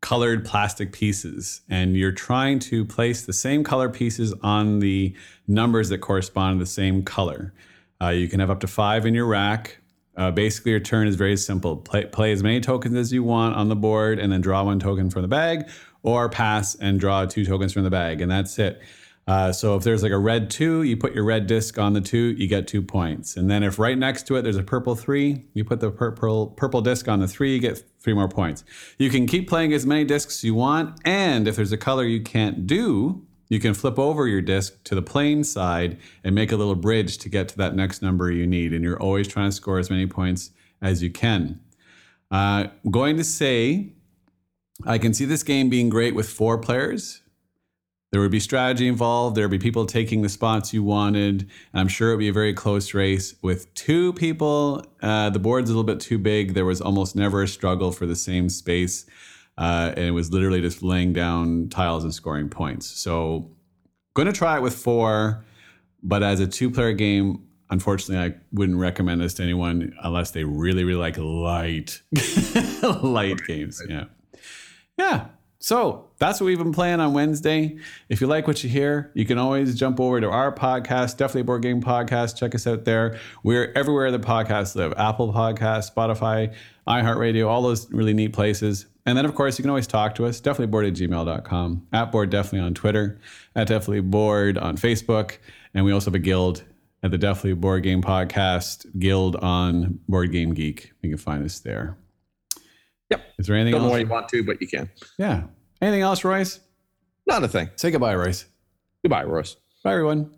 colored 0.00 0.44
plastic 0.44 0.92
pieces 0.92 1.62
and 1.68 1.96
you're 1.96 2.12
trying 2.12 2.58
to 2.58 2.84
place 2.84 3.22
the 3.22 3.32
same 3.32 3.64
color 3.64 3.88
pieces 3.88 4.32
on 4.42 4.78
the 4.78 5.14
numbers 5.46 5.88
that 5.88 5.98
correspond 5.98 6.58
to 6.58 6.64
the 6.64 6.70
same 6.70 7.02
color. 7.02 7.52
Uh, 8.00 8.08
you 8.08 8.28
can 8.28 8.40
have 8.40 8.50
up 8.50 8.60
to 8.60 8.66
five 8.66 9.04
in 9.04 9.14
your 9.14 9.26
rack. 9.26 9.78
Uh, 10.16 10.30
basically 10.30 10.70
your 10.70 10.80
turn 10.80 11.06
is 11.06 11.16
very 11.16 11.36
simple. 11.36 11.76
Play, 11.76 12.06
play 12.06 12.32
as 12.32 12.42
many 12.42 12.60
tokens 12.60 12.94
as 12.94 13.12
you 13.12 13.22
want 13.22 13.56
on 13.56 13.68
the 13.68 13.76
board 13.76 14.18
and 14.18 14.32
then 14.32 14.40
draw 14.40 14.62
one 14.64 14.78
token 14.78 15.10
from 15.10 15.22
the 15.22 15.28
bag 15.28 15.68
or 16.02 16.28
pass 16.28 16.74
and 16.76 17.00
draw 17.00 17.26
two 17.26 17.44
tokens 17.44 17.72
from 17.72 17.84
the 17.84 17.90
bag 17.90 18.20
and 18.20 18.30
that's 18.30 18.58
it 18.58 18.80
Uh, 19.26 19.50
so 19.50 19.74
if 19.74 19.82
there's 19.82 20.04
like 20.04 20.12
a 20.12 20.18
red 20.18 20.48
two, 20.50 20.82
you 20.82 20.96
put 20.96 21.12
your 21.12 21.24
red 21.24 21.48
disc 21.48 21.78
on 21.78 21.94
the 21.94 22.00
two, 22.00 22.34
you 22.38 22.46
get 22.46 22.68
two 22.68 22.80
points. 22.80 23.36
And 23.36 23.50
then 23.50 23.64
if 23.64 23.78
right 23.78 23.98
next 23.98 24.26
to 24.28 24.36
it 24.36 24.42
there's 24.42 24.56
a 24.56 24.62
purple 24.62 24.94
three, 24.94 25.44
you 25.52 25.64
put 25.64 25.80
the 25.80 25.90
purple 25.90 26.48
purple 26.48 26.80
disc 26.80 27.08
on 27.08 27.18
the 27.18 27.26
three, 27.26 27.54
you 27.54 27.60
get 27.60 27.82
three 28.00 28.14
more 28.14 28.28
points. 28.28 28.64
You 28.98 29.10
can 29.10 29.26
keep 29.26 29.48
playing 29.48 29.72
as 29.72 29.84
many 29.84 30.04
discs 30.04 30.44
you 30.44 30.54
want, 30.54 31.00
and 31.04 31.48
if 31.48 31.56
there's 31.56 31.72
a 31.72 31.76
color 31.76 32.04
you 32.04 32.22
can't 32.22 32.68
do, 32.68 33.26
you 33.48 33.58
can 33.58 33.74
flip 33.74 33.98
over 33.98 34.26
your 34.28 34.40
disc 34.40 34.82
to 34.84 34.94
the 34.94 35.02
plain 35.02 35.42
side 35.42 35.98
and 36.22 36.34
make 36.34 36.52
a 36.52 36.56
little 36.56 36.74
bridge 36.74 37.18
to 37.18 37.28
get 37.28 37.48
to 37.48 37.56
that 37.58 37.74
next 37.74 38.02
number 38.02 38.30
you 38.30 38.46
need. 38.46 38.72
And 38.72 38.82
you're 38.82 39.00
always 39.00 39.28
trying 39.28 39.50
to 39.50 39.56
score 39.56 39.78
as 39.78 39.90
many 39.90 40.06
points 40.06 40.50
as 40.80 41.02
you 41.02 41.10
can. 41.10 41.60
Uh, 42.30 42.68
going 42.90 43.16
to 43.16 43.24
say 43.24 43.92
I 44.84 44.98
can 44.98 45.14
see 45.14 45.24
this 45.24 45.42
game 45.42 45.68
being 45.68 45.88
great 45.88 46.14
with 46.14 46.28
four 46.28 46.58
players. 46.58 47.22
There 48.12 48.20
would 48.20 48.30
be 48.30 48.40
strategy 48.40 48.86
involved. 48.86 49.36
There 49.36 49.44
would 49.44 49.58
be 49.58 49.62
people 49.62 49.84
taking 49.84 50.22
the 50.22 50.28
spots 50.28 50.72
you 50.72 50.82
wanted. 50.82 51.42
And 51.72 51.80
I'm 51.80 51.88
sure 51.88 52.10
it 52.10 52.14
would 52.14 52.20
be 52.20 52.28
a 52.28 52.32
very 52.32 52.54
close 52.54 52.94
race. 52.94 53.34
With 53.42 53.72
two 53.74 54.12
people, 54.14 54.84
uh, 55.02 55.30
the 55.30 55.38
board's 55.38 55.68
a 55.68 55.72
little 55.72 55.84
bit 55.84 56.00
too 56.00 56.18
big. 56.18 56.54
There 56.54 56.64
was 56.64 56.80
almost 56.80 57.16
never 57.16 57.42
a 57.42 57.48
struggle 57.48 57.90
for 57.92 58.06
the 58.06 58.16
same 58.16 58.48
space. 58.48 59.06
Uh, 59.58 59.92
and 59.96 60.06
it 60.06 60.10
was 60.12 60.32
literally 60.32 60.60
just 60.60 60.82
laying 60.82 61.12
down 61.12 61.68
tiles 61.68 62.04
and 62.04 62.14
scoring 62.14 62.48
points. 62.48 62.86
So, 62.86 63.50
going 64.14 64.26
to 64.26 64.32
try 64.32 64.56
it 64.56 64.62
with 64.62 64.74
four, 64.74 65.44
but 66.02 66.22
as 66.22 66.40
a 66.40 66.46
two 66.46 66.70
player 66.70 66.92
game, 66.92 67.42
unfortunately, 67.70 68.32
I 68.32 68.38
wouldn't 68.52 68.78
recommend 68.78 69.20
this 69.20 69.34
to 69.34 69.42
anyone 69.42 69.94
unless 70.02 70.30
they 70.30 70.44
really, 70.44 70.84
really 70.84 71.00
like 71.00 71.16
light, 71.18 72.02
light 73.02 73.38
games. 73.46 73.82
Yeah. 73.88 74.04
Yeah. 74.98 75.26
So 75.66 76.10
that's 76.18 76.40
what 76.40 76.46
we've 76.46 76.58
been 76.58 76.70
playing 76.70 77.00
on 77.00 77.12
Wednesday. 77.12 77.76
If 78.08 78.20
you 78.20 78.28
like 78.28 78.46
what 78.46 78.62
you 78.62 78.70
hear, 78.70 79.10
you 79.14 79.26
can 79.26 79.36
always 79.36 79.74
jump 79.74 79.98
over 79.98 80.20
to 80.20 80.30
our 80.30 80.54
podcast, 80.54 81.16
definitely 81.16 81.42
Board 81.42 81.62
Game 81.62 81.82
Podcast. 81.82 82.36
Check 82.36 82.54
us 82.54 82.68
out 82.68 82.84
there. 82.84 83.18
We're 83.42 83.72
everywhere 83.74 84.12
the 84.12 84.20
podcasts 84.20 84.76
live 84.76 84.94
Apple 84.96 85.32
Podcast, 85.32 85.92
Spotify, 85.92 86.54
iHeartRadio, 86.86 87.48
all 87.48 87.62
those 87.62 87.90
really 87.90 88.14
neat 88.14 88.32
places. 88.32 88.86
And 89.06 89.18
then, 89.18 89.24
of 89.24 89.34
course, 89.34 89.58
you 89.58 89.64
can 89.64 89.70
always 89.70 89.88
talk 89.88 90.14
to 90.14 90.26
us, 90.26 90.38
definitely 90.38 90.68
board 90.68 90.86
at 90.86 90.92
gmail.com, 90.92 91.88
at 91.92 92.12
board 92.12 92.30
definitely 92.30 92.60
on 92.60 92.72
Twitter, 92.72 93.20
at 93.56 93.66
definitely 93.66 94.02
board 94.02 94.58
on 94.58 94.76
Facebook. 94.76 95.38
And 95.74 95.84
we 95.84 95.90
also 95.90 96.10
have 96.10 96.14
a 96.14 96.20
guild 96.20 96.62
at 97.02 97.10
the 97.10 97.18
Definitely 97.18 97.54
Board 97.54 97.82
Game 97.82 98.02
Podcast 98.02 98.86
Guild 99.00 99.34
on 99.34 99.98
Board 100.08 100.30
Game 100.30 100.54
Geek. 100.54 100.92
You 101.02 101.08
can 101.08 101.18
find 101.18 101.44
us 101.44 101.58
there. 101.58 101.98
Yep. 103.10 103.20
Is 103.38 103.46
there 103.46 103.56
anything 103.56 103.72
Don't 103.72 103.82
else? 103.82 103.92
why 103.92 103.98
you 103.98 104.06
want 104.06 104.28
to, 104.28 104.44
but 104.44 104.60
you 104.60 104.68
can. 104.68 104.88
Yeah. 105.18 105.42
Anything 105.80 106.02
else, 106.02 106.24
Royce? 106.24 106.60
Not 107.26 107.44
a 107.44 107.48
thing. 107.48 107.70
Say 107.76 107.90
goodbye, 107.90 108.14
Royce. 108.14 108.46
Goodbye, 109.02 109.24
Royce. 109.24 109.56
Bye, 109.84 109.92
everyone. 109.92 110.30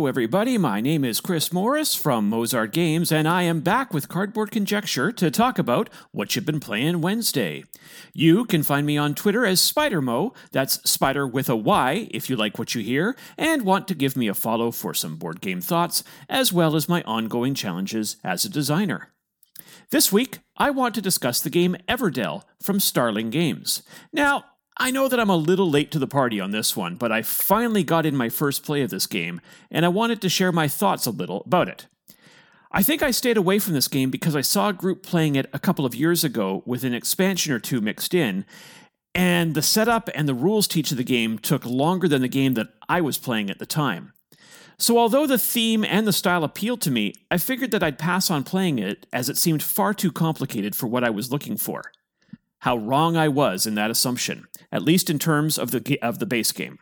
Hello, 0.00 0.08
everybody. 0.08 0.56
My 0.56 0.80
name 0.80 1.04
is 1.04 1.20
Chris 1.20 1.52
Morris 1.52 1.94
from 1.94 2.30
Mozart 2.30 2.72
Games, 2.72 3.12
and 3.12 3.28
I 3.28 3.42
am 3.42 3.60
back 3.60 3.92
with 3.92 4.08
Cardboard 4.08 4.50
Conjecture 4.50 5.12
to 5.12 5.30
talk 5.30 5.58
about 5.58 5.90
what 6.10 6.34
you've 6.34 6.46
been 6.46 6.58
playing 6.58 7.02
Wednesday. 7.02 7.64
You 8.14 8.46
can 8.46 8.62
find 8.62 8.86
me 8.86 8.96
on 8.96 9.14
Twitter 9.14 9.44
as 9.44 9.60
SpiderMo, 9.60 10.34
that's 10.52 10.90
Spider 10.90 11.26
with 11.26 11.50
a 11.50 11.54
Y, 11.54 12.08
if 12.12 12.30
you 12.30 12.36
like 12.36 12.58
what 12.58 12.74
you 12.74 12.82
hear, 12.82 13.14
and 13.36 13.66
want 13.66 13.86
to 13.88 13.94
give 13.94 14.16
me 14.16 14.26
a 14.26 14.32
follow 14.32 14.70
for 14.70 14.94
some 14.94 15.16
board 15.16 15.42
game 15.42 15.60
thoughts, 15.60 16.02
as 16.30 16.50
well 16.50 16.76
as 16.76 16.88
my 16.88 17.02
ongoing 17.02 17.52
challenges 17.54 18.16
as 18.24 18.46
a 18.46 18.48
designer. 18.48 19.10
This 19.90 20.10
week, 20.10 20.38
I 20.56 20.70
want 20.70 20.94
to 20.94 21.02
discuss 21.02 21.42
the 21.42 21.50
game 21.50 21.76
Everdell 21.88 22.44
from 22.62 22.80
Starling 22.80 23.28
Games. 23.28 23.82
Now, 24.14 24.44
I 24.82 24.90
know 24.90 25.08
that 25.08 25.20
I'm 25.20 25.28
a 25.28 25.36
little 25.36 25.68
late 25.68 25.90
to 25.90 25.98
the 25.98 26.06
party 26.06 26.40
on 26.40 26.52
this 26.52 26.74
one, 26.74 26.96
but 26.96 27.12
I 27.12 27.20
finally 27.20 27.84
got 27.84 28.06
in 28.06 28.16
my 28.16 28.30
first 28.30 28.64
play 28.64 28.80
of 28.80 28.88
this 28.88 29.06
game, 29.06 29.42
and 29.70 29.84
I 29.84 29.88
wanted 29.88 30.22
to 30.22 30.30
share 30.30 30.52
my 30.52 30.68
thoughts 30.68 31.04
a 31.04 31.10
little 31.10 31.42
about 31.44 31.68
it. 31.68 31.86
I 32.72 32.82
think 32.82 33.02
I 33.02 33.10
stayed 33.10 33.36
away 33.36 33.58
from 33.58 33.74
this 33.74 33.88
game 33.88 34.10
because 34.10 34.34
I 34.34 34.40
saw 34.40 34.70
a 34.70 34.72
group 34.72 35.02
playing 35.02 35.34
it 35.34 35.50
a 35.52 35.58
couple 35.58 35.84
of 35.84 35.94
years 35.94 36.24
ago 36.24 36.62
with 36.64 36.82
an 36.82 36.94
expansion 36.94 37.52
or 37.52 37.58
two 37.58 37.82
mixed 37.82 38.14
in, 38.14 38.46
and 39.14 39.54
the 39.54 39.60
setup 39.60 40.08
and 40.14 40.26
the 40.26 40.32
rules 40.32 40.66
teach 40.66 40.90
of 40.90 40.96
the 40.96 41.04
game 41.04 41.38
took 41.38 41.66
longer 41.66 42.08
than 42.08 42.22
the 42.22 42.28
game 42.28 42.54
that 42.54 42.68
I 42.88 43.02
was 43.02 43.18
playing 43.18 43.50
at 43.50 43.58
the 43.58 43.66
time. 43.66 44.14
So, 44.78 44.96
although 44.96 45.26
the 45.26 45.36
theme 45.36 45.84
and 45.84 46.06
the 46.06 46.12
style 46.12 46.42
appealed 46.42 46.80
to 46.82 46.90
me, 46.90 47.12
I 47.30 47.36
figured 47.36 47.72
that 47.72 47.82
I'd 47.82 47.98
pass 47.98 48.30
on 48.30 48.44
playing 48.44 48.78
it 48.78 49.04
as 49.12 49.28
it 49.28 49.36
seemed 49.36 49.62
far 49.62 49.92
too 49.92 50.10
complicated 50.10 50.74
for 50.74 50.86
what 50.86 51.04
I 51.04 51.10
was 51.10 51.30
looking 51.30 51.58
for. 51.58 51.92
How 52.60 52.76
wrong 52.76 53.16
I 53.16 53.28
was 53.28 53.66
in 53.66 53.74
that 53.74 53.90
assumption, 53.90 54.46
at 54.70 54.82
least 54.82 55.10
in 55.10 55.18
terms 55.18 55.58
of 55.58 55.70
the, 55.70 55.98
of 56.00 56.18
the 56.18 56.26
base 56.26 56.52
game. 56.52 56.78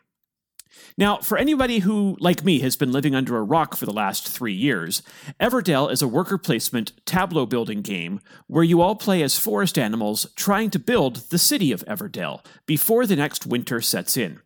Now, 0.97 1.17
for 1.19 1.37
anybody 1.37 1.79
who, 1.79 2.17
like 2.19 2.43
me, 2.43 2.59
has 2.59 2.75
been 2.75 2.91
living 2.91 3.15
under 3.15 3.37
a 3.37 3.43
rock 3.43 3.75
for 3.75 3.85
the 3.85 3.93
last 3.93 4.27
three 4.27 4.53
years, 4.53 5.01
Everdell 5.39 5.89
is 5.89 6.01
a 6.01 6.07
worker 6.07 6.37
placement 6.37 6.91
tableau 7.05 7.45
building 7.45 7.81
game 7.81 8.19
where 8.47 8.65
you 8.65 8.81
all 8.81 8.95
play 8.95 9.21
as 9.21 9.39
forest 9.39 9.77
animals 9.77 10.27
trying 10.35 10.69
to 10.71 10.79
build 10.79 11.29
the 11.29 11.37
city 11.37 11.71
of 11.71 11.85
Everdell 11.85 12.45
before 12.65 13.05
the 13.05 13.15
next 13.15 13.45
winter 13.45 13.79
sets 13.79 14.17
in. 14.17 14.41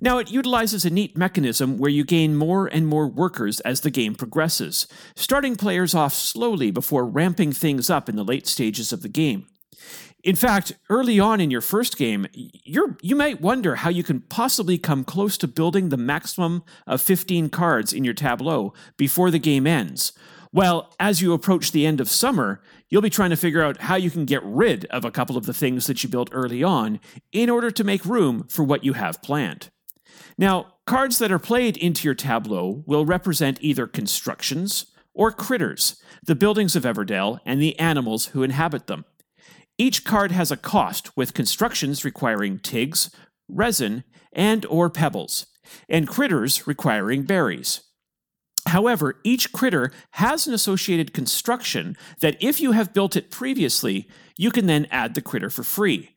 Now, 0.00 0.16
it 0.16 0.30
utilizes 0.30 0.86
a 0.86 0.90
neat 0.90 1.18
mechanism 1.18 1.76
where 1.76 1.90
you 1.90 2.04
gain 2.04 2.34
more 2.34 2.66
and 2.66 2.86
more 2.86 3.06
workers 3.06 3.60
as 3.60 3.82
the 3.82 3.90
game 3.90 4.14
progresses, 4.14 4.86
starting 5.14 5.56
players 5.56 5.94
off 5.94 6.14
slowly 6.14 6.70
before 6.70 7.04
ramping 7.04 7.52
things 7.52 7.90
up 7.90 8.08
in 8.08 8.16
the 8.16 8.24
late 8.24 8.46
stages 8.46 8.90
of 8.94 9.02
the 9.02 9.10
game. 9.10 9.46
In 10.22 10.36
fact, 10.36 10.72
early 10.90 11.18
on 11.18 11.40
in 11.40 11.50
your 11.50 11.62
first 11.62 11.96
game, 11.96 12.26
you're, 12.32 12.96
you 13.00 13.16
might 13.16 13.40
wonder 13.40 13.76
how 13.76 13.88
you 13.88 14.02
can 14.02 14.20
possibly 14.20 14.76
come 14.76 15.02
close 15.02 15.38
to 15.38 15.48
building 15.48 15.88
the 15.88 15.96
maximum 15.96 16.62
of 16.86 17.00
15 17.00 17.48
cards 17.48 17.92
in 17.92 18.04
your 18.04 18.14
tableau 18.14 18.74
before 18.98 19.30
the 19.30 19.38
game 19.38 19.66
ends. 19.66 20.12
Well, 20.52 20.92
as 20.98 21.22
you 21.22 21.32
approach 21.32 21.72
the 21.72 21.86
end 21.86 22.00
of 22.00 22.10
summer, 22.10 22.60
you'll 22.88 23.02
be 23.02 23.08
trying 23.08 23.30
to 23.30 23.36
figure 23.36 23.62
out 23.62 23.82
how 23.82 23.94
you 23.94 24.10
can 24.10 24.24
get 24.24 24.42
rid 24.44 24.84
of 24.86 25.04
a 25.04 25.10
couple 25.10 25.36
of 25.36 25.46
the 25.46 25.54
things 25.54 25.86
that 25.86 26.02
you 26.02 26.08
built 26.08 26.28
early 26.32 26.62
on 26.62 27.00
in 27.32 27.48
order 27.48 27.70
to 27.70 27.84
make 27.84 28.04
room 28.04 28.46
for 28.48 28.64
what 28.64 28.84
you 28.84 28.94
have 28.94 29.22
planned. 29.22 29.70
Now, 30.36 30.74
cards 30.86 31.18
that 31.18 31.32
are 31.32 31.38
played 31.38 31.76
into 31.76 32.06
your 32.06 32.14
tableau 32.14 32.82
will 32.84 33.06
represent 33.06 33.58
either 33.62 33.86
constructions 33.86 34.86
or 35.14 35.30
critters, 35.30 36.02
the 36.24 36.34
buildings 36.34 36.74
of 36.74 36.82
Everdell 36.82 37.38
and 37.46 37.62
the 37.62 37.78
animals 37.78 38.26
who 38.26 38.42
inhabit 38.42 38.86
them. 38.86 39.04
Each 39.80 40.04
card 40.04 40.30
has 40.30 40.52
a 40.52 40.58
cost, 40.58 41.16
with 41.16 41.32
constructions 41.32 42.04
requiring 42.04 42.58
twigs, 42.58 43.10
resin, 43.48 44.04
and 44.30 44.66
or 44.66 44.90
pebbles, 44.90 45.46
and 45.88 46.06
critters 46.06 46.66
requiring 46.66 47.22
berries. 47.22 47.80
However, 48.66 49.18
each 49.24 49.52
critter 49.52 49.90
has 50.10 50.46
an 50.46 50.52
associated 50.52 51.14
construction 51.14 51.96
that 52.20 52.36
if 52.42 52.60
you 52.60 52.72
have 52.72 52.92
built 52.92 53.16
it 53.16 53.30
previously, 53.30 54.06
you 54.36 54.50
can 54.50 54.66
then 54.66 54.86
add 54.90 55.14
the 55.14 55.22
critter 55.22 55.48
for 55.48 55.62
free. 55.62 56.10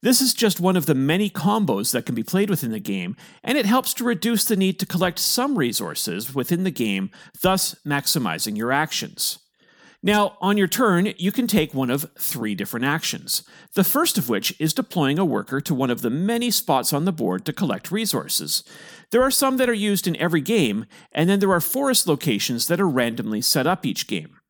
This 0.00 0.22
is 0.22 0.32
just 0.32 0.58
one 0.58 0.78
of 0.78 0.86
the 0.86 0.94
many 0.94 1.28
combos 1.28 1.92
that 1.92 2.06
can 2.06 2.14
be 2.14 2.22
played 2.22 2.48
within 2.48 2.70
the 2.70 2.80
game, 2.80 3.16
and 3.44 3.58
it 3.58 3.66
helps 3.66 3.92
to 3.94 4.04
reduce 4.04 4.46
the 4.46 4.56
need 4.56 4.78
to 4.78 4.86
collect 4.86 5.18
some 5.18 5.58
resources 5.58 6.34
within 6.34 6.64
the 6.64 6.70
game, 6.70 7.10
thus 7.42 7.74
maximizing 7.86 8.56
your 8.56 8.72
actions. 8.72 9.40
Now, 10.02 10.38
on 10.40 10.56
your 10.56 10.66
turn, 10.66 11.12
you 11.18 11.30
can 11.30 11.46
take 11.46 11.74
one 11.74 11.90
of 11.90 12.10
three 12.18 12.54
different 12.54 12.86
actions. 12.86 13.42
The 13.74 13.84
first 13.84 14.16
of 14.16 14.30
which 14.30 14.58
is 14.58 14.72
deploying 14.72 15.18
a 15.18 15.26
worker 15.26 15.60
to 15.60 15.74
one 15.74 15.90
of 15.90 16.00
the 16.00 16.08
many 16.08 16.50
spots 16.50 16.94
on 16.94 17.04
the 17.04 17.12
board 17.12 17.44
to 17.44 17.52
collect 17.52 17.92
resources. 17.92 18.64
There 19.10 19.22
are 19.22 19.30
some 19.30 19.58
that 19.58 19.68
are 19.68 19.74
used 19.74 20.06
in 20.06 20.16
every 20.16 20.40
game, 20.40 20.86
and 21.12 21.28
then 21.28 21.40
there 21.40 21.52
are 21.52 21.60
forest 21.60 22.06
locations 22.06 22.66
that 22.68 22.80
are 22.80 22.88
randomly 22.88 23.42
set 23.42 23.66
up 23.66 23.84
each 23.84 24.06
game. 24.06 24.40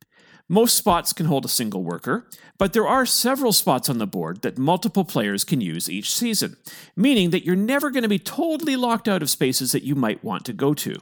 Most 0.48 0.76
spots 0.76 1.12
can 1.12 1.26
hold 1.26 1.44
a 1.44 1.48
single 1.48 1.82
worker, 1.82 2.28
but 2.56 2.72
there 2.72 2.86
are 2.86 3.06
several 3.06 3.52
spots 3.52 3.88
on 3.88 3.98
the 3.98 4.06
board 4.06 4.42
that 4.42 4.58
multiple 4.58 5.04
players 5.04 5.42
can 5.42 5.60
use 5.60 5.90
each 5.90 6.14
season, 6.14 6.56
meaning 6.94 7.30
that 7.30 7.44
you're 7.44 7.56
never 7.56 7.90
going 7.90 8.02
to 8.02 8.08
be 8.08 8.18
totally 8.18 8.76
locked 8.76 9.08
out 9.08 9.22
of 9.22 9.30
spaces 9.30 9.72
that 9.72 9.84
you 9.84 9.96
might 9.96 10.22
want 10.22 10.44
to 10.44 10.52
go 10.52 10.74
to. 10.74 11.00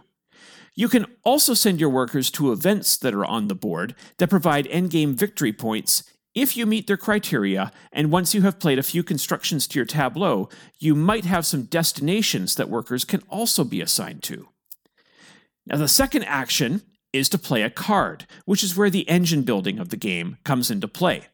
You 0.78 0.88
can 0.88 1.06
also 1.24 1.54
send 1.54 1.80
your 1.80 1.90
workers 1.90 2.30
to 2.30 2.52
events 2.52 2.96
that 2.98 3.12
are 3.12 3.24
on 3.24 3.48
the 3.48 3.56
board 3.56 3.96
that 4.18 4.30
provide 4.30 4.66
endgame 4.66 5.16
victory 5.16 5.52
points 5.52 6.04
if 6.36 6.56
you 6.56 6.66
meet 6.66 6.86
their 6.86 6.96
criteria, 6.96 7.72
and 7.90 8.12
once 8.12 8.32
you 8.32 8.42
have 8.42 8.60
played 8.60 8.78
a 8.78 8.84
few 8.84 9.02
constructions 9.02 9.66
to 9.66 9.78
your 9.80 9.84
tableau, 9.84 10.48
you 10.78 10.94
might 10.94 11.24
have 11.24 11.44
some 11.44 11.64
destinations 11.64 12.54
that 12.54 12.68
workers 12.68 13.04
can 13.04 13.24
also 13.28 13.64
be 13.64 13.80
assigned 13.80 14.22
to. 14.22 14.46
Now, 15.66 15.78
the 15.78 15.88
second 15.88 16.22
action 16.26 16.82
is 17.12 17.28
to 17.30 17.38
play 17.38 17.62
a 17.62 17.70
card, 17.70 18.26
which 18.44 18.62
is 18.62 18.76
where 18.76 18.88
the 18.88 19.08
engine 19.08 19.42
building 19.42 19.80
of 19.80 19.88
the 19.88 19.96
game 19.96 20.36
comes 20.44 20.70
into 20.70 20.86
play. 20.86 21.26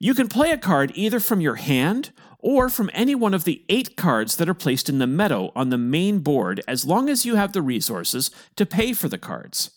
You 0.00 0.12
can 0.12 0.26
play 0.26 0.50
a 0.50 0.58
card 0.58 0.90
either 0.96 1.20
from 1.20 1.40
your 1.40 1.54
hand 1.54 2.10
or 2.42 2.68
from 2.68 2.90
any 2.92 3.14
one 3.14 3.32
of 3.32 3.44
the 3.44 3.62
eight 3.68 3.96
cards 3.96 4.36
that 4.36 4.48
are 4.48 4.54
placed 4.54 4.88
in 4.88 4.98
the 4.98 5.06
meadow 5.06 5.50
on 5.54 5.70
the 5.70 5.78
main 5.78 6.18
board 6.18 6.60
as 6.68 6.84
long 6.84 7.08
as 7.08 7.24
you 7.24 7.36
have 7.36 7.52
the 7.52 7.62
resources 7.62 8.30
to 8.56 8.66
pay 8.66 8.92
for 8.92 9.08
the 9.08 9.16
cards. 9.16 9.70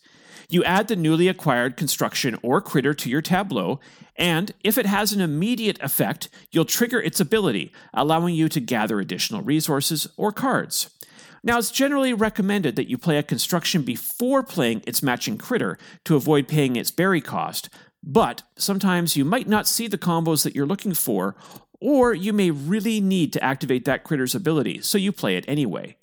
You 0.48 0.62
add 0.64 0.88
the 0.88 0.96
newly 0.96 1.28
acquired 1.28 1.76
construction 1.76 2.38
or 2.42 2.60
critter 2.60 2.94
to 2.94 3.10
your 3.10 3.22
tableau, 3.22 3.80
and 4.16 4.52
if 4.62 4.78
it 4.78 4.86
has 4.86 5.12
an 5.12 5.20
immediate 5.20 5.80
effect, 5.82 6.28
you'll 6.52 6.64
trigger 6.64 7.00
its 7.00 7.18
ability, 7.18 7.72
allowing 7.94 8.34
you 8.34 8.48
to 8.50 8.60
gather 8.60 9.00
additional 9.00 9.42
resources 9.42 10.06
or 10.16 10.30
cards. 10.30 10.90
Now, 11.42 11.58
it's 11.58 11.70
generally 11.70 12.12
recommended 12.12 12.76
that 12.76 12.88
you 12.88 12.98
play 12.98 13.18
a 13.18 13.22
construction 13.22 13.82
before 13.82 14.42
playing 14.42 14.82
its 14.86 15.02
matching 15.02 15.38
critter 15.38 15.78
to 16.04 16.16
avoid 16.16 16.48
paying 16.48 16.76
its 16.76 16.90
berry 16.90 17.20
cost, 17.20 17.68
but 18.02 18.42
sometimes 18.56 19.16
you 19.16 19.24
might 19.24 19.48
not 19.48 19.66
see 19.66 19.88
the 19.88 19.98
combos 19.98 20.44
that 20.44 20.54
you're 20.54 20.66
looking 20.66 20.94
for, 20.94 21.34
or 21.80 22.14
you 22.14 22.32
may 22.32 22.50
really 22.50 23.00
need 23.00 23.32
to 23.32 23.44
activate 23.44 23.84
that 23.84 24.04
critter's 24.04 24.34
ability, 24.34 24.80
so 24.80 24.98
you 24.98 25.12
play 25.12 25.36
it 25.36 25.44
anyway. 25.48 25.96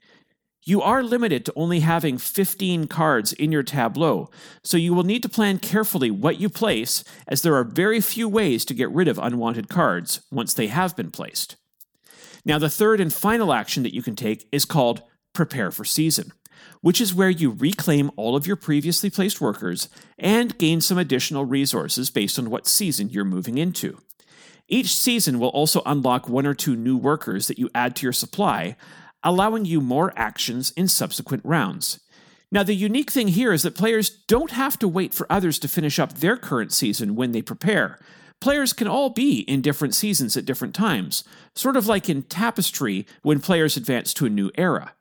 You 0.66 0.82
are 0.82 1.04
limited 1.04 1.44
to 1.46 1.54
only 1.58 1.82
having 1.82 2.18
15 2.18 2.88
cards 2.88 3.34
in 3.34 3.52
your 3.52 3.64
tableau, 3.64 4.30
so 4.64 4.78
you 4.78 4.94
will 4.94 5.04
need 5.04 5.22
to 5.24 5.30
plan 5.30 5.60
carefully 5.60 6.10
what 6.10 6.40
you 6.40 6.48
place, 6.48 7.04
as 7.28 7.42
there 7.42 7.56
are 7.56 7.66
very 7.66 8.00
few 8.00 8.30
ways 8.30 8.64
to 8.66 8.74
get 8.74 8.90
rid 8.92 9.10
of 9.10 9.20
unwanted 9.20 9.68
cards 9.68 10.22
once 10.32 10.54
they 10.54 10.68
have 10.68 10.96
been 10.96 11.12
placed. 11.12 11.58
Now, 12.46 12.60
the 12.60 12.70
third 12.70 13.02
and 13.02 13.14
final 13.14 13.54
action 13.54 13.84
that 13.84 13.94
you 13.94 14.02
can 14.02 14.16
take 14.16 14.48
is 14.54 14.64
called 14.64 15.04
Prepare 15.34 15.72
for 15.72 15.84
Season, 15.84 16.32
which 16.80 17.02
is 17.02 17.14
where 17.14 17.30
you 17.30 17.52
reclaim 17.52 18.10
all 18.16 18.36
of 18.36 18.48
your 18.48 18.56
previously 18.56 19.10
placed 19.10 19.42
workers 19.42 19.90
and 20.18 20.58
gain 20.58 20.80
some 20.80 20.98
additional 20.98 21.44
resources 21.44 22.10
based 22.10 22.40
on 22.40 22.50
what 22.50 22.68
season 22.68 23.10
you're 23.10 23.26
moving 23.26 23.58
into. 23.58 23.98
Each 24.68 24.96
season 24.96 25.40
will 25.40 25.50
also 25.50 25.82
unlock 25.86 26.30
one 26.30 26.46
or 26.46 26.54
two 26.54 26.76
new 26.76 26.98
workers 26.98 27.48
that 27.48 27.60
you 27.60 27.70
add 27.76 27.96
to 27.98 28.06
your 28.06 28.14
supply, 28.14 28.76
allowing 29.24 29.66
you 29.66 29.82
more 29.82 30.14
actions 30.16 30.72
in 30.72 30.88
subsequent 30.88 31.44
rounds. 31.46 32.00
Now, 32.52 32.64
the 32.64 32.76
unique 32.76 33.12
thing 33.12 33.30
here 33.30 33.52
is 33.52 33.64
that 33.64 33.76
players 33.76 34.10
don't 34.10 34.52
have 34.52 34.78
to 34.80 34.88
wait 34.88 35.14
for 35.14 35.26
others 35.30 35.58
to 35.60 35.68
finish 35.68 35.98
up 35.98 36.14
their 36.14 36.38
current 36.38 36.72
season 36.72 37.16
when 37.16 37.32
they 37.32 37.42
prepare. 37.42 38.00
Players 38.40 38.74
can 38.74 38.88
all 38.88 39.10
be 39.10 39.40
in 39.40 39.62
different 39.62 39.96
seasons 39.96 40.38
at 40.38 40.46
different 40.46 40.76
times, 40.76 41.24
sort 41.56 41.76
of 41.76 41.88
like 41.88 42.10
in 42.10 42.24
Tapestry 42.24 43.08
when 43.22 43.40
players 43.40 43.76
advance 43.76 44.14
to 44.14 44.26
a 44.26 44.30
new 44.30 44.52
era. 44.56 44.94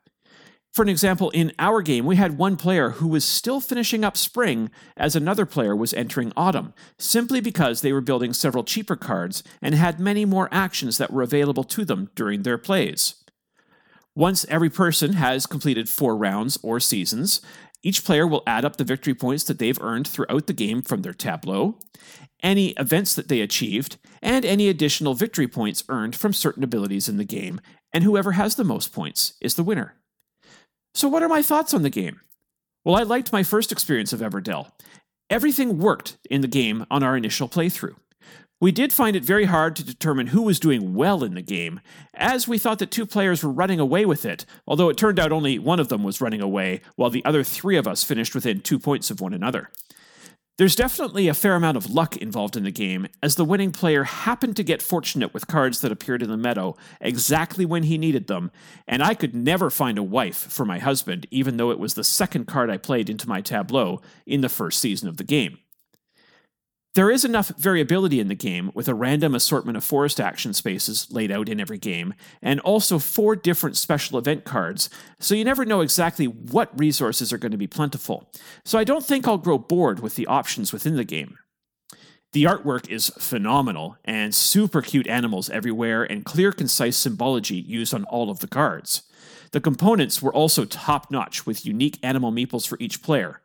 For 0.73 0.81
an 0.81 0.89
example, 0.89 1.29
in 1.29 1.51
our 1.59 1.83
game, 1.83 2.03
we 2.03 2.15
had 2.15 2.39
one 2.39 2.57
player 2.57 2.89
who 2.89 3.07
was 3.07 3.23
still 3.23 3.59
finishing 3.59 4.03
up 4.03 4.17
spring 4.17 4.71
as 4.97 5.15
another 5.15 5.45
player 5.45 5.75
was 5.75 5.93
entering 5.93 6.33
autumn, 6.35 6.73
simply 6.97 7.39
because 7.41 7.81
they 7.81 7.93
were 7.93 8.01
building 8.01 8.33
several 8.33 8.63
cheaper 8.63 8.95
cards 8.95 9.43
and 9.61 9.75
had 9.75 9.99
many 9.99 10.25
more 10.25 10.49
actions 10.51 10.97
that 10.97 11.13
were 11.13 11.21
available 11.21 11.63
to 11.63 11.85
them 11.85 12.09
during 12.15 12.41
their 12.41 12.57
plays. 12.57 13.23
Once 14.15 14.45
every 14.49 14.69
person 14.69 15.13
has 15.13 15.45
completed 15.45 15.87
four 15.87 16.17
rounds 16.17 16.57
or 16.63 16.79
seasons, 16.79 17.39
each 17.83 18.03
player 18.03 18.25
will 18.25 18.41
add 18.47 18.65
up 18.65 18.77
the 18.77 18.83
victory 18.83 19.13
points 19.13 19.43
that 19.43 19.59
they've 19.59 19.81
earned 19.81 20.07
throughout 20.07 20.47
the 20.47 20.53
game 20.53 20.81
from 20.81 21.03
their 21.03 21.13
tableau, 21.13 21.77
any 22.41 22.69
events 22.71 23.13
that 23.13 23.27
they 23.27 23.41
achieved, 23.41 23.97
and 24.23 24.43
any 24.43 24.67
additional 24.69 25.13
victory 25.13 25.47
points 25.47 25.83
earned 25.87 26.15
from 26.15 26.33
certain 26.33 26.63
abilities 26.63 27.07
in 27.07 27.17
the 27.17 27.25
game, 27.25 27.61
and 27.91 28.03
whoever 28.03 28.31
has 28.31 28.55
the 28.55 28.63
most 28.63 28.91
points 28.91 29.33
is 29.39 29.53
the 29.53 29.63
winner. 29.63 29.97
So, 30.95 31.07
what 31.07 31.23
are 31.23 31.29
my 31.29 31.41
thoughts 31.41 31.73
on 31.73 31.81
the 31.81 31.89
game? 31.89 32.21
Well, 32.85 32.95
I 32.95 33.03
liked 33.03 33.33
my 33.33 33.43
first 33.43 33.71
experience 33.71 34.13
of 34.13 34.19
Everdell. 34.19 34.71
Everything 35.29 35.79
worked 35.79 36.17
in 36.29 36.41
the 36.41 36.47
game 36.47 36.85
on 36.91 37.01
our 37.01 37.17
initial 37.17 37.49
playthrough. 37.49 37.95
We 38.61 38.71
did 38.71 38.93
find 38.93 39.15
it 39.15 39.25
very 39.25 39.45
hard 39.45 39.75
to 39.75 39.83
determine 39.83 40.27
who 40.27 40.43
was 40.43 40.59
doing 40.59 40.93
well 40.93 41.23
in 41.23 41.33
the 41.33 41.41
game, 41.41 41.81
as 42.13 42.47
we 42.47 42.57
thought 42.57 42.79
that 42.79 42.91
two 42.91 43.05
players 43.05 43.43
were 43.43 43.51
running 43.51 43.79
away 43.79 44.05
with 44.05 44.23
it, 44.23 44.45
although 44.67 44.89
it 44.89 44.95
turned 44.95 45.19
out 45.19 45.31
only 45.31 45.57
one 45.59 45.79
of 45.79 45.89
them 45.89 46.03
was 46.03 46.21
running 46.21 46.41
away, 46.41 46.81
while 46.95 47.09
the 47.09 47.25
other 47.25 47.43
three 47.43 47.75
of 47.75 47.87
us 47.87 48.03
finished 48.03 48.35
within 48.35 48.61
two 48.61 48.79
points 48.79 49.09
of 49.09 49.19
one 49.19 49.33
another. 49.33 49.69
There's 50.59 50.75
definitely 50.75 51.27
a 51.27 51.33
fair 51.33 51.55
amount 51.55 51.77
of 51.77 51.89
luck 51.89 52.15
involved 52.17 52.55
in 52.55 52.63
the 52.63 52.69
game, 52.69 53.07
as 53.23 53.35
the 53.35 53.45
winning 53.45 53.71
player 53.71 54.03
happened 54.03 54.55
to 54.57 54.63
get 54.63 54.83
fortunate 54.83 55.33
with 55.33 55.47
cards 55.47 55.81
that 55.81 55.91
appeared 55.91 56.21
in 56.21 56.29
the 56.29 56.37
meadow 56.37 56.75
exactly 57.01 57.65
when 57.65 57.83
he 57.83 57.97
needed 57.97 58.27
them, 58.27 58.51
and 58.87 59.01
I 59.01 59.15
could 59.15 59.33
never 59.33 59.71
find 59.71 59.97
a 59.97 60.03
wife 60.03 60.37
for 60.37 60.63
my 60.63 60.77
husband, 60.77 61.25
even 61.31 61.57
though 61.57 61.71
it 61.71 61.79
was 61.79 61.95
the 61.95 62.03
second 62.03 62.45
card 62.45 62.69
I 62.69 62.77
played 62.77 63.09
into 63.09 63.27
my 63.27 63.41
tableau 63.41 64.01
in 64.27 64.41
the 64.41 64.49
first 64.49 64.79
season 64.79 65.09
of 65.09 65.17
the 65.17 65.23
game. 65.23 65.57
There 66.95 67.09
is 67.09 67.25
enough 67.25 67.47
variability 67.57 68.19
in 68.19 68.27
the 68.27 68.35
game 68.35 68.69
with 68.75 68.87
a 68.87 68.93
random 68.93 69.33
assortment 69.33 69.77
of 69.77 69.83
forest 69.83 70.19
action 70.19 70.53
spaces 70.53 71.07
laid 71.09 71.31
out 71.31 71.49
in 71.49 71.59
every 71.59 71.79
game, 71.79 72.13
and 72.39 72.59
also 72.59 72.99
four 72.99 73.35
different 73.35 73.77
special 73.77 74.19
event 74.19 74.43
cards, 74.43 74.91
so 75.19 75.33
you 75.33 75.43
never 75.43 75.65
know 75.65 75.81
exactly 75.81 76.27
what 76.27 76.77
resources 76.77 77.33
are 77.33 77.39
going 77.39 77.51
to 77.51 77.57
be 77.57 77.65
plentiful. 77.65 78.29
So 78.63 78.77
I 78.77 78.83
don't 78.83 79.03
think 79.03 79.27
I'll 79.27 79.39
grow 79.39 79.57
bored 79.57 80.01
with 80.01 80.13
the 80.15 80.27
options 80.27 80.71
within 80.71 80.95
the 80.95 81.03
game. 81.03 81.39
The 82.33 82.43
artwork 82.43 82.87
is 82.87 83.09
phenomenal, 83.17 83.97
and 84.05 84.35
super 84.35 84.83
cute 84.83 85.07
animals 85.07 85.49
everywhere, 85.49 86.03
and 86.03 86.23
clear, 86.23 86.51
concise 86.51 86.95
symbology 86.95 87.55
used 87.55 87.95
on 87.95 88.03
all 88.03 88.29
of 88.29 88.37
the 88.37 88.47
cards. 88.47 89.01
The 89.51 89.61
components 89.61 90.21
were 90.21 90.33
also 90.33 90.65
top 90.65 91.09
notch 91.09 91.47
with 91.47 91.65
unique 91.65 91.97
animal 92.03 92.31
meeples 92.31 92.67
for 92.67 92.77
each 92.79 93.01
player. 93.01 93.41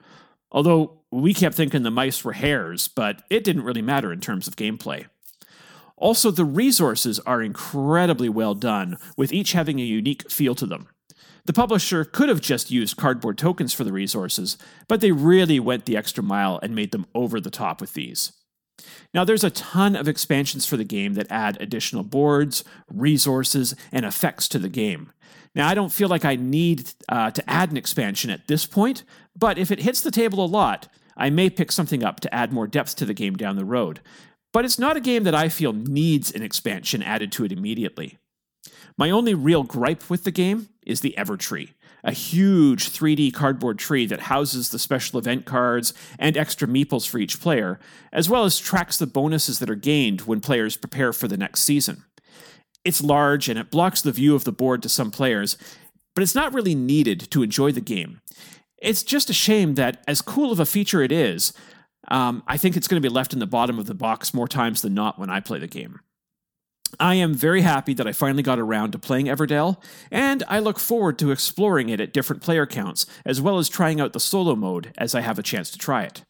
Although 0.51 1.03
we 1.11 1.35
kept 1.35 1.57
thinking 1.57 1.83
the 1.83 1.91
mice 1.91 2.25
were 2.25 2.33
hares, 2.33 2.89
but 2.89 3.23
it 3.31 3.45
didn't 3.45 3.65
really 3.65 3.83
matter 3.83 4.13
in 4.13 4.21
terms 4.21 4.49
of 4.49 4.57
gameplay. 4.57 5.07
Also, 5.97 6.31
the 6.31 6.45
resources 6.45 7.19
are 7.21 7.43
incredibly 7.43 8.29
well 8.29 8.55
done, 8.55 8.97
with 9.17 9.33
each 9.33 9.53
having 9.53 9.81
a 9.81 9.85
unique 9.85 10.31
feel 10.31 10.55
to 10.55 10.67
them. 10.67 10.89
The 11.45 11.53
publisher 11.53 12.05
could 12.05 12.29
have 12.29 12.41
just 12.41 12.71
used 12.71 12.97
cardboard 12.97 13.39
tokens 13.39 13.73
for 13.73 13.83
the 13.83 13.93
resources, 13.93 14.59
but 14.87 15.01
they 15.01 15.13
really 15.13 15.59
went 15.59 15.87
the 15.87 15.97
extra 15.97 16.23
mile 16.23 16.61
and 16.63 16.75
made 16.75 16.93
them 16.93 17.07
over 17.15 17.41
the 17.41 17.51
top 17.51 17.81
with 17.81 17.95
these. 17.95 18.33
Now, 19.15 19.25
there's 19.25 19.45
a 19.45 19.51
ton 19.51 19.97
of 19.97 20.09
expansions 20.09 20.67
for 20.67 20.77
the 20.77 20.85
game 20.85 21.15
that 21.15 21.31
add 21.31 21.57
additional 21.61 22.05
boards, 22.05 22.65
resources, 22.89 23.75
and 23.91 24.05
effects 24.05 24.47
to 24.49 24.59
the 24.59 24.69
game. 24.69 25.11
Now, 25.55 25.69
I 25.69 25.75
don't 25.75 25.93
feel 25.93 26.09
like 26.09 26.25
I 26.25 26.37
need 26.37 26.93
uh, 27.09 27.31
to 27.31 27.51
add 27.51 27.71
an 27.71 27.77
expansion 27.77 28.31
at 28.31 28.47
this 28.47 28.67
point, 28.67 29.03
but 29.39 29.59
if 29.59 29.71
it 29.71 29.81
hits 29.81 30.01
the 30.01 30.11
table 30.11 30.45
a 30.45 30.47
lot, 30.47 30.89
I 31.17 31.31
may 31.31 31.51
pick 31.51 31.71
something 31.71 32.03
up 32.03 32.21
to 32.21 32.35
add 32.35 32.53
more 32.53 32.67
depth 32.67 32.97
to 32.97 33.05
the 33.05 33.15
game 33.15 33.37
down 33.37 33.57
the 33.57 33.65
road. 33.65 34.01
But 34.53 34.65
it's 34.65 34.79
not 34.79 34.97
a 34.97 35.01
game 35.01 35.25
that 35.25 35.35
I 35.35 35.49
feel 35.49 35.73
needs 35.73 36.33
an 36.33 36.43
expansion 36.43 37.03
added 37.03 37.31
to 37.33 37.45
it 37.45 37.53
immediately. 37.53 38.19
My 38.97 39.11
only 39.11 39.35
real 39.35 39.63
gripe 39.63 40.09
with 40.11 40.25
the 40.25 40.31
game 40.31 40.71
is 40.85 41.01
the 41.01 41.15
Evertree, 41.17 41.71
a 42.03 42.13
huge 42.13 42.91
3D 42.91 43.33
cardboard 43.33 43.79
tree 43.79 44.07
that 44.07 44.23
houses 44.23 44.71
the 44.71 44.79
special 44.79 45.19
event 45.19 45.45
cards 45.45 45.93
and 46.19 46.37
extra 46.37 46.67
meeples 46.67 47.07
for 47.07 47.19
each 47.19 47.41
player, 47.41 47.79
as 48.13 48.29
well 48.29 48.45
as 48.45 48.59
tracks 48.59 48.97
the 48.97 49.07
bonuses 49.07 49.59
that 49.59 49.71
are 49.71 49.77
gained 49.77 50.23
when 50.23 50.41
players 50.41 50.77
prepare 50.77 51.13
for 51.13 51.29
the 51.29 51.37
next 51.37 51.63
season. 51.63 52.05
It's 52.85 53.03
large 53.03 53.49
and 53.49 53.59
it 53.59 53.71
blocks 53.71 54.03
the 54.03 54.13
view 54.13 54.35
of 54.35 54.45
the 54.45 54.53
board 54.53 54.83
to 54.83 54.89
some 54.89 55.11
players, 55.11 55.57
but 56.15 56.23
it's 56.23 56.35
not 56.35 56.55
really 56.55 56.75
needed 56.75 57.31
to 57.31 57.43
enjoy 57.43 57.71
the 57.71 57.81
game. 57.81 58.21
It's 58.81 59.03
just 59.03 59.31
a 59.31 59.35
shame 59.35 59.75
that, 59.75 60.03
as 60.07 60.23
cool 60.23 60.53
of 60.53 60.61
a 60.61 60.67
feature 60.67 61.03
it 61.03 61.13
is, 61.13 61.53
um, 62.09 62.43
I 62.47 62.57
think 62.57 62.77
it's 62.77 62.89
going 62.89 63.03
to 63.03 63.09
be 63.09 63.13
left 63.13 63.33
in 63.33 63.39
the 63.39 63.47
bottom 63.47 63.79
of 63.79 63.87
the 63.87 63.95
box 63.95 64.33
more 64.33 64.49
times 64.49 64.83
than 64.83 64.95
not 64.95 65.19
when 65.19 65.31
I 65.31 65.41
play 65.41 65.59
the 65.59 65.67
game. 65.67 66.01
I 66.99 67.17
am 67.17 67.35
very 67.35 67.61
happy 67.61 67.93
that 67.95 68.07
I 68.07 68.13
finally 68.13 68.43
got 68.43 68.59
around 68.59 68.93
to 68.93 68.99
playing 68.99 69.27
Everdell, 69.27 69.83
and 70.11 70.43
I 70.49 70.59
look 70.59 70.79
forward 70.79 71.19
to 71.19 71.31
exploring 71.31 71.91
it 71.91 72.01
at 72.01 72.15
different 72.15 72.43
player 72.43 72.67
counts, 72.67 73.05
as 73.27 73.43
well 73.43 73.59
as 73.59 73.69
trying 73.69 74.01
out 74.01 74.15
the 74.15 74.21
solo 74.21 74.57
mode 74.57 74.93
as 74.97 75.15
I 75.15 75.21
have 75.21 75.39
a 75.39 75.43
chance 75.43 75.71
to 75.71 75.79
try 75.79 76.05
it. 76.05 76.23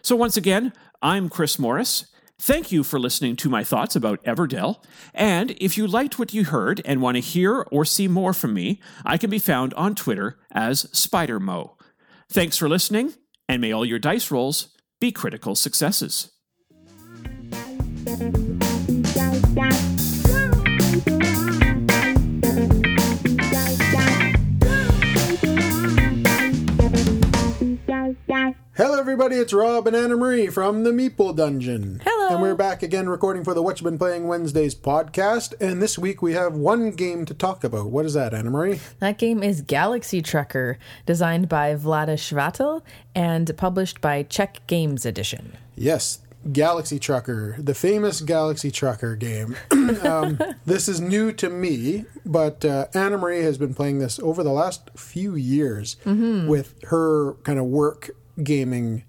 So, 0.00 0.14
once 0.14 0.36
again, 0.36 0.72
I'm 1.00 1.28
Chris 1.28 1.58
Morris. 1.58 2.06
Thank 2.42 2.72
you 2.72 2.82
for 2.82 2.98
listening 2.98 3.36
to 3.36 3.48
my 3.48 3.62
thoughts 3.62 3.94
about 3.94 4.20
Everdell. 4.24 4.82
And 5.14 5.52
if 5.60 5.78
you 5.78 5.86
liked 5.86 6.18
what 6.18 6.34
you 6.34 6.44
heard 6.44 6.82
and 6.84 7.00
want 7.00 7.14
to 7.14 7.20
hear 7.20 7.60
or 7.70 7.84
see 7.84 8.08
more 8.08 8.32
from 8.32 8.52
me, 8.52 8.80
I 9.06 9.16
can 9.16 9.30
be 9.30 9.38
found 9.38 9.72
on 9.74 9.94
Twitter 9.94 10.40
as 10.50 10.86
SpiderMo. 10.86 11.74
Thanks 12.28 12.56
for 12.56 12.68
listening, 12.68 13.14
and 13.48 13.60
may 13.60 13.70
all 13.70 13.84
your 13.84 14.00
dice 14.00 14.32
rolls 14.32 14.76
be 15.00 15.12
critical 15.12 15.54
successes. 15.54 16.32
Hello, 28.74 28.98
everybody. 28.98 29.36
It's 29.36 29.52
Rob 29.52 29.86
and 29.86 29.94
Anna 29.94 30.16
Marie 30.16 30.48
from 30.48 30.84
the 30.84 30.90
Meeple 30.90 31.36
Dungeon. 31.36 32.00
Hello. 32.04 32.34
And 32.34 32.42
we're 32.42 32.54
back 32.54 32.82
again 32.82 33.08
recording 33.08 33.44
for 33.44 33.52
the 33.52 33.62
What 33.62 33.80
You 33.80 33.84
Been 33.84 33.98
Playing 33.98 34.28
Wednesdays 34.28 34.74
podcast. 34.74 35.54
And 35.60 35.82
this 35.82 35.98
week 35.98 36.22
we 36.22 36.32
have 36.32 36.54
one 36.54 36.90
game 36.92 37.24
to 37.26 37.34
talk 37.34 37.64
about. 37.64 37.90
What 37.90 38.06
is 38.06 38.14
that, 38.14 38.32
Anna 38.32 38.50
Marie? 38.50 38.80
That 39.00 39.18
game 39.18 39.42
is 39.42 39.60
Galaxy 39.60 40.22
Trucker, 40.22 40.78
designed 41.04 41.48
by 41.48 41.74
Vlaada 41.74 42.14
Chvátil 42.16 42.82
and 43.14 43.54
published 43.56 44.00
by 44.00 44.22
Czech 44.22 44.66
Games 44.66 45.04
Edition. 45.04 45.56
Yes, 45.76 46.20
Galaxy 46.50 46.98
Trucker, 46.98 47.56
the 47.58 47.74
famous 47.74 48.20
Galaxy 48.20 48.70
Trucker 48.70 49.14
game. 49.14 49.56
um, 50.02 50.38
this 50.66 50.88
is 50.88 51.00
new 51.00 51.32
to 51.32 51.48
me, 51.48 52.04
but 52.26 52.64
uh, 52.64 52.86
Anna 52.94 53.16
Marie 53.18 53.42
has 53.42 53.58
been 53.58 53.74
playing 53.74 53.98
this 54.00 54.18
over 54.18 54.42
the 54.42 54.50
last 54.50 54.90
few 54.96 55.34
years 55.36 55.96
with 56.04 56.74
her 56.84 57.34
kind 57.44 57.58
of 57.58 57.66
work 57.66 58.10
gaming 58.42 59.04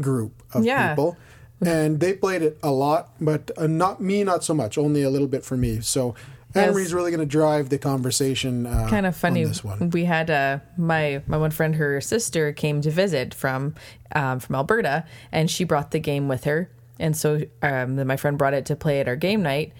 group 0.00 0.42
of 0.54 0.64
Yeah. 0.64 0.90
people. 0.94 1.16
And 1.64 2.00
they 2.00 2.14
played 2.14 2.40
it 2.40 2.58
a 2.62 2.70
lot, 2.70 3.10
but 3.20 3.50
uh, 3.58 3.66
not 3.66 4.00
me, 4.00 4.24
not 4.24 4.42
so 4.42 4.54
much. 4.54 4.78
Only 4.78 5.02
a 5.02 5.10
little 5.10 5.28
bit 5.28 5.44
for 5.44 5.58
me. 5.58 5.80
So 5.82 6.14
Marie's 6.54 6.92
really 6.92 7.10
going 7.10 7.20
to 7.20 7.26
drive 7.26 7.68
the 7.68 7.78
conversation. 7.78 8.66
Uh, 8.66 8.88
kind 8.88 9.06
of 9.06 9.16
funny. 9.16 9.42
On 9.44 9.48
this 9.48 9.62
one. 9.62 9.90
We 9.90 10.04
had 10.04 10.30
uh, 10.30 10.58
my 10.76 11.22
my 11.26 11.36
one 11.36 11.50
friend, 11.50 11.76
her 11.76 12.00
sister 12.00 12.52
came 12.52 12.80
to 12.82 12.90
visit 12.90 13.34
from 13.34 13.74
um, 14.14 14.40
from 14.40 14.56
Alberta, 14.56 15.04
and 15.30 15.50
she 15.50 15.64
brought 15.64 15.90
the 15.90 16.00
game 16.00 16.28
with 16.28 16.44
her. 16.44 16.70
And 16.98 17.16
so 17.16 17.40
um, 17.62 18.04
my 18.06 18.16
friend 18.16 18.36
brought 18.36 18.54
it 18.54 18.66
to 18.66 18.76
play 18.76 19.00
at 19.00 19.08
our 19.08 19.16
game 19.16 19.42
night, 19.42 19.72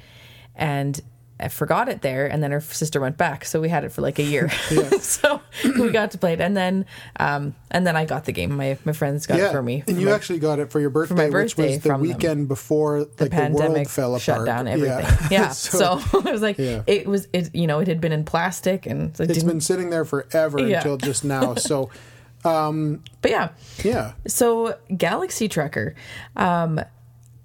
and 0.55 1.01
I 1.43 1.49
forgot 1.49 1.89
it 1.89 2.03
there. 2.03 2.27
And 2.27 2.43
then 2.43 2.51
her 2.51 2.61
sister 2.61 3.01
went 3.01 3.17
back, 3.17 3.45
so 3.45 3.61
we 3.61 3.69
had 3.69 3.83
it 3.85 3.93
for 3.93 4.03
like 4.03 4.19
a 4.19 4.23
year. 4.23 4.51
so 5.01 5.41
we 5.65 5.91
got 5.91 6.11
to 6.13 6.19
play 6.19 6.35
it, 6.35 6.41
and 6.41 6.57
then 6.57 6.85
um, 7.19 7.55
and 7.71 7.87
then 7.87 7.97
I 7.97 8.05
got 8.05 8.27
the 8.27 8.33
game. 8.33 8.55
My 8.57 8.77
my 8.85 8.93
friends 8.93 9.27
got 9.27 9.41
it 9.41 9.51
for 9.51 9.63
me. 9.63 9.83
and 9.87 9.97
for 9.97 10.01
you 10.03 10.07
my- 10.09 10.13
actually 10.13 10.39
got 10.39 10.59
it 10.59 10.71
for 10.71 10.81
your 10.81 10.91
birthday, 10.91 11.15
my 11.15 11.25
which 11.25 11.57
birthday 11.57 11.67
was 11.75 11.77
the 11.83 11.89
from 11.89 12.01
them. 12.03 12.09
weekend 12.17 12.49
before 12.49 13.01
like 13.01 13.17
the, 13.17 13.31
pandemic 13.31 13.75
world 13.77 13.91
fell 13.91 14.11
apart. 14.11 14.23
shut 14.23 14.47
down 14.47 14.69
everything. 14.69 15.07
Yeah, 15.09 15.29
Yeah. 15.31 15.49
so, 15.49 15.99
it 16.15 16.25
was 16.25 16.43
like 16.43 16.59
yeah. 16.59 16.83
it 16.87 17.07
was 17.07 17.27
it 17.33 17.55
you 17.55 17.67
know 17.67 17.79
it 17.81 17.89
had 17.89 18.01
been 18.01 18.13
in 18.13 18.25
plastic 18.25 18.87
and 18.87 19.17
so 19.17 19.23
it 19.25 19.31
it's 19.31 19.39
didn't, 19.39 19.49
been 19.51 19.61
sitting 19.61 19.91
there 19.91 20.05
forever 20.05 20.59
Yeah. 20.61 20.77
until 20.79 20.97
just 20.99 21.25
now. 21.25 21.55
So 21.55 21.91
Um, 22.45 23.03
but 23.23 23.31
yeah. 23.31 23.49
yeah, 23.85 24.13
So 24.27 24.77
Galaxy 24.97 25.47
Trucker, 25.49 25.95
um, 26.37 26.81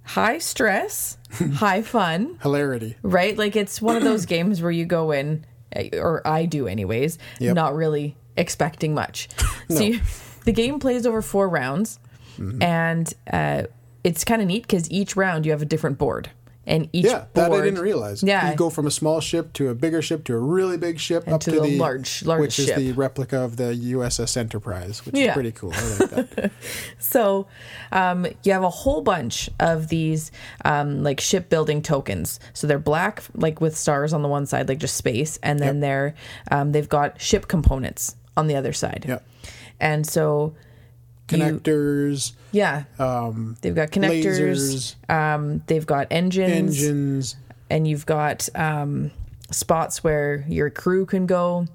high 0.05 0.37
stress, 0.37 1.17
high 1.55 1.81
fun, 1.81 2.37
hilarity. 2.41 2.95
right? 3.01 3.37
Like 3.37 3.55
it's 3.55 3.81
one 3.81 3.95
of 3.97 4.03
those 4.03 4.25
games 4.35 4.61
where 4.61 4.71
you 4.71 4.85
go 4.85 5.11
in, 5.11 5.45
eh, 5.73 5.89
or 5.97 6.25
I 6.27 6.45
do 6.45 6.67
anyways, 6.67 7.17
Yep. 7.39 7.55
not 7.55 7.75
really 7.75 8.15
expecting 8.37 8.93
much. 8.93 9.27
So 9.69 9.81
you, 9.81 9.99
the 10.43 10.51
game 10.51 10.79
plays 10.79 11.05
over 11.07 11.21
four 11.23 11.49
rounds, 11.49 11.99
Mm-hmm. 12.37 12.61
and 12.61 13.13
uh, 13.31 13.63
it's 14.03 14.23
kind 14.25 14.41
of 14.41 14.47
neat 14.49 14.61
because 14.63 14.91
each 14.91 15.15
round 15.15 15.45
you 15.45 15.51
have 15.53 15.61
a 15.61 15.65
different 15.65 15.97
board, 15.97 16.29
and 16.67 16.89
each 16.93 17.05
Yeah, 17.05 17.25
that 17.33 17.45
I 17.45 17.49
board- 17.49 17.63
didn't 17.65 17.79
realize. 17.81 18.23
Yeah, 18.23 18.49
you 18.51 18.55
go 18.57 18.69
from 18.69 18.87
a 18.87 18.91
small 18.91 19.19
ship 19.19 19.53
to 19.53 19.69
a 19.69 19.75
bigger 19.75 20.01
ship 20.01 20.23
to 20.25 20.33
a 20.33 20.39
really 20.39 20.77
big 20.77 20.99
ship 20.99 21.27
up 21.27 21.41
to 21.41 21.51
the 21.51 21.61
the 21.61 21.77
large- 21.77 22.23
large 22.25 22.41
which 22.41 22.53
ship. 22.53 22.69
is 22.69 22.75
the 22.75 22.91
replica 22.93 23.37
of 23.39 23.57
the 23.57 23.73
USS 23.75 24.35
Enterprise, 24.37 25.05
which 25.05 25.15
Yeah. 25.15 25.27
is 25.27 25.33
pretty 25.33 25.51
cool. 25.51 25.71
I 25.73 25.81
like 25.87 26.09
that. 26.35 26.51
So 26.99 27.47
um, 27.91 28.25
you 28.43 28.51
have 28.53 28.63
a 28.63 28.69
whole 28.69 29.01
bunch 29.01 29.49
of 29.59 29.87
these 29.89 30.31
um, 30.63 31.03
like 31.03 31.19
shipbuilding 31.19 31.81
tokens. 31.81 32.39
So 32.53 32.67
they're 32.67 32.79
black, 32.79 33.23
like 33.35 33.61
with 33.61 33.77
stars 33.77 34.11
on 34.13 34.21
the 34.21 34.27
one 34.27 34.45
side, 34.45 34.67
like 34.67 34.79
just 34.79 34.95
space, 34.95 35.37
and 35.43 35.59
then 35.59 35.75
Yep. 35.75 35.81
they're 35.81 36.15
um, 36.51 36.71
they've 36.71 36.89
got 36.89 37.21
ship 37.21 37.47
components 37.47 38.15
on 38.37 38.47
the 38.47 38.55
other 38.55 38.73
side. 38.73 39.05
Yep. 39.07 39.25
And 39.79 40.05
so 40.07 40.55
you- 41.31 41.37
Connectors, 41.37 42.33
yeah, 42.51 42.83
um, 42.99 43.55
they've 43.61 43.73
got 43.75 43.89
connectors. 43.91 44.39
lasers, 44.39 44.95
Um, 45.09 45.61
they've 45.67 45.85
got 45.85 46.07
engines, 46.11 46.81
engines. 46.83 47.35
and 47.69 47.87
you've 47.87 48.05
got 48.05 48.47
um, 48.55 49.11
spots 49.51 50.03
where 50.03 50.45
your 50.47 50.69
crew 50.69 51.05
can 51.05 51.25
go. 51.25 51.67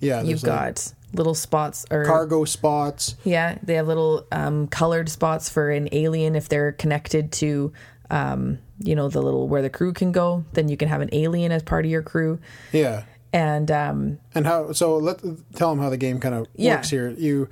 Yeah, 0.00 0.22
You've 0.22 0.42
like 0.42 0.52
got 0.76 0.92
little 1.12 1.34
spots 1.34 1.86
or 1.90 2.04
cargo 2.04 2.44
spots. 2.44 3.16
Yeah, 3.24 3.56
they 3.62 3.74
have 3.74 3.86
little 3.88 4.26
um, 4.32 4.66
colored 4.68 5.08
spots 5.08 5.48
for 5.48 5.70
an 5.70 5.88
alien 5.92 6.36
if 6.36 6.48
they're 6.48 6.72
connected 6.72 7.32
to, 7.32 7.72
um, 8.10 8.58
you 8.80 8.94
know, 8.94 9.08
the 9.08 9.22
little 9.22 9.48
where 9.48 9.62
the 9.62 9.70
crew 9.70 9.92
can 9.92 10.12
go. 10.12 10.44
Then 10.52 10.68
you 10.68 10.76
can 10.76 10.88
have 10.88 11.00
an 11.00 11.08
alien 11.12 11.52
as 11.52 11.62
part 11.62 11.84
of 11.84 11.90
your 11.90 12.02
crew, 12.02 12.38
Yeah, 12.72 13.04
and 13.32 13.70
um, 13.70 14.18
and 14.34 14.46
how? 14.46 14.72
So 14.72 14.98
let 14.98 15.20
tell 15.54 15.70
them 15.70 15.78
how 15.78 15.88
the 15.90 15.96
game 15.96 16.20
kind 16.20 16.34
of 16.34 16.46
Yeah. 16.54 16.76
works 16.76 16.90
here. 16.90 17.10
You, 17.10 17.48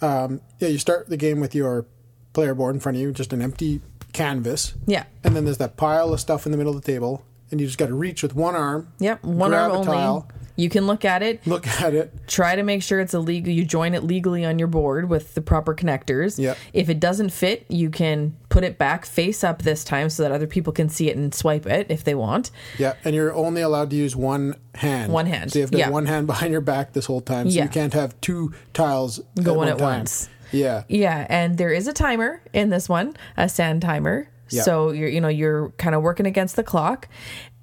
um, 0.00 0.40
yeah, 0.58 0.68
you 0.68 0.78
start 0.78 1.08
the 1.08 1.16
game 1.16 1.40
with 1.40 1.54
your 1.54 1.86
player 2.32 2.54
board 2.54 2.74
in 2.74 2.80
front 2.80 2.96
of 2.96 3.02
you, 3.02 3.12
just 3.12 3.32
an 3.32 3.40
empty 3.42 3.80
canvas, 4.12 4.74
yeah, 4.86 5.04
and 5.24 5.34
then 5.36 5.44
there's 5.44 5.58
that 5.58 5.76
pile 5.76 6.12
of 6.12 6.20
stuff 6.20 6.46
in 6.46 6.52
the 6.52 6.58
middle 6.58 6.74
of 6.76 6.82
the 6.82 6.92
table, 6.92 7.24
and 7.50 7.60
you 7.60 7.66
just 7.66 7.78
got 7.78 7.86
to 7.86 7.94
reach 7.94 8.22
with 8.22 8.34
one 8.34 8.54
arm, 8.54 8.92
yep, 8.98 9.22
one 9.24 9.54
arm 9.54 9.72
only. 9.72 9.86
tile, 9.86 10.28
You 10.56 10.68
can 10.70 10.86
look 10.86 11.04
at 11.04 11.22
it, 11.22 11.46
look 11.46 11.66
at 11.66 11.92
it. 11.94 12.12
try 12.26 12.56
to 12.56 12.62
make 12.62 12.82
sure 12.82 12.98
it's 12.98 13.12
illegal. 13.14 13.52
You 13.52 13.64
join 13.64 13.94
it 13.94 14.02
legally 14.02 14.44
on 14.44 14.58
your 14.58 14.68
board 14.68 15.08
with 15.08 15.34
the 15.34 15.42
proper 15.42 15.74
connectors. 15.74 16.38
Yep. 16.38 16.56
If 16.72 16.88
it 16.88 16.98
doesn't 16.98 17.30
fit, 17.30 17.66
you 17.68 17.90
can 17.90 18.36
put 18.48 18.64
it 18.64 18.78
back 18.78 19.04
face 19.04 19.44
up 19.44 19.62
this 19.62 19.84
time 19.84 20.08
so 20.08 20.22
that 20.22 20.32
other 20.32 20.46
people 20.46 20.72
can 20.72 20.88
see 20.88 21.10
it 21.10 21.16
and 21.16 21.34
swipe 21.34 21.66
it 21.66 21.86
if 21.90 22.04
they 22.04 22.14
want. 22.14 22.50
Yeah, 22.78 22.94
and 23.04 23.14
you're 23.14 23.34
only 23.34 23.60
allowed 23.60 23.90
to 23.90 23.96
use 23.96 24.16
one 24.16 24.56
hand. 24.74 25.12
One 25.12 25.26
hand, 25.26 25.52
So 25.52 25.58
you 25.58 25.62
have 25.64 25.70
to 25.72 25.78
yeah. 25.78 25.84
have 25.84 25.92
one 25.92 26.06
hand 26.06 26.26
behind 26.32 26.52
your 26.52 26.60
back 26.62 26.94
this 26.94 27.04
whole 27.06 27.20
time. 27.20 27.50
So 27.50 27.56
Yeah. 27.56 27.64
you 27.64 27.68
can't 27.68 27.92
have 27.94 28.18
two 28.20 28.54
tiles 28.72 29.20
Going 29.42 29.58
one 29.58 29.68
at 29.68 29.78
time. 29.78 29.98
once. 29.98 30.28
Yeah. 30.52 30.84
Yeah, 30.88 31.26
and 31.28 31.58
there 31.58 31.70
is 31.72 31.86
a 31.86 31.92
timer 31.92 32.40
in 32.54 32.70
this 32.70 32.88
one, 32.88 33.16
a 33.36 33.48
sand 33.48 33.82
timer. 33.82 34.28
Yeah. 34.48 34.62
So 34.62 34.92
you're 34.92 35.08
you 35.08 35.20
know 35.20 35.28
you're 35.28 35.70
kind 35.70 35.94
of 35.96 36.02
working 36.02 36.24
against 36.24 36.54
the 36.56 36.62
clock, 36.62 37.08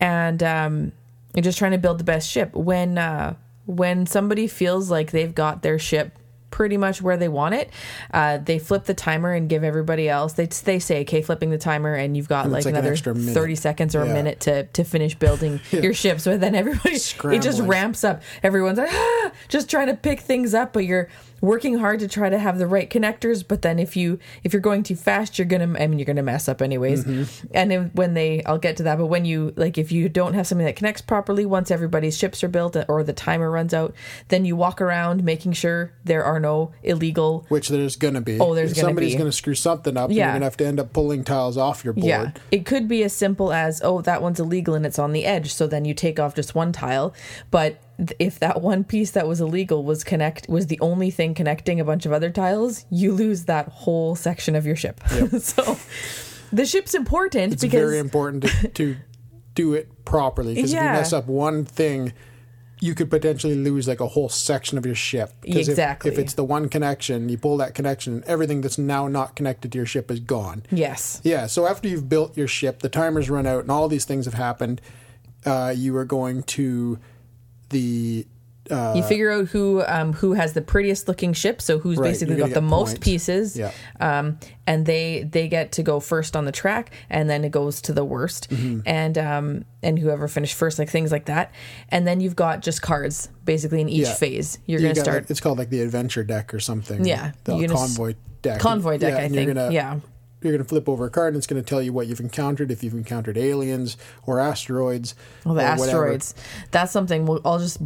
and 0.02 0.44
um, 0.44 0.92
you're 1.36 1.44
just 1.44 1.58
trying 1.58 1.72
to 1.72 1.78
build 1.78 1.98
the 2.00 2.04
best 2.04 2.30
ship. 2.30 2.54
When 2.56 2.98
uh, 2.98 3.36
when 3.66 4.06
somebody 4.06 4.48
feels 4.48 4.92
like 4.92 5.12
they've 5.12 5.34
got 5.34 5.62
their 5.62 5.80
ship 5.80 6.18
pretty 6.52 6.78
much 6.78 7.02
where 7.02 7.18
they 7.18 7.28
want 7.28 7.56
it, 7.56 7.72
uh, 8.14 8.38
they 8.38 8.60
flip 8.60 8.84
the 8.84 8.94
timer 8.94 9.34
and 9.34 9.50
give 9.50 9.64
everybody 9.64 10.08
else. 10.08 10.34
They 10.34 10.46
they 10.46 10.78
say, 10.78 11.02
okay, 11.02 11.22
flipping 11.24 11.50
the 11.50 11.58
timer, 11.58 11.96
and 11.96 12.16
you've 12.16 12.30
got 12.30 12.46
And 12.46 12.54
like, 12.54 12.66
like 12.66 12.74
another 12.76 12.96
minute. 13.14 13.34
thirty 13.34 13.56
seconds 13.56 13.96
or 13.96 14.02
a 14.02 14.06
minute 14.06 14.40
to 14.42 14.66
to 14.66 14.84
finish 14.84 15.16
building 15.16 15.60
your 15.72 15.94
ship. 15.94 16.20
So 16.20 16.38
then 16.38 16.54
everybody 16.56 16.96
it 16.96 17.42
just 17.42 17.60
ramps 17.62 18.04
up. 18.04 18.22
Everyone's 18.44 18.78
like 18.78 18.92
ah, 18.92 19.32
just 19.48 19.70
trying 19.70 19.88
to 19.88 19.96
pick 19.96 20.20
things 20.20 20.54
up, 20.54 20.74
but 20.74 20.86
you're 20.86 21.10
working 21.44 21.78
hard 21.78 22.00
to 22.00 22.08
try 22.08 22.30
to 22.30 22.40
have 22.40 22.58
the 22.58 22.66
right 22.66 22.90
connectors. 22.90 23.46
But 23.46 23.62
then 23.62 23.78
if 23.78 23.98
you 23.98 24.18
if 24.44 24.54
you're 24.54 24.62
going 24.62 24.82
too 24.82 24.96
fast, 24.96 25.38
you're 25.38 25.46
gonna 25.46 25.78
I 25.78 25.88
mean 25.88 26.00
you're 26.00 26.06
gonna 26.06 26.24
mess 26.24 26.48
up 26.48 26.62
anyways. 26.62 27.04
Mm-hmm. 27.04 27.48
And 27.54 27.70
then 27.70 27.92
when 27.94 28.14
they 28.14 28.42
I'll 28.46 28.58
get 28.58 28.78
to 28.78 28.84
that, 28.84 28.98
but 28.98 29.08
when 29.08 29.26
you 29.26 29.54
like 29.58 29.78
if 29.78 29.92
you 29.92 30.08
don't 30.10 30.34
have 30.34 30.48
something 30.48 30.66
that 30.66 30.78
connects 30.78 31.02
properly, 31.02 31.46
once 31.46 31.70
everybody's 31.70 32.18
ships 32.18 32.44
are 32.44 32.48
built 32.48 32.78
or 32.88 33.04
the 33.04 33.14
timer 33.14 33.52
runs 33.52 33.74
out, 33.74 33.94
then 34.30 34.46
you 34.46 34.56
walk 34.56 34.82
around 34.82 35.24
making 35.24 35.52
sure 35.52 35.94
there 36.06 36.24
are 36.24 36.40
no 36.40 36.72
illegal. 36.82 37.46
Which 37.50 37.68
there's 37.68 37.98
gonna 37.98 38.22
be. 38.22 38.40
Oh, 38.40 38.56
there's 38.56 38.74
gonna 38.74 38.88
somebody's 38.88 39.14
be. 39.14 39.18
gonna 39.18 39.32
screw 39.34 39.56
something 39.56 39.98
up. 39.98 40.10
and 40.10 40.18
Yeah. 40.18 40.28
You're 40.28 40.36
gonna 40.36 40.46
have 40.46 40.58
to 40.58 40.66
end 40.66 40.80
up 40.80 40.94
pulling 40.94 41.26
tiles 41.26 41.58
off 41.58 41.84
your 41.84 41.94
board. 41.94 42.06
Yeah, 42.06 42.32
it 42.52 42.66
could 42.66 42.88
be 42.88 43.04
as 43.04 43.14
simple 43.14 43.52
as 43.52 43.82
oh 43.84 44.02
that 44.02 44.22
one's 44.22 44.40
illegal 44.40 44.76
and 44.76 44.86
it's 44.86 44.98
on 44.98 45.12
the 45.12 45.26
edge, 45.26 45.54
so 45.54 45.68
then 45.68 45.84
you 45.84 45.94
take 45.94 46.22
off 46.22 46.36
just 46.36 46.56
one 46.56 46.72
tile. 46.72 47.14
But 47.52 47.82
if 48.20 48.40
that 48.40 48.62
one 48.62 48.84
piece 48.84 49.12
that 49.12 49.28
was 49.28 49.40
illegal 49.40 49.84
was 49.84 50.04
connect 50.04 50.50
was 50.50 50.68
the 50.68 50.80
only 50.80 51.12
thing 51.12 51.34
connecting 51.34 51.80
a 51.80 51.86
bunch 51.86 52.06
of 52.06 52.12
other 52.12 52.30
tiles, 52.30 52.86
you 52.90 53.12
lose 53.14 53.46
that 53.46 53.68
whole 53.70 54.16
section 54.16 54.56
of 54.56 54.66
your 54.66 54.76
ship. 54.76 55.00
so 55.40 55.78
the 56.52 56.66
ship's 56.66 56.94
important 56.94 57.54
It's 57.54 57.62
because 57.64 57.80
very 57.80 58.00
important 58.00 58.44
to, 58.44 58.68
to 58.74 58.96
do 59.56 59.74
it 59.74 60.06
properly 60.06 60.56
because 60.56 60.74
if 60.74 60.78
you 60.80 60.84
mess 60.84 61.14
up 61.14 61.28
one 61.28 61.66
thing, 61.66 62.14
you 62.82 62.94
could 62.96 63.10
potentially 63.10 63.56
lose 63.56 63.88
like 63.88 64.02
a 64.02 64.08
whole 64.08 64.28
section 64.28 64.78
of 64.78 64.86
your 64.86 64.96
ship. 64.96 65.30
'Cause 65.46 65.56
if- 65.56 65.70
Exactly. 65.70 66.12
If, 66.12 66.18
it's 66.20 66.34
the 66.34 66.44
one 66.44 66.68
connection, 66.70 67.30
you 67.30 67.38
pull 67.38 67.56
that 67.58 67.74
connection, 67.76 68.16
and 68.16 68.24
everything 68.26 68.60
that's 68.62 68.78
now 68.78 69.08
not 69.08 69.36
connected 69.38 69.72
to 69.72 69.78
your 69.78 69.86
ship 69.86 70.12
is 70.12 70.20
gone. 70.20 70.64
yes, 70.72 71.22
Yeah. 71.24 71.46
So 71.46 71.66
after 71.66 71.88
you've 71.88 72.10
built 72.10 72.36
your 72.36 72.48
ship, 72.48 72.80
the 72.80 72.90
timer's 72.90 73.30
run 73.30 73.46
out, 73.48 73.62
and 73.62 73.72
all 73.72 73.88
these 73.88 74.04
things 74.06 74.26
have 74.26 74.34
happened. 74.34 74.82
Uh, 75.46 75.74
you 75.76 75.96
are 75.96 76.06
going 76.06 76.42
to 76.44 76.98
the 77.74 78.26
uh, 78.72 78.94
you 78.96 79.04
figure 79.04 79.30
out 79.30 79.48
who 79.50 79.84
um, 79.88 80.14
who 80.14 80.32
has 80.32 80.54
the 80.54 80.62
prettiest 80.62 81.10
looking 81.10 81.34
ship, 81.34 81.62
so 81.62 81.80
who's 81.80 81.98
Right, 81.98 82.12
basically 82.12 82.38
got 82.38 82.50
the 82.52 82.62
get 82.62 82.64
most 82.64 83.02
pieces. 83.02 83.58
Yeah. 83.58 83.72
Um, 84.00 84.40
and 84.66 84.86
they 84.86 85.24
they 85.30 85.50
get 85.50 85.74
to 85.74 85.84
go 85.84 86.00
first 86.00 86.38
on 86.38 86.46
the 86.46 86.54
track, 86.54 86.92
and 87.10 87.30
then 87.30 87.44
it 87.44 87.52
goes 87.52 87.82
to 87.82 87.92
the 87.94 88.06
worst, 88.06 88.50
Mm-hmm. 88.50 88.80
and 88.86 89.18
um, 89.18 89.66
and 89.84 90.00
whoever 90.00 90.30
finished 90.30 90.56
first, 90.56 90.80
like 90.80 90.90
things 90.90 91.12
like 91.12 91.26
that. 91.26 91.52
And 91.90 92.08
then 92.08 92.22
you've 92.22 92.38
got 92.38 92.62
just 92.62 92.82
cards 92.82 93.28
basically 93.44 93.82
in 93.82 93.90
each 93.90 94.08
Yeah. 94.08 94.14
phase. 94.14 94.60
You're 94.66 94.80
you 94.80 94.86
going 94.86 94.96
to 94.96 95.02
start. 95.02 95.24
like- 95.24 95.30
it's 95.32 95.42
called 95.42 95.58
like 95.58 95.70
the 95.70 95.82
adventure 95.82 96.24
deck 96.24 96.54
or 96.54 96.62
something. 96.62 97.04
Yeah, 97.04 97.34
The 97.44 97.58
you're 97.58 97.74
s- 97.74 97.78
convoy 97.78 98.16
deck. 98.42 98.62
Convoy 98.62 98.98
deck, 98.98 99.16
Yeah, 99.18 99.26
I 99.26 99.28
think. 99.28 99.54
gonna- 99.54 99.72
yeah. 99.74 100.00
You're 100.44 100.54
going 100.54 100.64
to 100.64 100.68
flip 100.70 100.90
over 100.90 101.06
a 101.06 101.10
card 101.10 101.34
and 101.34 101.38
it's 101.38 101.48
going 101.48 101.62
to 101.62 101.68
tell 101.68 101.82
you 101.82 101.94
what 101.94 102.08
you've 102.08 102.20
encountered, 102.20 102.72
if 102.72 102.84
you've 102.84 102.94
encountered 102.94 103.38
aliens 103.38 103.98
or 104.26 104.40
asteroids. 104.40 105.16
Well, 105.46 105.56
the 105.56 105.62
or 105.62 105.78
whatever. 105.78 105.84
asteroids. 105.84 106.36
That's 106.72 106.92
something. 106.92 107.26
We'll, 107.26 107.42
I'll 107.46 107.60
just 107.60 107.80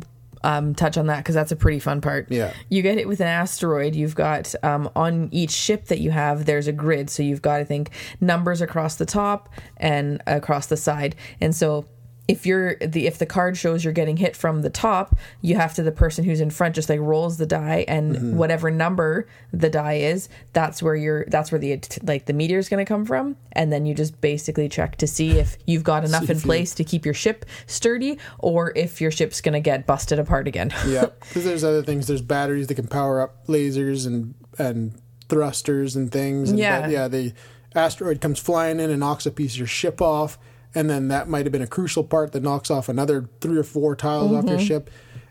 um, 0.44 0.76
touch 0.76 0.98
on 0.98 1.08
that 1.08 1.18
because 1.18 1.36
that's 1.36 1.52
a 1.52 1.56
pretty 1.56 1.80
fun 1.80 2.02
part. 2.02 2.32
Yeah. 2.32 2.54
You 2.70 2.82
get 2.82 2.98
it 2.98 3.08
with 3.08 3.20
an 3.20 3.28
asteroid. 3.28 3.96
You've 3.96 4.16
got 4.16 4.54
um, 4.64 4.90
on 4.96 5.30
each 5.32 5.52
ship 5.52 5.86
that 5.86 6.00
you 6.00 6.12
have, 6.12 6.46
there's 6.46 6.68
a 6.68 6.72
grid. 6.72 7.10
So 7.10 7.24
you've 7.24 7.42
got, 7.42 7.60
I 7.60 7.64
think, 7.64 7.92
numbers 8.22 8.62
across 8.62 8.96
the 8.96 9.06
top 9.06 9.50
and 9.78 10.22
across 10.28 10.68
the 10.68 10.78
side. 10.78 11.16
And 11.42 11.56
so 11.56 11.86
if 12.28 12.46
you're 12.46 12.76
the 12.78 13.08
if 13.08 13.18
the 13.18 13.26
card 13.26 13.56
shows 13.58 13.84
you're 13.84 13.94
getting 13.94 14.18
hit 14.18 14.36
from 14.36 14.62
the 14.62 14.70
top, 14.70 15.16
you 15.42 15.56
have 15.56 15.74
to 15.76 15.84
the 15.84 15.92
person 15.92 16.26
who's 16.26 16.42
in 16.42 16.50
front 16.50 16.76
just 16.76 16.90
like 16.90 17.00
rolls 17.00 17.38
the 17.38 17.46
die 17.46 17.86
and 17.88 18.16
Mm-hmm. 18.16 18.38
whatever 18.38 18.70
number 18.70 19.28
the 19.54 19.70
die 19.70 19.96
is, 19.96 20.28
that's 20.54 20.82
where 20.84 20.96
you're 20.96 21.26
that's 21.30 21.52
where 21.52 21.60
the 21.60 21.80
like 22.04 22.26
the 22.26 22.34
meteor 22.34 22.58
is 22.60 22.68
going 22.70 22.84
to 22.84 22.88
come 22.88 23.06
from, 23.06 23.38
and 23.54 23.72
then 23.72 23.86
you 23.86 23.94
just 23.94 24.20
basically 24.22 24.68
check 24.68 24.96
to 24.98 25.08
see 25.08 25.40
if 25.40 25.58
you've 25.66 25.84
got 25.84 26.04
enough 26.10 26.24
in 26.24 26.32
if 26.32 26.44
you- 26.44 26.48
place 26.48 26.74
to 26.76 26.84
keep 26.84 27.06
your 27.06 27.14
ship 27.14 27.46
sturdy 27.66 28.18
or 28.40 28.74
if 28.76 29.00
your 29.00 29.12
ship's 29.12 29.40
going 29.42 29.54
to 29.54 29.60
get 29.62 29.86
busted 29.88 30.20
apart 30.20 30.48
again. 30.48 30.74
yeah, 30.88 31.06
because 31.22 31.46
there's 31.46 31.64
other 31.64 31.82
things. 31.84 32.08
There's 32.08 32.22
batteries 32.22 32.68
that 32.68 32.76
can 32.76 32.88
power 32.88 33.22
up 33.22 33.48
lasers 33.48 34.06
and 34.06 34.34
and 34.60 35.00
thrusters 35.30 35.96
and 35.96 36.12
things. 36.12 36.50
And 36.50 36.60
Yeah. 36.60 36.82
but 36.82 36.90
yeah, 36.90 37.08
the 37.08 37.34
asteroid 37.76 38.22
comes 38.22 38.40
flying 38.40 38.80
in 38.80 38.90
and 38.90 39.00
knocks 39.00 39.26
a 39.26 39.32
piece 39.32 39.54
of 39.54 39.58
your 39.60 39.68
ship 39.68 40.02
off, 40.02 40.38
and 40.76 40.90
then 40.90 41.08
that 41.10 41.28
might 41.28 41.46
have 41.46 41.52
been 41.52 41.62
a 41.62 41.68
crucial 41.68 42.04
part 42.04 42.32
that 42.34 42.44
knocks 42.44 42.70
off 42.70 42.90
another 42.90 43.30
three 43.42 43.58
or 43.58 43.64
four 43.64 43.96
tiles 43.96 44.32
off 44.32 44.46
your 44.46 44.60
ship. 44.60 44.90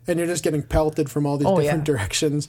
And 0.09 0.21
you're 0.21 0.29
just 0.29 0.45
getting 0.45 0.63
pelted 0.63 1.11
from 1.11 1.27
all 1.27 1.37
these 1.37 1.49
Mm-hmm. 1.49 1.57
Oh, 1.57 1.61
different 1.61 1.81
yeah. 1.89 1.95
directions, 1.97 2.49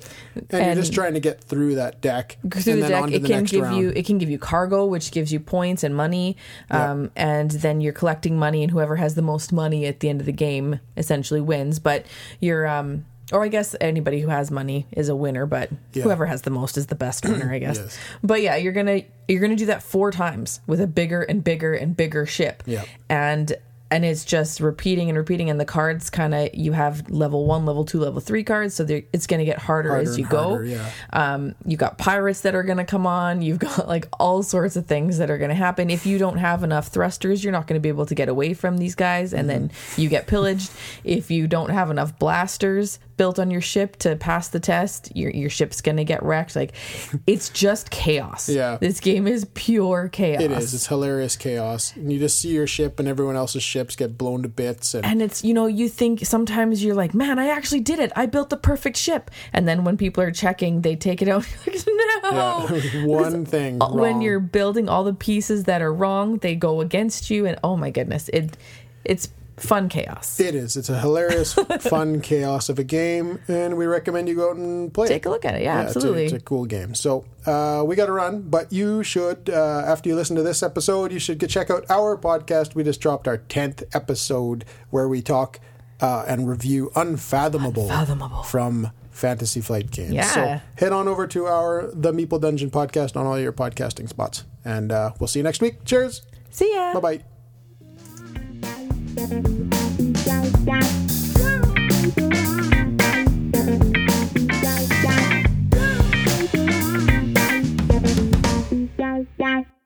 and, 0.51 0.65
you're 0.67 0.75
just 0.75 0.93
trying 0.93 1.15
to 1.15 1.19
get 1.19 1.43
through 1.43 1.73
that 1.75 2.01
deck. 2.01 2.37
through 2.51 2.73
and 2.73 2.83
the 2.83 2.87
then 2.87 2.91
deck 2.91 3.01
on 3.03 3.09
to 3.09 3.15
it 3.15 3.21
the 3.23 3.27
can 3.29 3.43
give 3.45 3.63
round. 3.63 3.77
you 3.77 3.89
it 3.95 4.05
can 4.05 4.19
give 4.19 4.29
you 4.29 4.37
cargo 4.37 4.85
which 4.85 5.09
gives 5.11 5.33
you 5.33 5.39
points 5.39 5.83
and 5.83 5.95
money 5.95 6.37
um, 6.69 7.09
and 7.15 7.49
then 7.49 7.81
you're 7.81 7.93
collecting 7.93 8.37
money 8.37 8.61
and 8.61 8.71
whoever 8.71 8.97
has 8.97 9.15
the 9.15 9.23
most 9.23 9.51
money 9.51 9.87
at 9.87 10.01
the 10.01 10.09
end 10.09 10.19
of 10.19 10.27
the 10.27 10.31
game 10.31 10.79
essentially 10.97 11.41
wins 11.41 11.79
but 11.79 12.05
you're 12.39 12.67
um 12.67 13.05
or 13.31 13.43
I 13.43 13.49
guess 13.49 13.75
anybody 13.81 14.21
who 14.21 14.29
has 14.29 14.51
money 14.51 14.87
is 14.91 15.09
a 15.09 15.15
winner, 15.15 15.45
but 15.45 15.69
whoever 15.93 16.25
has 16.25 16.43
the 16.43 16.49
most 16.49 16.77
is 16.77 16.87
the 16.87 16.95
best 16.95 17.25
winner, 17.29 17.51
I 17.51 17.59
guess. 17.59 17.77
Yes. 17.77 17.99
But 18.23 18.41
yeah, 18.41 18.55
you're 18.55 18.73
gonna 18.73 19.01
you're 19.27 19.41
gonna 19.41 19.55
do 19.55 19.65
that 19.67 19.83
four 19.83 20.11
times 20.11 20.61
with 20.67 20.79
a 20.79 20.87
bigger 20.87 21.21
and 21.23 21.43
bigger 21.43 21.73
and 21.73 21.95
bigger 21.95 22.25
ship. 22.25 22.63
Yeah. 22.65 22.85
And 23.09 23.53
and 23.89 24.03
it's 24.03 24.25
just 24.25 24.59
repeating 24.59 25.09
and 25.09 25.17
repeating 25.17 25.49
and 25.49 25.59
the 25.59 25.65
cards 25.65 26.09
kind 26.09 26.33
of 26.33 26.49
you 26.53 26.73
have 26.73 27.09
level 27.09 27.45
one 27.45 27.65
level 27.65 27.85
two 27.85 27.99
level 27.99 28.19
three 28.19 28.43
cards 28.43 28.73
so 28.75 28.85
it's 28.89 29.27
going 29.27 29.39
to 29.39 29.45
get 29.45 29.59
harder, 29.59 29.89
Harder 29.89 30.09
as 30.09 30.17
you 30.17 30.23
and 30.25 30.31
go 30.31 30.43
harder, 30.49 30.65
yeah. 30.65 30.91
um, 31.13 31.55
you 31.65 31.77
got 31.77 31.97
pirates 31.97 32.41
that 32.41 32.53
are 32.55 32.63
going 32.63 32.77
to 32.77 32.85
come 32.85 33.07
on. 33.07 33.41
You've 33.41 33.59
got 33.59 33.87
like 33.87 34.07
all 34.19 34.43
sorts 34.43 34.75
of 34.75 34.85
things 34.87 35.17
that 35.19 35.29
are 35.29 35.37
going 35.37 35.49
to 35.49 35.55
happen. 35.55 35.89
If 35.89 36.05
you 36.05 36.17
don't 36.17 36.37
have 36.37 36.63
enough 36.63 36.87
thrusters, 36.87 37.43
you're 37.43 37.53
not 37.53 37.67
going 37.67 37.79
to 37.79 37.83
be 37.83 37.89
able 37.89 38.05
to 38.07 38.15
get 38.15 38.29
away 38.29 38.53
from 38.53 38.77
these 38.77 38.95
guys, 38.95 39.33
and 39.33 39.49
then 39.49 39.69
Mm-hmm. 39.69 40.01
you 40.01 40.09
get 40.09 40.27
pillaged. 40.27 40.71
If 41.03 41.31
you 41.31 41.47
don't 41.47 41.69
have 41.69 41.89
enough 41.89 42.17
blasters 42.19 42.99
built 43.17 43.39
on 43.39 43.49
your 43.49 43.61
ship 43.61 43.95
to 43.97 44.15
pass 44.15 44.49
the 44.49 44.59
test, 44.59 45.11
your 45.15 45.31
your 45.31 45.49
ship's 45.49 45.81
going 45.81 45.97
to 45.97 46.03
get 46.03 46.21
wrecked. 46.23 46.55
Like 46.55 46.73
it's 47.27 47.49
just 47.49 47.89
chaos. 47.89 48.47
Yeah. 48.47 48.77
this 48.79 48.99
game 48.99 49.27
is 49.27 49.45
pure 49.55 50.09
chaos. 50.09 50.41
It 50.41 50.51
is. 50.51 50.73
It's 50.73 50.87
hilarious 50.87 51.35
chaos. 51.35 51.95
And 51.95 52.11
you 52.11 52.19
just 52.19 52.39
see 52.39 52.49
your 52.53 52.67
ship 52.67 52.99
and 52.99 53.07
everyone 53.07 53.35
else's 53.35 53.63
ships 53.77 53.95
get 53.95 54.17
blown 54.17 54.43
to 54.43 54.49
bits. 54.49 54.93
And, 54.93 55.05
and 55.05 55.21
it's 55.21 55.43
you 55.43 55.53
know 55.53 55.67
you 55.67 55.89
think 55.89 56.25
sometimes 56.25 56.83
you're 56.83 56.95
like 56.95 57.13
man 57.13 57.39
i 57.39 57.47
actually 57.47 57.81
did 57.81 57.99
it 57.99 58.11
i 58.15 58.25
built 58.25 58.49
the 58.49 58.57
perfect 58.57 58.97
ship 58.97 59.29
and 59.53 59.67
then 59.67 59.83
when 59.83 59.97
people 59.97 60.23
are 60.23 60.31
checking 60.31 60.81
they 60.81 60.95
take 60.95 61.21
it 61.21 61.27
out 61.27 61.47
like 61.67 61.85
no 61.87 62.07
yeah, 62.31 63.05
one 63.05 63.45
thing. 63.45 63.81
Uh, 63.81 63.89
when 63.89 64.21
you're 64.21 64.39
building 64.39 64.89
all 64.89 65.03
the 65.03 65.13
pieces 65.13 65.65
that 65.65 65.81
are 65.81 65.93
wrong, 65.93 66.37
they 66.37 66.55
go 66.55 66.81
against 66.81 67.29
you, 67.29 67.45
and 67.45 67.57
oh 67.63 67.77
my 67.77 67.89
goodness, 67.89 68.29
it 68.29 68.57
it's 69.03 69.29
fun 69.57 69.89
chaos. 69.89 70.39
It 70.39 70.55
is. 70.55 70.77
It's 70.77 70.89
a 70.89 70.99
hilarious, 70.99 71.53
fun 71.81 72.21
chaos 72.21 72.69
of 72.69 72.79
a 72.79 72.83
game, 72.83 73.39
and 73.47 73.75
we 73.77 73.85
recommend 73.85 74.29
you 74.29 74.35
go 74.35 74.51
out 74.51 74.55
and 74.57 74.93
play 74.93 75.07
Take 75.07 75.25
it. 75.25 75.29
a 75.29 75.31
look 75.31 75.45
at 75.45 75.55
it. 75.55 75.63
Yeah, 75.63 75.81
it's 75.83 75.95
a- 75.95 75.97
absolutely. 75.97 76.25
It's 76.25 76.33
a, 76.33 76.39
cool 76.39 76.65
game. 76.65 76.93
So 76.95 77.25
uh, 77.45 77.83
we 77.85 77.95
got 77.95 78.05
to 78.05 78.11
run, 78.11 78.43
but 78.43 78.71
you 78.71 79.03
should, 79.03 79.49
uh, 79.49 79.83
after 79.85 80.09
you 80.09 80.15
listen 80.15 80.35
to 80.35 80.43
this 80.43 80.61
episode, 80.63 81.11
you 81.11 81.19
should 81.19 81.39
go 81.39 81.47
check 81.47 81.69
out 81.69 81.85
our 81.89 82.15
podcast. 82.17 82.75
We 82.75 82.83
just 82.83 83.01
dropped 83.01 83.27
our 83.27 83.37
10th 83.39 83.83
episode 83.95 84.63
where 84.91 85.07
we 85.07 85.21
talk 85.21 85.59
uh, 86.01 86.23
and 86.27 86.47
review 86.47 86.91
Unfathomable, 86.95 87.83
Unfathomable. 87.83 88.43
from 88.43 88.91
Fantasy 89.11 89.61
Flight 89.61 89.89
Games. 89.89 90.13
Yeah. 90.13 90.31
So 90.31 90.61
head 90.77 90.93
on 90.93 91.07
over 91.07 91.25
to 91.27 91.47
our 91.47 91.89
The 91.91 92.11
Meeple 92.13 92.39
Dungeon 92.39 92.69
podcast 92.69 93.17
on 93.17 93.25
all 93.25 93.39
your 93.39 93.51
podcasting 93.53 94.07
spots. 94.07 94.43
And 94.63 94.91
uh, 94.91 95.13
we'll 95.19 95.27
see 95.27 95.39
you 95.39 95.43
next 95.43 95.61
week. 95.61 95.83
Cheers. 95.85 96.21
See 96.51 96.71
ya. 96.73 96.93
Bye 96.93 96.99
bye. 97.17 97.36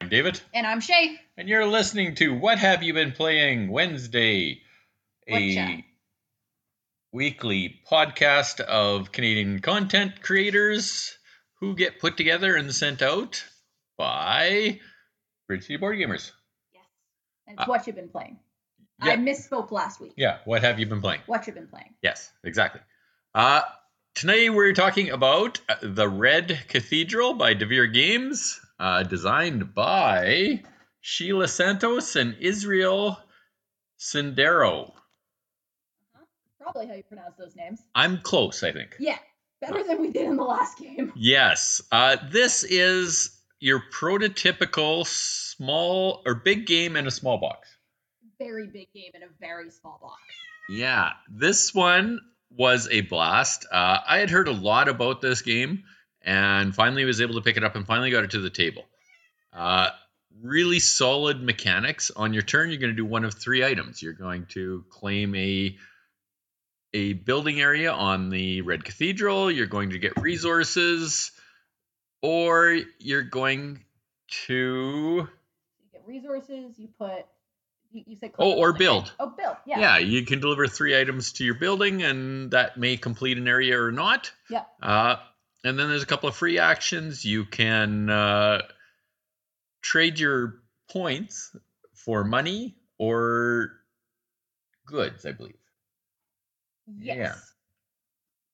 I'm 0.02 0.10
David, 0.10 0.42
And 0.54 0.68
I'm 0.68 0.82
Shay. 0.82 1.18
and 1.38 1.48
you're 1.48 1.66
listening 1.66 2.16
to 2.16 2.34
What 2.38 2.60
Have 2.60 2.84
You 2.84 2.94
Been 2.94 3.12
Playing 3.14 3.70
Wednesday, 3.70 4.62
a 5.28 5.32
Whatcha? 5.58 5.84
weekly 7.14 7.80
podcast 7.90 8.60
of 8.60 9.12
Canadian 9.12 9.60
content 9.60 10.22
creators 10.22 11.18
who 11.60 11.76
get 11.76 12.00
put 12.00 12.18
together 12.18 12.56
and 12.56 12.74
sent 12.74 13.02
out 13.02 13.44
by 13.98 14.80
Bridge 15.48 15.64
City 15.64 15.78
Board 15.78 15.98
Gamers. 15.98 16.32
Yes. 16.74 16.84
And 17.48 17.58
it's 17.60 17.64
uh, 17.64 17.66
what 17.68 17.88
you've 17.88 17.96
been 17.96 18.10
playing. 18.10 18.38
Yeah. 19.04 19.14
I 19.14 19.18
misspoke 19.18 19.72
last 19.72 20.00
week. 20.00 20.14
Yeah, 20.16 20.38
what 20.46 20.62
have 20.62 20.80
you 20.80 20.86
been 20.86 21.02
playing? 21.02 21.22
What 21.26 21.48
you've 21.48 21.56
been 21.56 21.68
playing. 21.68 21.94
Yes, 22.04 22.32
exactly. 22.44 22.82
Uh, 23.34 23.62
tonight 24.16 24.54
we're 24.54 24.74
talking 24.74 25.10
about 25.10 25.60
uh, 25.68 25.76
The 25.82 26.08
Red 26.08 26.60
Cathedral 26.68 27.34
by 27.34 27.56
Devir 27.56 27.92
Games, 27.92 28.60
uh, 28.80 29.04
designed 29.04 29.74
by 29.74 30.62
Sheila 31.02 31.48
Santos 31.48 32.16
and 32.16 32.36
Israel 32.40 33.18
Cendrero. 34.00 34.92
Probably 36.60 36.88
how 36.88 36.94
you 36.94 37.04
pronounce 37.04 37.36
those 37.38 37.56
names. 37.56 37.82
I'm 37.96 38.20
close, 38.20 38.64
I 38.64 38.72
think. 38.72 38.96
Yeah. 39.00 39.18
Better 39.62 39.84
than 39.84 40.02
we 40.02 40.12
did 40.12 40.26
in 40.26 40.38
the 40.38 40.44
last 40.44 40.78
game. 40.80 41.12
Yes, 41.16 41.82
uh, 41.92 42.18
this 42.32 42.64
is 42.64 43.40
your 43.60 43.82
prototypical 43.94 45.06
small 45.06 46.24
or 46.26 46.34
big 46.36 46.66
game 46.66 46.96
in 46.96 47.06
a 47.06 47.12
small 47.12 47.38
box. 47.40 47.68
Very 48.44 48.68
big 48.68 48.92
game 48.94 49.12
in 49.14 49.24
a 49.24 49.28
very 49.40 49.70
small 49.70 50.00
box. 50.02 50.22
Yeah, 50.68 51.12
this 51.30 51.76
one 51.76 52.22
was 52.50 52.88
a 52.90 53.02
blast. 53.02 53.66
Uh, 53.72 54.00
I 54.08 54.18
had 54.18 54.30
heard 54.30 54.48
a 54.48 54.52
lot 54.52 54.88
about 54.88 55.22
this 55.22 55.42
game 55.42 55.84
and 56.24 56.74
finally 56.74 57.06
was 57.06 57.22
able 57.22 57.36
to 57.36 57.42
pick 57.42 57.58
it 57.58 57.64
up 57.64 57.76
and 57.76 57.86
finally 57.86 58.12
got 58.12 58.24
it 58.24 58.32
to 58.32 58.40
the 58.40 58.50
table. 58.50 58.86
Uh, 59.54 59.90
really 60.42 60.80
solid 60.80 61.42
mechanics. 61.42 62.12
On 62.16 62.34
your 62.34 62.42
turn, 62.42 62.70
you're 62.70 62.80
going 62.80 62.92
to 62.92 62.96
do 62.96 63.06
one 63.06 63.26
of 63.26 63.34
three 63.34 63.64
items. 63.64 64.02
You're 64.02 64.14
going 64.14 64.46
to 64.52 64.86
claim 64.90 65.36
a 65.36 65.78
a 66.94 67.14
building 67.14 67.62
area 67.62 67.92
on 67.92 68.30
the 68.30 68.62
Red 68.62 68.84
Cathedral. 68.84 69.50
You're 69.50 69.68
going 69.68 69.92
to 69.92 70.00
get 70.00 70.20
resources, 70.20 71.32
or 72.22 72.78
you're 73.00 73.22
going 73.22 73.84
to 74.48 74.56
You 74.56 75.28
get 75.94 76.06
resources, 76.06 76.78
you 76.78 76.90
put 76.98 77.26
you, 77.92 78.04
you 78.08 78.16
said 78.16 78.32
Oh, 78.38 78.54
or 78.54 78.74
build. 78.74 79.14
Oh 79.20 79.34
build, 79.38 79.56
yeah. 79.66 79.80
Yeah, 79.80 79.98
you 79.98 80.26
can 80.26 80.40
deliver 80.40 80.68
three 80.68 81.00
items 81.00 81.34
to 81.34 81.44
your 81.44 81.56
building, 81.56 82.04
and 82.04 82.52
that 82.52 82.78
may 82.78 82.98
complete 82.98 83.38
an 83.38 83.48
area 83.48 83.80
or 83.80 83.92
not. 83.92 84.32
Yeah. 84.50 84.64
Uh, 84.82 85.18
and 85.64 85.78
then 85.78 85.90
there's 85.90 86.04
a 86.04 86.08
couple 86.08 86.30
of 86.30 86.36
free 86.36 86.58
actions. 86.60 87.24
You 87.24 87.46
can 87.46 88.10
uh, 88.10 88.62
trade 89.82 90.20
your 90.20 90.62
points 90.90 91.56
for 91.94 92.24
money 92.24 92.76
or 92.98 93.74
goods, 94.86 95.26
I 95.26 95.32
believe. 95.32 95.56
Yes. 96.98 97.54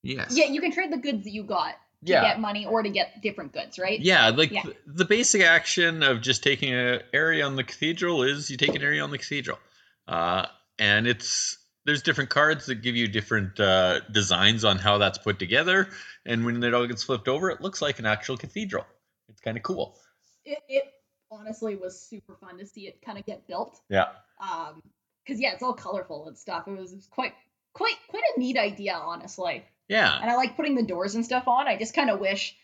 Yes. 0.02 0.36
Yeah, 0.36 0.46
you 0.46 0.60
can 0.60 0.72
trade 0.72 0.92
the 0.92 0.98
goods 0.98 1.24
that 1.24 1.30
you 1.32 1.42
got 1.42 1.74
to 2.04 2.12
Yeah. 2.12 2.22
get 2.22 2.40
money 2.40 2.66
or 2.66 2.82
to 2.82 2.88
get 2.90 3.20
different 3.22 3.52
goods, 3.52 3.78
right? 3.78 3.98
Yeah, 4.00 4.28
like 4.30 4.50
Yeah. 4.50 4.62
th- 4.62 4.76
the 4.86 5.04
basic 5.04 5.42
action 5.42 6.02
of 6.02 6.20
just 6.20 6.42
taking 6.42 6.72
an 6.72 7.02
area 7.12 7.44
on 7.44 7.56
the 7.56 7.64
cathedral 7.64 8.22
is 8.22 8.50
you 8.50 8.56
take 8.56 8.74
an 8.74 8.82
area 8.82 9.02
on 9.02 9.10
the 9.10 9.18
cathedral, 9.18 9.58
uh, 10.06 10.46
and 10.78 11.06
it's 11.06 11.58
there's 11.84 12.02
different 12.02 12.28
cards 12.28 12.66
that 12.66 12.76
give 12.82 12.96
you 12.96 13.08
different 13.08 13.58
uh, 13.58 14.00
designs 14.10 14.64
on 14.64 14.76
how 14.78 14.98
that's 14.98 15.18
put 15.18 15.38
together, 15.38 15.88
and 16.26 16.44
when 16.44 16.62
it 16.62 16.74
all 16.74 16.86
gets 16.86 17.02
flipped 17.02 17.28
over, 17.28 17.50
it 17.50 17.60
looks 17.60 17.80
like 17.80 17.98
an 17.98 18.06
actual 18.06 18.36
cathedral. 18.36 18.84
It's 19.28 19.40
kind 19.40 19.56
of 19.56 19.62
cool. 19.62 19.98
It, 20.44 20.58
it 20.68 20.84
honestly 21.30 21.76
was 21.76 22.00
super 22.00 22.36
fun 22.36 22.58
to 22.58 22.66
see 22.66 22.86
it 22.86 23.00
kind 23.02 23.18
of 23.18 23.24
get 23.26 23.46
built. 23.46 23.80
Yeah. 23.88 24.08
Um, 24.40 24.82
because 25.24 25.40
yeah, 25.40 25.52
it's 25.52 25.62
all 25.62 25.74
colorful 25.74 26.28
and 26.28 26.38
stuff. 26.38 26.66
It 26.68 26.78
was, 26.78 26.92
it 26.92 26.96
was 26.96 27.06
quite 27.06 27.34
quite 27.74 27.96
quite 28.08 28.22
a 28.36 28.40
neat 28.40 28.56
idea, 28.56 28.94
honestly. 28.94 29.64
Yeah. 29.88 30.18
And 30.20 30.30
I 30.30 30.36
like 30.36 30.56
putting 30.56 30.74
the 30.74 30.82
doors 30.82 31.14
and 31.14 31.24
stuff 31.24 31.48
on. 31.48 31.66
I 31.66 31.76
just 31.78 31.94
kind 31.94 32.10
of 32.10 32.20
wish, 32.20 32.54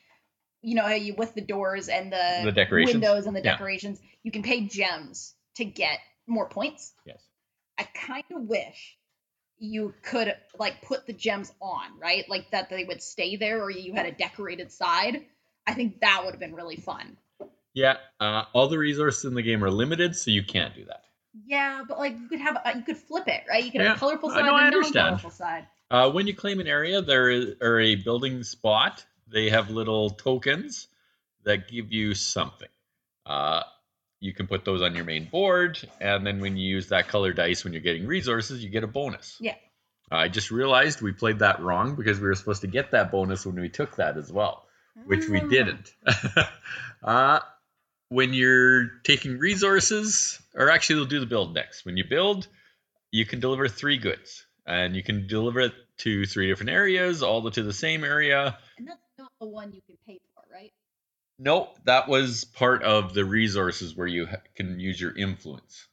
you 0.63 0.75
know, 0.75 0.87
you 0.89 1.15
with 1.17 1.35
the 1.35 1.41
doors 1.41 1.89
and 1.89 2.13
the, 2.13 2.41
The 2.45 2.53
decorations? 2.53 2.95
windows 2.95 3.27
and 3.27 3.35
the 3.35 3.43
Yeah. 3.43 3.53
decorations, 3.53 4.01
you 4.23 4.31
can 4.31 4.43
pay 4.43 4.63
gems 4.63 5.35
to 5.57 5.65
get 5.65 5.99
more 6.27 6.49
points. 6.49 6.93
Yes. 7.07 7.23
I 7.79 7.85
kind 7.85 8.25
of 8.35 8.43
wish 8.43 8.97
you 9.59 9.95
could 10.03 10.35
like 10.59 10.83
put 10.83 11.07
the 11.07 11.13
gems 11.13 11.53
on, 11.61 11.99
right? 11.99 12.29
Like 12.29 12.51
that 12.51 12.69
they 12.71 12.85
would 12.85 13.03
stay 13.03 13.37
there, 13.37 13.63
or 13.63 13.71
you 13.71 13.95
had 13.95 14.07
a 14.07 14.13
decorated 14.13 14.71
side. 14.73 15.25
I 15.67 15.75
think 15.75 16.01
that 16.01 16.23
would 16.25 16.33
have 16.33 16.41
been 16.41 16.55
really 16.55 16.77
fun. 16.77 17.17
Yeah. 17.73 17.97
Uh, 18.21 18.45
all 18.53 18.69
the 18.69 18.79
resources 18.79 19.25
in 19.25 19.35
the 19.35 19.43
game 19.43 19.65
are 19.65 19.71
limited, 19.71 20.15
so 20.15 20.31
you 20.31 20.45
can't 20.45 20.75
do 20.75 20.85
that. 20.85 21.01
Yeah, 21.47 21.83
but 21.89 21.99
like 21.99 22.17
you 22.19 22.29
could 22.29 22.41
have, 22.41 22.57
a, 22.65 22.77
you 22.77 22.83
could 22.85 22.97
flip 22.97 23.27
it, 23.27 23.43
right? 23.49 23.65
You 23.65 23.73
could 23.73 23.81
have 23.81 23.91
Yeah, 23.91 23.95
a 23.95 23.99
colorful 23.99 24.31
side 24.31 24.45
and 24.47 24.49
a 24.49 24.81
non-colorful 24.81 25.31
side. 25.31 25.67
Uh, 25.95 26.11
when 26.11 26.27
you 26.27 26.35
claim 26.35 26.59
an 26.59 26.67
area, 26.67 27.03
there 27.03 27.31
is 27.31 27.55
or 27.61 27.79
a 27.79 27.95
building 27.95 28.43
spot, 28.43 29.05
they 29.29 29.51
have 29.51 29.71
little 29.71 30.11
tokens 30.11 30.89
that 31.45 31.69
give 31.69 31.93
you 31.93 32.15
something. 32.15 32.69
Uh, 33.25 33.63
you 34.19 34.35
can 34.35 34.49
put 34.49 34.65
those 34.65 34.83
on 34.83 34.97
your 34.97 35.05
main 35.05 35.27
board, 35.27 35.79
and 36.01 36.27
then 36.27 36.41
when 36.41 36.57
you 36.57 36.69
use 36.69 36.89
that 36.89 37.07
color 37.07 37.33
dice 37.33 37.63
when 37.63 37.73
you're 37.73 37.81
getting 37.81 38.09
resources, 38.09 38.65
you 38.65 38.71
get 38.71 38.83
a 38.83 38.89
bonus. 38.89 39.37
Yeah. 39.39 39.55
I 40.11 40.27
just 40.27 40.51
realized 40.51 41.01
we 41.01 41.13
played 41.13 41.39
that 41.39 41.61
wrong 41.61 41.95
because 41.95 42.19
we 42.19 42.27
were 42.27 42.35
supposed 42.35 42.63
to 42.63 42.67
get 42.67 42.91
that 42.91 43.13
bonus 43.13 43.47
when 43.47 43.55
we 43.55 43.69
took 43.69 43.95
that 43.95 44.17
as 44.17 44.33
well. 44.33 44.67
which 45.07 45.29
we 45.29 45.43
didn't. 45.43 45.95
uh, 47.05 47.39
when 48.09 48.35
you're 48.35 48.89
taking 49.05 49.39
resources, 49.39 50.41
or 50.57 50.71
actually, 50.71 50.97
they'll 50.97 51.05
do 51.05 51.21
the 51.21 51.27
build 51.27 51.55
next. 51.55 51.85
When 51.85 51.97
you 51.97 52.03
build, 52.03 52.49
you 53.13 53.25
can 53.25 53.39
deliver 53.39 53.69
three 53.69 53.99
goods, 53.99 54.45
and 54.67 54.97
you 54.97 55.05
can 55.05 55.29
deliver 55.29 55.61
it 55.61 55.73
to 55.99 56.27
three 56.27 56.49
different 56.49 56.71
areas, 56.71 57.23
all 57.23 57.49
to 57.51 57.63
the 57.63 57.73
same 57.73 58.05
area. 58.05 58.59
And 58.79 58.89
that's 58.89 59.01
not 59.19 59.31
the 59.41 59.47
one 59.47 59.73
you 59.73 59.81
can 59.87 59.97
pay 60.07 60.21
for, 60.35 60.43
right? 60.53 60.73
Nope, 61.39 61.79
that 61.85 62.09
was 62.09 62.45
part 62.45 62.83
of 62.83 63.15
the 63.15 63.25
resources 63.25 63.97
where 63.97 64.07
you 64.07 64.27
ha- 64.27 64.37
can 64.55 64.79
use 64.79 65.01
your 65.01 65.17
influence. 65.17 65.87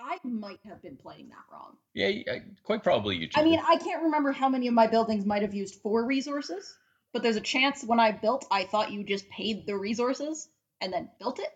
I 0.00 0.18
might 0.24 0.60
have 0.64 0.80
been 0.82 0.96
playing 0.96 1.28
that 1.28 1.44
wrong. 1.52 1.76
Yeah, 1.94 2.08
yeah, 2.08 2.38
quite 2.62 2.82
probably 2.82 3.16
you. 3.16 3.28
I 3.34 3.44
mean. 3.44 3.60
I 3.62 3.76
can't 3.76 4.04
remember 4.04 4.32
how 4.32 4.48
many 4.48 4.66
of 4.68 4.74
my 4.74 4.86
buildings 4.86 5.26
might 5.26 5.42
have 5.42 5.54
used 5.54 5.76
four 5.82 6.04
resources, 6.04 6.74
but 7.12 7.22
there's 7.22 7.36
a 7.36 7.40
chance 7.42 7.84
when 7.84 8.00
I 8.00 8.12
built, 8.12 8.46
I 8.50 8.64
thought 8.64 8.90
you 8.90 9.04
just 9.04 9.28
paid 9.28 9.66
the 9.66 9.76
resources 9.76 10.48
and 10.80 10.92
then 10.92 11.10
built 11.18 11.38
it 11.38 11.50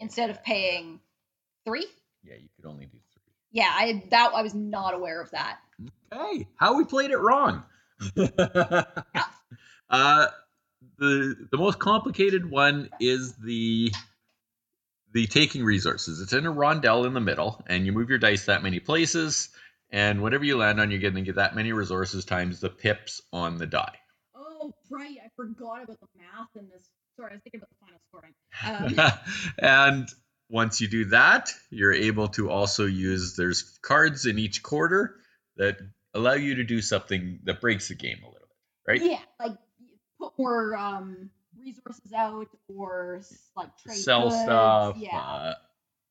instead 0.00 0.30
of 0.30 0.42
paying 0.42 1.00
three. 1.66 1.86
yeah, 2.24 2.34
you 2.34 2.48
could 2.56 2.68
only 2.68 2.86
do 2.86 2.98
three. 3.11 3.11
Yeah, 3.52 3.70
I 3.70 4.02
that 4.10 4.32
I 4.34 4.42
was 4.42 4.54
not 4.54 4.94
aware 4.94 5.20
of 5.20 5.30
that. 5.30 5.58
Hey, 6.12 6.48
how 6.56 6.76
we 6.76 6.84
played 6.84 7.10
it 7.10 7.18
wrong. 7.18 7.64
uh, 8.16 8.84
the 9.90 11.36
the 11.50 11.58
most 11.58 11.78
complicated 11.78 12.50
one 12.50 12.88
is 13.00 13.34
the 13.34 13.92
the 15.12 15.26
taking 15.26 15.64
resources. 15.64 16.20
It's 16.20 16.32
in 16.32 16.46
a 16.46 16.52
rondel 16.52 17.06
in 17.06 17.14
the 17.14 17.20
middle, 17.20 17.62
and 17.66 17.84
you 17.84 17.92
move 17.92 18.08
your 18.08 18.18
dice 18.18 18.46
that 18.46 18.62
many 18.62 18.80
places, 18.80 19.50
and 19.90 20.22
whatever 20.22 20.44
you 20.44 20.56
land 20.56 20.80
on, 20.80 20.90
you're 20.90 21.00
going 21.00 21.14
to 21.14 21.22
get 21.22 21.36
that 21.36 21.54
many 21.54 21.72
resources 21.72 22.24
times 22.24 22.60
the 22.60 22.70
pips 22.70 23.20
on 23.32 23.58
the 23.58 23.66
die. 23.66 23.98
Oh, 24.34 24.72
right. 24.90 25.18
I 25.22 25.28
forgot 25.36 25.84
about 25.84 26.00
the 26.00 26.06
math 26.16 26.48
in 26.58 26.68
this. 26.70 26.88
Sorry, 27.16 27.32
I 27.32 27.34
was 27.34 27.42
thinking 27.42 27.60
about 27.60 27.68
the 27.70 27.76
final 27.80 28.00
scoring. 28.08 28.34
Um, 28.64 29.12
and 29.58 30.08
once 30.52 30.82
you 30.82 30.86
do 30.86 31.06
that, 31.06 31.50
you're 31.70 31.94
able 31.94 32.28
to 32.28 32.50
also 32.50 32.84
use 32.84 33.36
there's 33.36 33.78
cards 33.80 34.26
in 34.26 34.38
each 34.38 34.62
quarter 34.62 35.16
that 35.56 35.78
allow 36.12 36.34
you 36.34 36.56
to 36.56 36.64
do 36.64 36.82
something 36.82 37.40
that 37.44 37.60
breaks 37.62 37.88
the 37.88 37.94
game 37.94 38.18
a 38.22 38.26
little 38.26 38.48
bit, 38.86 38.92
right? 38.92 39.02
Yeah, 39.02 39.18
like 39.40 39.56
put 40.20 40.34
more 40.38 40.76
um 40.76 41.30
resources 41.58 42.12
out 42.12 42.48
or 42.68 43.22
like 43.56 43.70
trade 43.78 43.96
Sell 43.96 44.28
goods. 44.28 44.42
stuff. 44.42 44.96
Yeah. 44.98 45.18
Uh, 45.18 45.54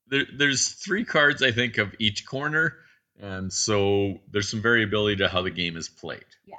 there, 0.07 0.25
there's 0.35 0.69
three 0.69 1.05
cards 1.05 1.43
I 1.43 1.51
think 1.51 1.77
of 1.77 1.93
each 1.99 2.25
corner, 2.25 2.77
and 3.19 3.53
so 3.53 4.19
there's 4.31 4.49
some 4.49 4.63
variability 4.63 5.17
to 5.17 5.29
how 5.29 5.43
the 5.43 5.51
game 5.51 5.77
is 5.77 5.87
played. 5.87 6.25
Yeah. 6.47 6.55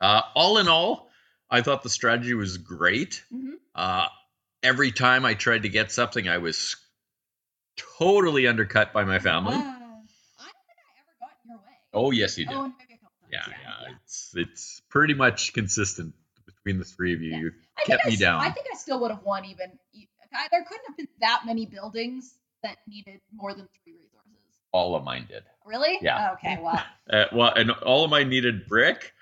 Uh, 0.00 0.22
all 0.36 0.58
in 0.58 0.68
all, 0.68 1.10
I 1.50 1.62
thought 1.62 1.82
the 1.82 1.90
strategy 1.90 2.34
was 2.34 2.56
great. 2.58 3.24
Mhm. 3.34 3.54
Uh, 3.74 4.06
every 4.62 4.92
time 4.92 5.24
I 5.24 5.34
tried 5.34 5.62
to 5.62 5.68
get 5.68 5.90
something, 5.90 6.28
I 6.28 6.38
was 6.38 6.76
totally 7.76 8.46
undercut 8.46 8.92
by 8.92 9.04
my 9.04 9.18
family. 9.18 9.54
Uh, 9.54 9.58
I 9.58 9.62
don't 9.62 10.06
think 10.66 10.78
I 10.78 11.00
ever 11.00 11.14
got 11.20 11.30
in 11.44 11.50
your 11.50 11.58
way. 11.58 11.62
oh 11.92 12.10
yes, 12.10 12.38
you 12.38 12.46
did. 12.46 12.54
Oh, 12.56 12.62
couple 12.62 12.78
yeah, 13.32 13.42
yeah, 13.48 13.94
It's 14.04 14.32
it's 14.36 14.82
pretty 14.90 15.14
much 15.14 15.52
consistent 15.52 16.14
between 16.46 16.78
the 16.78 16.84
three 16.84 17.14
of 17.14 17.22
you. 17.22 17.36
You 17.36 17.52
I 17.78 17.82
kept 17.86 18.06
me 18.06 18.12
s- 18.12 18.18
down. 18.18 18.40
I 18.40 18.50
think 18.50 18.66
I 18.72 18.76
still 18.76 19.00
would 19.00 19.10
have 19.10 19.22
won 19.24 19.44
even. 19.44 19.72
I, 20.32 20.48
there 20.50 20.64
couldn't 20.64 20.86
have 20.88 20.96
been 20.96 21.08
that 21.20 21.42
many 21.46 21.64
buildings 21.66 22.34
that 22.62 22.76
needed 22.88 23.20
more 23.32 23.52
than 23.54 23.68
three 23.84 23.92
resources. 23.92 24.58
all 24.72 24.96
of 24.96 25.04
mine 25.04 25.26
did. 25.28 25.42
Really? 25.64 25.98
Yeah. 26.02 26.32
Okay. 26.34 26.58
Well, 26.60 26.82
Uh, 27.10 27.26
well, 27.34 27.52
and 27.54 27.70
all 27.70 28.04
of 28.04 28.10
mine 28.10 28.30
needed 28.30 28.66
brick 28.66 29.12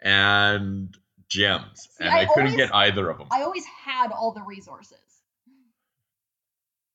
and 0.00 0.96
gems, 1.28 1.88
See, 1.98 2.04
and 2.04 2.14
I 2.14 2.20
I, 2.22 2.26
couldn't 2.26 2.56
get 2.56 2.72
either 2.74 3.10
of 3.10 3.18
them. 3.18 3.26
I 3.32 3.42
always 3.42 3.64
had 3.64 4.12
all 4.12 4.32
the 4.32 4.42
resources. 4.42 4.98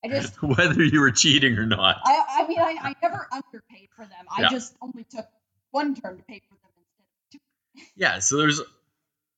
I 0.04 0.08
just, 0.10 0.42
Whether 0.42 0.84
you 0.84 1.02
were 1.02 1.12
cheating 1.12 1.58
or 1.58 1.66
not. 1.66 1.98
I, 2.06 2.24
I 2.44 2.48
mean, 2.48 2.60
I, 2.60 2.76
I 2.82 2.96
never 3.02 3.28
underpaid 3.32 3.90
for 3.96 4.06
them. 4.06 4.26
I 4.36 4.44
Yeah. 4.44 4.50
just 4.50 4.76
only 4.82 5.04
took 5.04 5.28
one 5.72 5.96
turn 5.96 6.18
to 6.18 6.24
pay 6.24 6.42
for 6.48 6.56
them 6.56 6.72
instead 6.78 7.04
of 7.04 7.32
two. 7.32 7.86
Yeah, 7.96 8.20
so 8.20 8.38
there's 8.38 8.62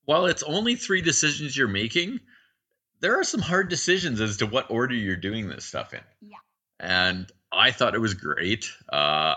while 0.06 0.26
it's 0.26 0.44
only 0.44 0.76
three 0.76 1.02
decisions 1.02 1.56
you're 1.56 1.68
making, 1.68 2.20
there 3.00 3.20
are 3.20 3.24
some 3.24 3.42
hard 3.42 3.70
decisions 3.70 4.22
as 4.22 4.38
to 4.38 4.46
what 4.48 4.70
order 4.72 4.94
you're 4.96 5.16
doing 5.16 5.48
this 5.50 5.66
stuff 5.66 5.94
in. 5.94 6.00
Yeah. 6.22 6.38
And 6.80 7.32
I 7.52 7.72
thought 7.72 7.96
it 7.96 8.00
was 8.02 8.14
great. 8.16 8.72
Uh, 8.92 9.36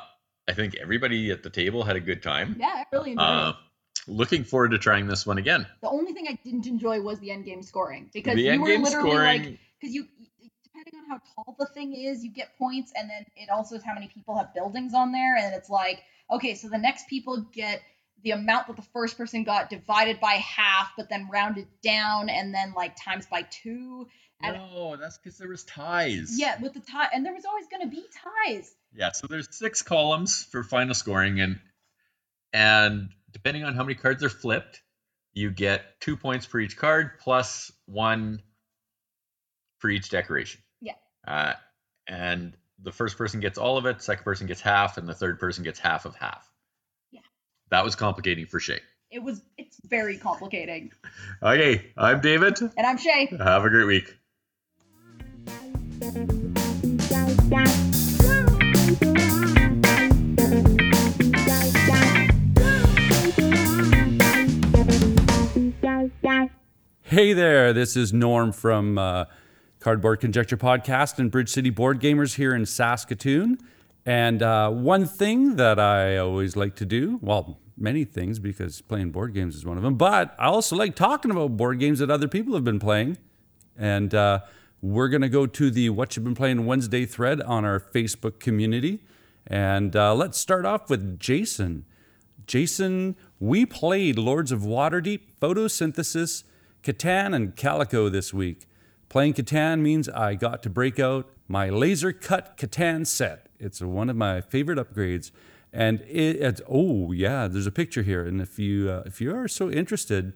I 0.49 0.53
think 0.55 0.75
everybody 0.77 1.31
at 1.31 1.43
the 1.43 1.51
table 1.51 1.83
had 1.85 1.97
a 1.97 2.01
good 2.01 2.23
time. 2.23 2.57
Yeah, 2.59 2.67
I 2.69 2.85
really 2.93 3.13
enjoyed 3.13 3.25
Uh, 3.27 3.53
it. 4.07 4.11
looking 4.11 4.45
forward 4.45 4.71
to 4.73 4.79
trying 4.79 5.07
this 5.07 5.27
one 5.27 5.39
again. 5.39 5.67
The 5.83 5.89
only 5.89 6.13
thing 6.13 6.27
I 6.29 6.39
didn't 6.45 6.67
enjoy 6.67 7.01
was 7.01 7.19
the 7.21 7.31
end 7.31 7.45
game 7.47 7.63
scoring 7.63 8.11
because 8.13 8.35
The 8.37 8.43
you 8.43 8.61
were 8.61 8.69
literally 8.69 8.91
scoring- 8.91 9.43
like 9.45 9.59
because 9.81 9.95
you 9.95 10.07
depending 10.85 11.11
on 11.11 11.19
how 11.19 11.45
tall 11.45 11.57
the 11.59 11.67
thing 11.67 11.95
is, 11.95 12.25
you 12.25 12.31
get 12.31 12.57
points, 12.59 12.93
and 12.97 13.09
then 13.09 13.25
it 13.37 13.51
also 13.51 13.77
is 13.77 13.83
how 13.83 13.95
many 13.95 14.09
people 14.09 14.37
have 14.37 14.55
buildings 14.55 14.95
on 14.95 15.13
there, 15.13 15.37
and 15.37 15.55
it's 15.55 15.71
like 15.71 16.03
okay, 16.31 16.55
so 16.55 16.69
the 16.69 16.79
next 16.79 17.09
people 17.09 17.47
get 17.53 17.83
the 18.23 18.31
amount 18.31 18.67
that 18.69 18.77
the 18.77 18.83
first 18.95 19.19
person 19.19 19.45
got 19.45 19.69
divided 19.69 20.19
by 20.19 20.33
half, 20.33 20.93
but 20.97 21.09
then 21.11 21.29
rounded 21.31 21.67
down, 21.83 22.29
and 22.29 22.55
then 22.55 22.73
like 22.75 22.97
times 22.97 23.27
by 23.27 23.43
two. 23.43 24.09
And 24.43 24.57
No, 24.57 24.97
that's 24.97 25.19
because 25.19 25.39
there 25.39 25.49
was 25.49 25.65
ties. 25.65 26.39
yeah, 26.39 26.61
with 26.61 26.75
the 26.75 26.81
tie, 26.81 27.09
and 27.13 27.25
there 27.25 27.35
was 27.35 27.45
always 27.45 27.67
going 27.69 27.83
to 27.83 27.89
be 27.89 28.05
ties. 28.47 28.75
Yeah, 28.95 29.13
so 29.13 29.27
there's 29.27 29.49
six 29.55 29.83
columns 29.83 30.45
for 30.45 30.63
final 30.63 30.95
scoring, 30.95 31.41
and 31.41 31.61
and 32.53 33.11
depending 33.33 33.65
on 33.65 33.75
how 33.75 33.83
many 33.83 33.95
cards 33.95 34.23
are 34.25 34.31
flipped, 34.31 34.83
you 35.33 35.51
get 35.51 36.01
two 36.01 36.17
points 36.17 36.47
for 36.47 36.61
each 36.61 36.77
card 36.77 37.19
plus 37.21 37.71
one 37.87 38.43
for 39.79 39.91
each 39.91 40.09
decoration. 40.09 40.61
Yeah. 41.27 41.33
Uh, 41.35 41.55
and 42.07 42.57
the 42.83 42.93
first 42.93 43.17
person 43.17 43.41
gets 43.41 43.59
all 43.59 43.79
of 43.79 43.87
it, 43.87 44.03
second 44.03 44.25
person 44.25 44.47
gets 44.47 44.61
half, 44.61 44.99
and 44.99 45.09
the 45.09 45.15
third 45.15 45.39
person 45.39 45.65
gets 45.65 45.79
half 45.79 46.05
of 46.05 46.15
half. 46.17 46.51
Yeah. 47.11 47.21
That 47.71 47.85
was 47.85 47.97
complicating 47.97 48.47
for 48.47 48.61
Shay. 48.61 48.81
It 49.11 49.23
was 49.23 49.43
it's 49.57 49.79
very 49.85 50.19
complicating. 50.19 50.93
Okay, 51.43 51.91
I'm 51.97 52.21
David. 52.21 52.59
And 52.61 52.87
I'm 52.87 52.97
Shay. 52.97 53.27
Have 53.39 53.65
a 53.65 53.71
great 53.71 53.87
week. 53.87 54.17
Hey 67.03 67.33
there, 67.33 67.73
this 67.73 67.97
is 67.97 68.13
Norm 68.13 68.51
from 68.53 68.99
uh, 68.99 69.27
Cardboard 69.85 70.19
Conjecture 70.19 70.57
Podcast 70.57 71.19
and 71.19 71.31
Bridge 71.31 71.51
City 71.51 71.69
Board 71.69 72.01
Gamers 72.01 72.37
here 72.37 72.55
in 72.55 72.65
Saskatoon. 72.65 73.59
And 74.07 74.43
uh, 74.43 74.71
one 74.71 75.05
thing 75.05 75.57
that 75.57 75.79
I 75.79 76.17
always 76.17 76.57
like 76.57 76.75
to 76.77 76.87
do, 76.87 77.19
well, 77.21 77.59
many 77.77 78.05
things 78.05 78.39
because 78.39 78.81
playing 78.81 79.11
board 79.11 79.35
games 79.35 79.55
is 79.55 79.67
one 79.67 79.77
of 79.77 79.83
them, 79.83 79.97
but 79.97 80.35
I 80.39 80.47
also 80.47 80.75
like 80.75 80.97
talking 80.97 81.31
about 81.31 81.59
board 81.59 81.81
games 81.81 81.99
that 81.99 82.11
other 82.11 82.29
people 82.29 82.55
have 82.55 82.65
been 82.65 82.79
playing. 82.79 83.19
And 83.77 84.15
uh, 84.15 84.41
we're 84.81 85.11
going 85.11 85.21
to 85.21 85.29
go 85.29 85.45
to 85.45 85.71
the 85.71 85.91
What 85.91 86.17
You've 86.17 86.25
Been 86.25 86.35
Playing 86.35 86.65
Wednesday 86.65 87.05
thread 87.05 87.43
on 87.43 87.67
our 87.67 87.79
Facebook 87.79 88.41
community. 88.41 89.01
And 89.47 89.95
uh, 89.95 90.15
let's 90.15 90.39
start 90.39 90.65
off 90.65 90.89
with 90.89 91.19
Jason. 91.21 91.85
Jason, 92.47 93.17
we 93.39 93.67
played 93.67 94.19
Lords 94.19 94.51
of 94.51 94.61
Waterdeep, 94.61 95.21
Photosynthesis, 95.43 96.45
Catan, 96.83 97.37
and 97.37 97.55
Calico 97.55 98.09
this 98.09 98.33
week. 98.33 98.67
Playing 99.09 99.35
Catan 99.35 99.81
means 99.81 100.09
I 100.09 100.35
got 100.35 100.63
to 100.65 100.71
break 100.71 100.99
out 100.99 101.31
my 101.49 101.69
laser 101.69 102.13
cut 102.13 102.57
Catan 102.57 103.07
set. 103.07 103.49
It's 103.59 103.81
one 103.81 104.11
of 104.11 104.17
my 104.17 104.41
favorite 104.41 104.79
upgrades. 104.79 105.31
And 105.73 106.01
it, 106.03 106.37
it's, 106.37 106.61
oh 106.69 107.13
yeah, 107.13 107.49
there's 107.49 107.67
a 107.67 107.73
picture 107.73 108.03
here. 108.03 108.25
And 108.25 108.41
if 108.41 108.59
you 108.59 108.91
uh, 108.91 109.03
if 109.07 109.21
you 109.21 109.35
are 109.35 109.49
so 109.49 109.71
interested, 109.71 110.35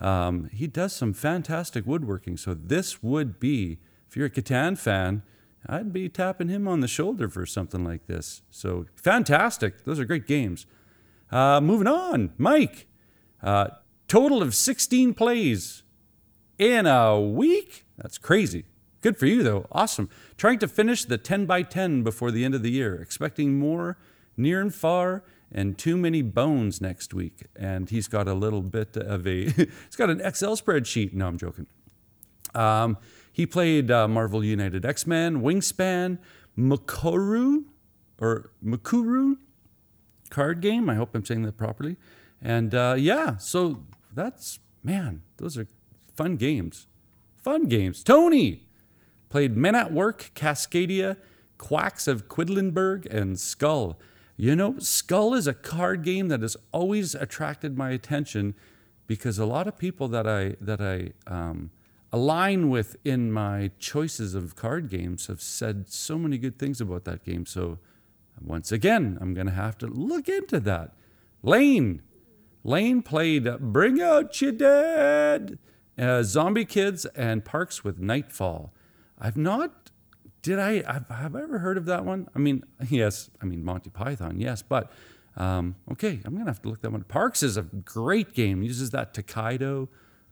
um, 0.00 0.48
he 0.52 0.66
does 0.66 0.94
some 0.94 1.12
fantastic 1.12 1.86
woodworking. 1.86 2.36
So 2.36 2.54
this 2.54 3.02
would 3.02 3.40
be, 3.40 3.78
if 4.08 4.16
you're 4.16 4.26
a 4.26 4.30
Catan 4.30 4.78
fan, 4.78 5.22
I'd 5.66 5.92
be 5.92 6.08
tapping 6.08 6.48
him 6.48 6.68
on 6.68 6.80
the 6.80 6.88
shoulder 6.88 7.28
for 7.28 7.46
something 7.46 7.84
like 7.84 8.06
this. 8.06 8.42
So 8.50 8.86
fantastic. 8.94 9.84
Those 9.84 9.98
are 9.98 10.04
great 10.04 10.26
games. 10.26 10.66
Uh, 11.30 11.60
moving 11.60 11.88
on, 11.88 12.32
Mike. 12.38 12.86
Uh, 13.42 13.68
total 14.06 14.42
of 14.42 14.54
16 14.54 15.14
plays 15.14 15.82
in 16.58 16.86
a 16.86 17.20
week. 17.20 17.85
That's 17.96 18.18
crazy. 18.18 18.64
Good 19.00 19.16
for 19.16 19.26
you, 19.26 19.42
though. 19.42 19.66
Awesome. 19.70 20.08
Trying 20.36 20.58
to 20.60 20.68
finish 20.68 21.04
the 21.04 21.18
10 21.18 21.46
by 21.46 21.62
10 21.62 22.02
before 22.02 22.30
the 22.30 22.44
end 22.44 22.54
of 22.54 22.62
the 22.62 22.70
year. 22.70 22.94
Expecting 23.00 23.58
more 23.58 23.96
near 24.36 24.60
and 24.60 24.74
far 24.74 25.24
and 25.52 25.78
too 25.78 25.96
many 25.96 26.22
bones 26.22 26.80
next 26.80 27.14
week. 27.14 27.46
And 27.54 27.88
he's 27.88 28.08
got 28.08 28.26
a 28.26 28.34
little 28.34 28.62
bit 28.62 28.96
of 28.96 29.26
a, 29.26 29.44
he's 29.50 29.96
got 29.96 30.10
an 30.10 30.20
Excel 30.20 30.56
spreadsheet. 30.56 31.12
No, 31.12 31.28
I'm 31.28 31.38
joking. 31.38 31.66
Um, 32.54 32.98
he 33.32 33.46
played 33.46 33.90
uh, 33.90 34.08
Marvel 34.08 34.42
United 34.42 34.84
X 34.84 35.06
Men, 35.06 35.42
Wingspan, 35.42 36.18
Makuru, 36.58 37.64
or 38.18 38.50
Makuru 38.64 39.36
card 40.30 40.60
game. 40.60 40.88
I 40.88 40.94
hope 40.94 41.14
I'm 41.14 41.24
saying 41.24 41.42
that 41.42 41.56
properly. 41.56 41.96
And 42.40 42.74
uh, 42.74 42.96
yeah, 42.98 43.36
so 43.36 43.84
that's 44.12 44.58
Man, 44.86 45.22
those 45.38 45.58
are 45.58 45.66
fun 46.14 46.36
games. 46.36 46.86
Fun 47.46 47.66
games. 47.66 48.02
Tony 48.02 48.66
played 49.28 49.56
Men 49.56 49.76
at 49.76 49.92
Work, 49.92 50.32
Cascadia, 50.34 51.16
Quacks 51.58 52.08
of 52.08 52.26
Quedlinburg, 52.26 53.06
and 53.06 53.38
Skull. 53.38 54.00
You 54.36 54.56
know, 54.56 54.80
Skull 54.80 55.32
is 55.32 55.46
a 55.46 55.54
card 55.54 56.02
game 56.02 56.26
that 56.26 56.42
has 56.42 56.56
always 56.72 57.14
attracted 57.14 57.78
my 57.78 57.90
attention 57.90 58.56
because 59.06 59.38
a 59.38 59.46
lot 59.46 59.68
of 59.68 59.78
people 59.78 60.08
that 60.08 60.26
I 60.26 60.56
that 60.60 60.80
I 60.80 61.12
um, 61.32 61.70
align 62.12 62.68
with 62.68 62.96
in 63.04 63.30
my 63.30 63.70
choices 63.78 64.34
of 64.34 64.56
card 64.56 64.90
games 64.90 65.28
have 65.28 65.40
said 65.40 65.88
so 65.88 66.18
many 66.18 66.38
good 66.38 66.58
things 66.58 66.80
about 66.80 67.04
that 67.04 67.24
game. 67.24 67.46
So 67.46 67.78
once 68.44 68.72
again, 68.72 69.18
I'm 69.20 69.34
going 69.34 69.46
to 69.46 69.52
have 69.52 69.78
to 69.78 69.86
look 69.86 70.28
into 70.28 70.58
that. 70.58 70.94
Lane, 71.44 72.02
Lane 72.64 73.02
played 73.02 73.48
Bring 73.60 74.02
Out 74.02 74.42
Your 74.42 74.50
Dead, 74.50 75.60
uh, 75.98 76.22
Zombie 76.22 76.64
Kids, 76.64 77.06
and 77.06 77.44
Parks 77.44 77.84
with 77.84 77.98
Nightfall. 77.98 78.72
I've 79.18 79.36
not 79.36 79.90
did 80.46 80.60
I 80.60 80.74
have, 80.92 81.06
have 81.08 81.34
I 81.34 81.42
ever 81.42 81.58
heard 81.58 81.76
of 81.76 81.86
that 81.86 82.04
one? 82.04 82.28
I 82.32 82.38
mean, 82.38 82.62
yes, 82.88 83.30
I 83.42 83.46
mean 83.46 83.64
Monty 83.64 83.90
Python, 83.90 84.38
yes, 84.38 84.62
but 84.62 84.92
um, 85.36 85.74
okay, 85.90 86.20
I'm 86.24 86.34
gonna 86.34 86.46
have 86.48 86.62
to 86.62 86.68
look 86.68 86.82
that 86.82 86.92
one. 86.92 87.02
Parks 87.02 87.42
is 87.42 87.56
a 87.56 87.62
great 87.62 88.32
game. 88.32 88.62
Uses 88.62 88.90
that 88.90 89.12
Tokaido, 89.12 89.88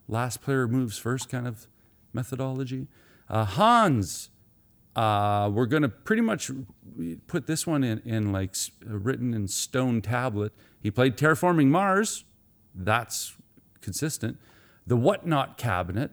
last 0.07 0.41
player 0.41 0.69
moves 0.69 0.99
first 0.99 1.29
kind 1.29 1.49
of 1.49 1.67
methodology. 2.12 2.87
Uh, 3.29 3.45
Hans, 3.45 4.31
uh, 4.95 5.51
we're 5.53 5.67
gonna 5.67 5.89
pretty 5.89 6.23
much 6.23 6.49
put 7.27 7.49
this 7.49 7.67
one 7.67 7.83
in 7.83 7.99
in 8.05 8.31
like 8.31 8.55
written 8.85 9.35
in 9.35 9.49
stone 9.49 10.01
tablet. 10.01 10.53
He 10.81 10.93
played 10.93 11.17
Terraforming 11.17 11.67
Mars. 11.67 12.25
That's 12.73 13.37
consistent. 13.81 14.39
The 14.87 14.97
Whatnot 14.97 15.57
Cabinet. 15.57 16.11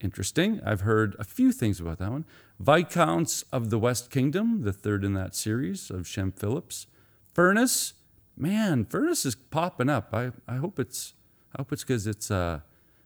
Interesting. 0.00 0.60
I've 0.64 0.82
heard 0.82 1.16
a 1.18 1.24
few 1.24 1.52
things 1.52 1.80
about 1.80 1.98
that 1.98 2.10
one. 2.10 2.24
Viscounts 2.58 3.42
of 3.52 3.70
the 3.70 3.78
West 3.78 4.10
Kingdom, 4.10 4.62
the 4.62 4.72
third 4.72 5.04
in 5.04 5.14
that 5.14 5.34
series 5.34 5.90
of 5.90 6.06
Shem 6.06 6.32
Phillips. 6.32 6.86
Furnace, 7.32 7.94
man, 8.36 8.84
Furnace 8.84 9.24
is 9.24 9.34
popping 9.34 9.88
up. 9.88 10.10
I, 10.12 10.32
I 10.46 10.56
hope 10.56 10.78
it's 10.78 11.14
I 11.54 11.60
hope 11.60 11.72
it's 11.72 11.84
because 11.84 12.06
it's 12.06 12.30
uh, 12.30 12.60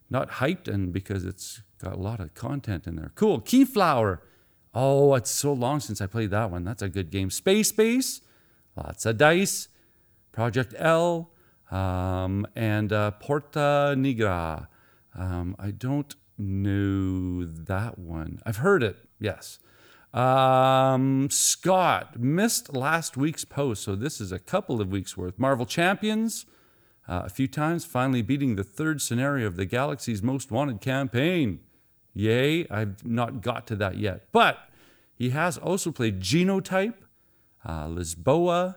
not 0.08 0.30
hyped 0.32 0.66
and 0.66 0.92
because 0.92 1.24
it's 1.24 1.62
got 1.78 1.94
a 1.94 1.98
lot 1.98 2.18
of 2.18 2.34
content 2.34 2.86
in 2.86 2.96
there. 2.96 3.12
Cool. 3.14 3.40
Keyflower. 3.40 4.18
Oh, 4.74 5.14
it's 5.14 5.30
so 5.30 5.52
long 5.52 5.80
since 5.80 6.00
I 6.00 6.06
played 6.06 6.30
that 6.30 6.50
one. 6.50 6.64
That's 6.64 6.82
a 6.82 6.88
good 6.88 7.10
game. 7.10 7.30
Space 7.30 7.70
Base, 7.72 8.20
lots 8.76 9.06
of 9.06 9.18
dice. 9.18 9.68
Project 10.32 10.74
L, 10.78 11.30
um, 11.70 12.46
and 12.56 12.92
uh, 12.92 13.12
Porta 13.12 13.94
Nigra. 13.96 14.68
Um, 15.14 15.56
I 15.58 15.70
don't 15.70 16.14
know 16.38 17.44
that 17.44 17.98
one. 17.98 18.40
I've 18.44 18.58
heard 18.58 18.82
it, 18.82 18.96
yes. 19.18 19.58
Um, 20.12 21.28
Scott 21.30 22.18
missed 22.18 22.74
last 22.74 23.16
week's 23.16 23.44
post, 23.44 23.84
so 23.84 23.94
this 23.94 24.20
is 24.20 24.32
a 24.32 24.38
couple 24.38 24.80
of 24.80 24.88
weeks 24.88 25.16
worth. 25.16 25.38
Marvel 25.38 25.66
Champions, 25.66 26.46
uh, 27.08 27.22
a 27.24 27.28
few 27.28 27.46
times, 27.46 27.84
finally 27.84 28.22
beating 28.22 28.56
the 28.56 28.64
third 28.64 29.00
scenario 29.00 29.46
of 29.46 29.56
the 29.56 29.66
Galaxy's 29.66 30.22
Most 30.22 30.50
Wanted 30.50 30.80
campaign. 30.80 31.60
Yay, 32.12 32.66
I've 32.68 33.04
not 33.06 33.40
got 33.40 33.66
to 33.68 33.76
that 33.76 33.98
yet. 33.98 34.26
But 34.32 34.58
he 35.14 35.30
has 35.30 35.56
also 35.56 35.92
played 35.92 36.20
Genotype, 36.20 36.94
uh, 37.64 37.86
Lisboa, 37.86 38.76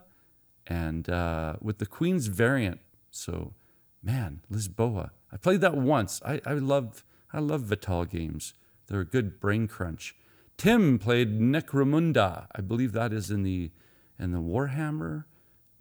and 0.68 1.10
uh, 1.10 1.56
with 1.62 1.78
the 1.80 1.86
Queen's 1.86 2.28
variant. 2.28 2.80
So, 3.12 3.54
man, 4.02 4.42
Lisboa. 4.52 5.12
I 5.32 5.38
played 5.38 5.62
that 5.62 5.76
once. 5.76 6.22
I, 6.26 6.42
I 6.46 6.54
love 6.54 7.04
I 7.32 7.40
love 7.40 7.62
Vital 7.62 8.06
games. 8.06 8.54
They're 8.88 9.02
a 9.02 9.06
good 9.06 9.40
brain 9.40 9.68
crunch. 9.68 10.16
Tim 10.58 11.00
played 11.00 11.40
Necromunda. 11.40 12.48
I 12.54 12.62
believe 12.62 12.92
that 12.94 13.12
is 13.12 13.32
in 13.32 13.44
the 13.44 13.72
in 14.20 14.32
the 14.32 14.40
Warhammer 14.40 15.26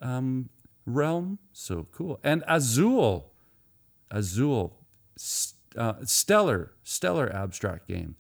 um, 0.01 0.49
realm. 0.87 1.39
So 1.53 1.87
cool. 1.93 2.19
And 2.25 2.43
Azul, 2.49 3.33
Azul, 4.11 4.79
s- 5.19 5.55
uh, 5.77 5.95
stellar, 6.05 6.73
stellar 6.83 7.31
abstract 7.35 7.87
game. 7.89 8.17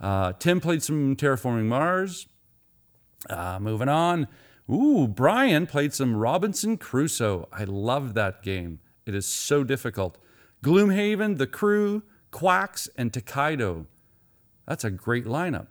Uh, 0.00 0.32
Tim 0.38 0.60
played 0.60 0.82
some 0.82 1.16
Terraforming 1.16 1.64
Mars. 1.64 2.28
Uh, 3.28 3.58
moving 3.60 3.88
on. 3.88 4.28
Ooh, 4.70 5.06
Brian 5.06 5.66
played 5.66 5.94
some 5.94 6.16
Robinson 6.16 6.76
Crusoe. 6.76 7.48
I 7.52 7.64
love 7.64 8.14
that 8.14 8.42
game. 8.42 8.80
It 9.04 9.14
is 9.14 9.26
so 9.26 9.62
difficult. 9.62 10.18
Gloomhaven, 10.64 11.38
The 11.38 11.46
Crew, 11.46 12.02
Quacks, 12.32 12.88
and 12.96 13.12
Tokaido. 13.12 13.86
That's 14.66 14.84
a 14.84 14.90
great 14.90 15.24
lineup. 15.24 15.68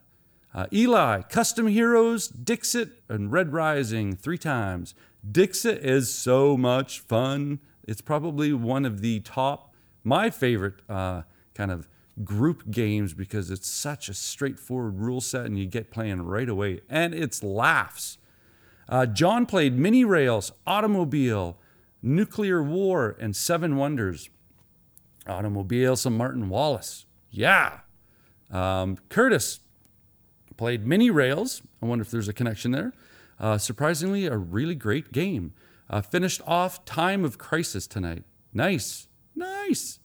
Uh, 0.54 0.68
Eli, 0.72 1.24
Custom 1.24 1.68
Heroes, 1.68 2.30
Dixit, 2.30 2.90
and 3.10 3.30
Red 3.30 3.52
Rising 3.52 4.16
three 4.16 4.38
times. 4.38 4.96
Dixit 5.30 5.84
is 5.84 6.14
so 6.14 6.56
much 6.56 7.02
fun. 7.02 7.60
It's 7.84 8.00
probably 8.00 8.54
one 8.54 8.86
of 8.86 9.02
the 9.02 9.20
top, 9.20 9.74
my 10.06 10.30
favorite 10.30 10.76
uh, 10.88 11.24
kind 11.54 11.72
of 11.72 11.90
group 12.24 12.72
games 12.72 13.14
because 13.14 13.52
it's 13.52 13.68
such 13.68 14.08
a 14.08 14.14
straightforward 14.14 14.98
rule 14.98 15.20
set 15.20 15.46
and 15.46 15.60
you 15.60 15.66
get 15.66 15.92
playing 15.92 16.22
right 16.22 16.48
away. 16.48 16.80
And 16.90 17.14
it's 17.14 17.44
laughs. 17.44 18.18
Uh, 18.88 19.06
John 19.06 19.46
played 19.46 19.78
Mini 19.78 20.04
Rails, 20.04 20.52
Automobile, 20.68 21.58
Nuclear 22.02 22.62
War, 22.62 23.16
and 23.20 23.36
Seven 23.36 23.78
Wonders. 23.78 24.30
Automobile, 25.28 25.96
some 25.96 26.16
Martin 26.16 26.50
Wallace. 26.50 27.06
Yeah. 27.32 27.80
Um, 28.52 28.98
Curtis 29.10 29.60
played 30.56 30.86
Mini 30.86 31.10
Rails. 31.10 31.62
I 31.82 31.88
wonder 31.88 32.04
if 32.04 32.12
there's 32.12 32.28
a 32.28 32.34
connection 32.34 32.72
there. 32.72 32.94
Uh, 33.40 33.58
surprisingly, 33.58 34.28
a 34.28 34.38
really 34.38 34.76
great 34.76 35.12
game. 35.12 35.54
Uh, 35.90 36.02
finished 36.02 36.42
off 36.46 36.86
Time 36.86 37.26
of 37.26 37.38
Crisis 37.38 37.88
tonight. 37.88 38.24
Nice. 38.54 39.08
Nice. 39.36 40.00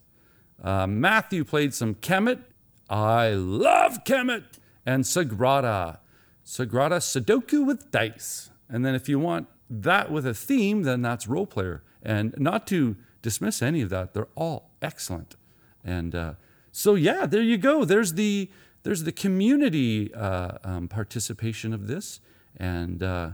Uh, 0.62 0.86
Matthew 0.86 1.44
played 1.44 1.72
some 1.74 1.94
Kemet. 1.94 2.42
I 2.88 3.30
love 3.30 4.04
Kemet. 4.04 4.44
And 4.84 5.04
Sagrada. 5.04 5.98
Sagrada 6.44 6.98
Sudoku 6.98 7.64
with 7.64 7.90
dice. 7.90 8.50
And 8.70 8.84
then 8.84 8.94
if 8.94 9.08
you 9.08 9.18
want 9.18 9.48
that 9.68 10.10
with 10.10 10.26
a 10.26 10.34
theme, 10.34 10.82
then 10.82 11.02
that's 11.02 11.26
Roll 11.26 11.46
Player. 11.46 11.82
And 12.02 12.34
not 12.38 12.66
to 12.68 12.96
dismiss 13.22 13.62
any 13.62 13.82
of 13.82 13.90
that, 13.90 14.14
they're 14.14 14.28
all 14.34 14.70
excellent. 14.80 15.36
And 15.84 16.14
uh, 16.14 16.34
so 16.72 16.94
yeah, 16.94 17.26
there 17.26 17.42
you 17.42 17.58
go. 17.58 17.84
There's 17.84 18.14
the 18.14 18.50
there's 18.82 19.04
the 19.04 19.12
community 19.12 20.12
uh, 20.14 20.52
um, 20.64 20.88
participation 20.88 21.74
of 21.74 21.86
this, 21.86 22.20
and 22.56 23.02
uh, 23.02 23.30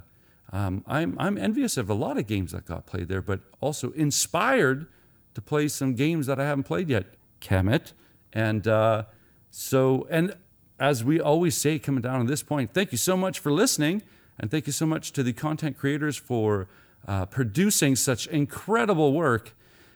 um, 0.52 0.84
I'm 0.86 1.16
I'm 1.18 1.38
envious 1.38 1.76
of 1.76 1.88
a 1.88 1.94
lot 1.94 2.18
of 2.18 2.26
games 2.26 2.52
that 2.52 2.66
got 2.66 2.86
played 2.86 3.08
there, 3.08 3.22
but 3.22 3.40
also 3.60 3.92
inspired 3.92 4.86
to 5.34 5.40
play 5.40 5.68
some 5.68 5.94
games 5.94 6.26
that 6.26 6.40
I 6.40 6.44
haven't 6.44 6.64
played 6.64 6.88
yet. 6.88 7.06
Kemet, 7.40 7.92
and 8.32 8.66
uh, 8.66 9.04
so 9.50 10.06
and 10.10 10.34
as 10.78 11.04
we 11.04 11.20
always 11.20 11.56
say, 11.56 11.78
coming 11.78 12.02
down 12.02 12.20
to 12.20 12.26
this 12.26 12.42
point, 12.42 12.72
thank 12.72 12.92
you 12.92 12.98
so 12.98 13.16
much 13.16 13.38
for 13.38 13.52
listening, 13.52 14.02
and 14.38 14.50
thank 14.50 14.66
you 14.66 14.72
so 14.72 14.86
much 14.86 15.12
to 15.12 15.22
the 15.22 15.32
content 15.32 15.78
creators 15.78 16.16
for 16.16 16.68
uh, 17.06 17.26
producing 17.26 17.96
such 17.96 18.26
incredible 18.26 19.12
work. 19.12 19.54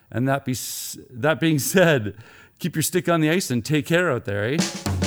And 0.09 0.27
that 0.27 0.45
be 0.45 0.55
that 1.09 1.39
being 1.39 1.59
said, 1.73 2.15
keep 2.59 2.75
your 2.75 2.83
stick 2.83 3.07
on 3.09 3.21
the 3.21 3.29
ice 3.29 3.51
and 3.51 3.63
take 3.63 3.85
care 3.85 4.11
out 4.11 4.25
there, 4.25 4.45
eh? 4.45 5.00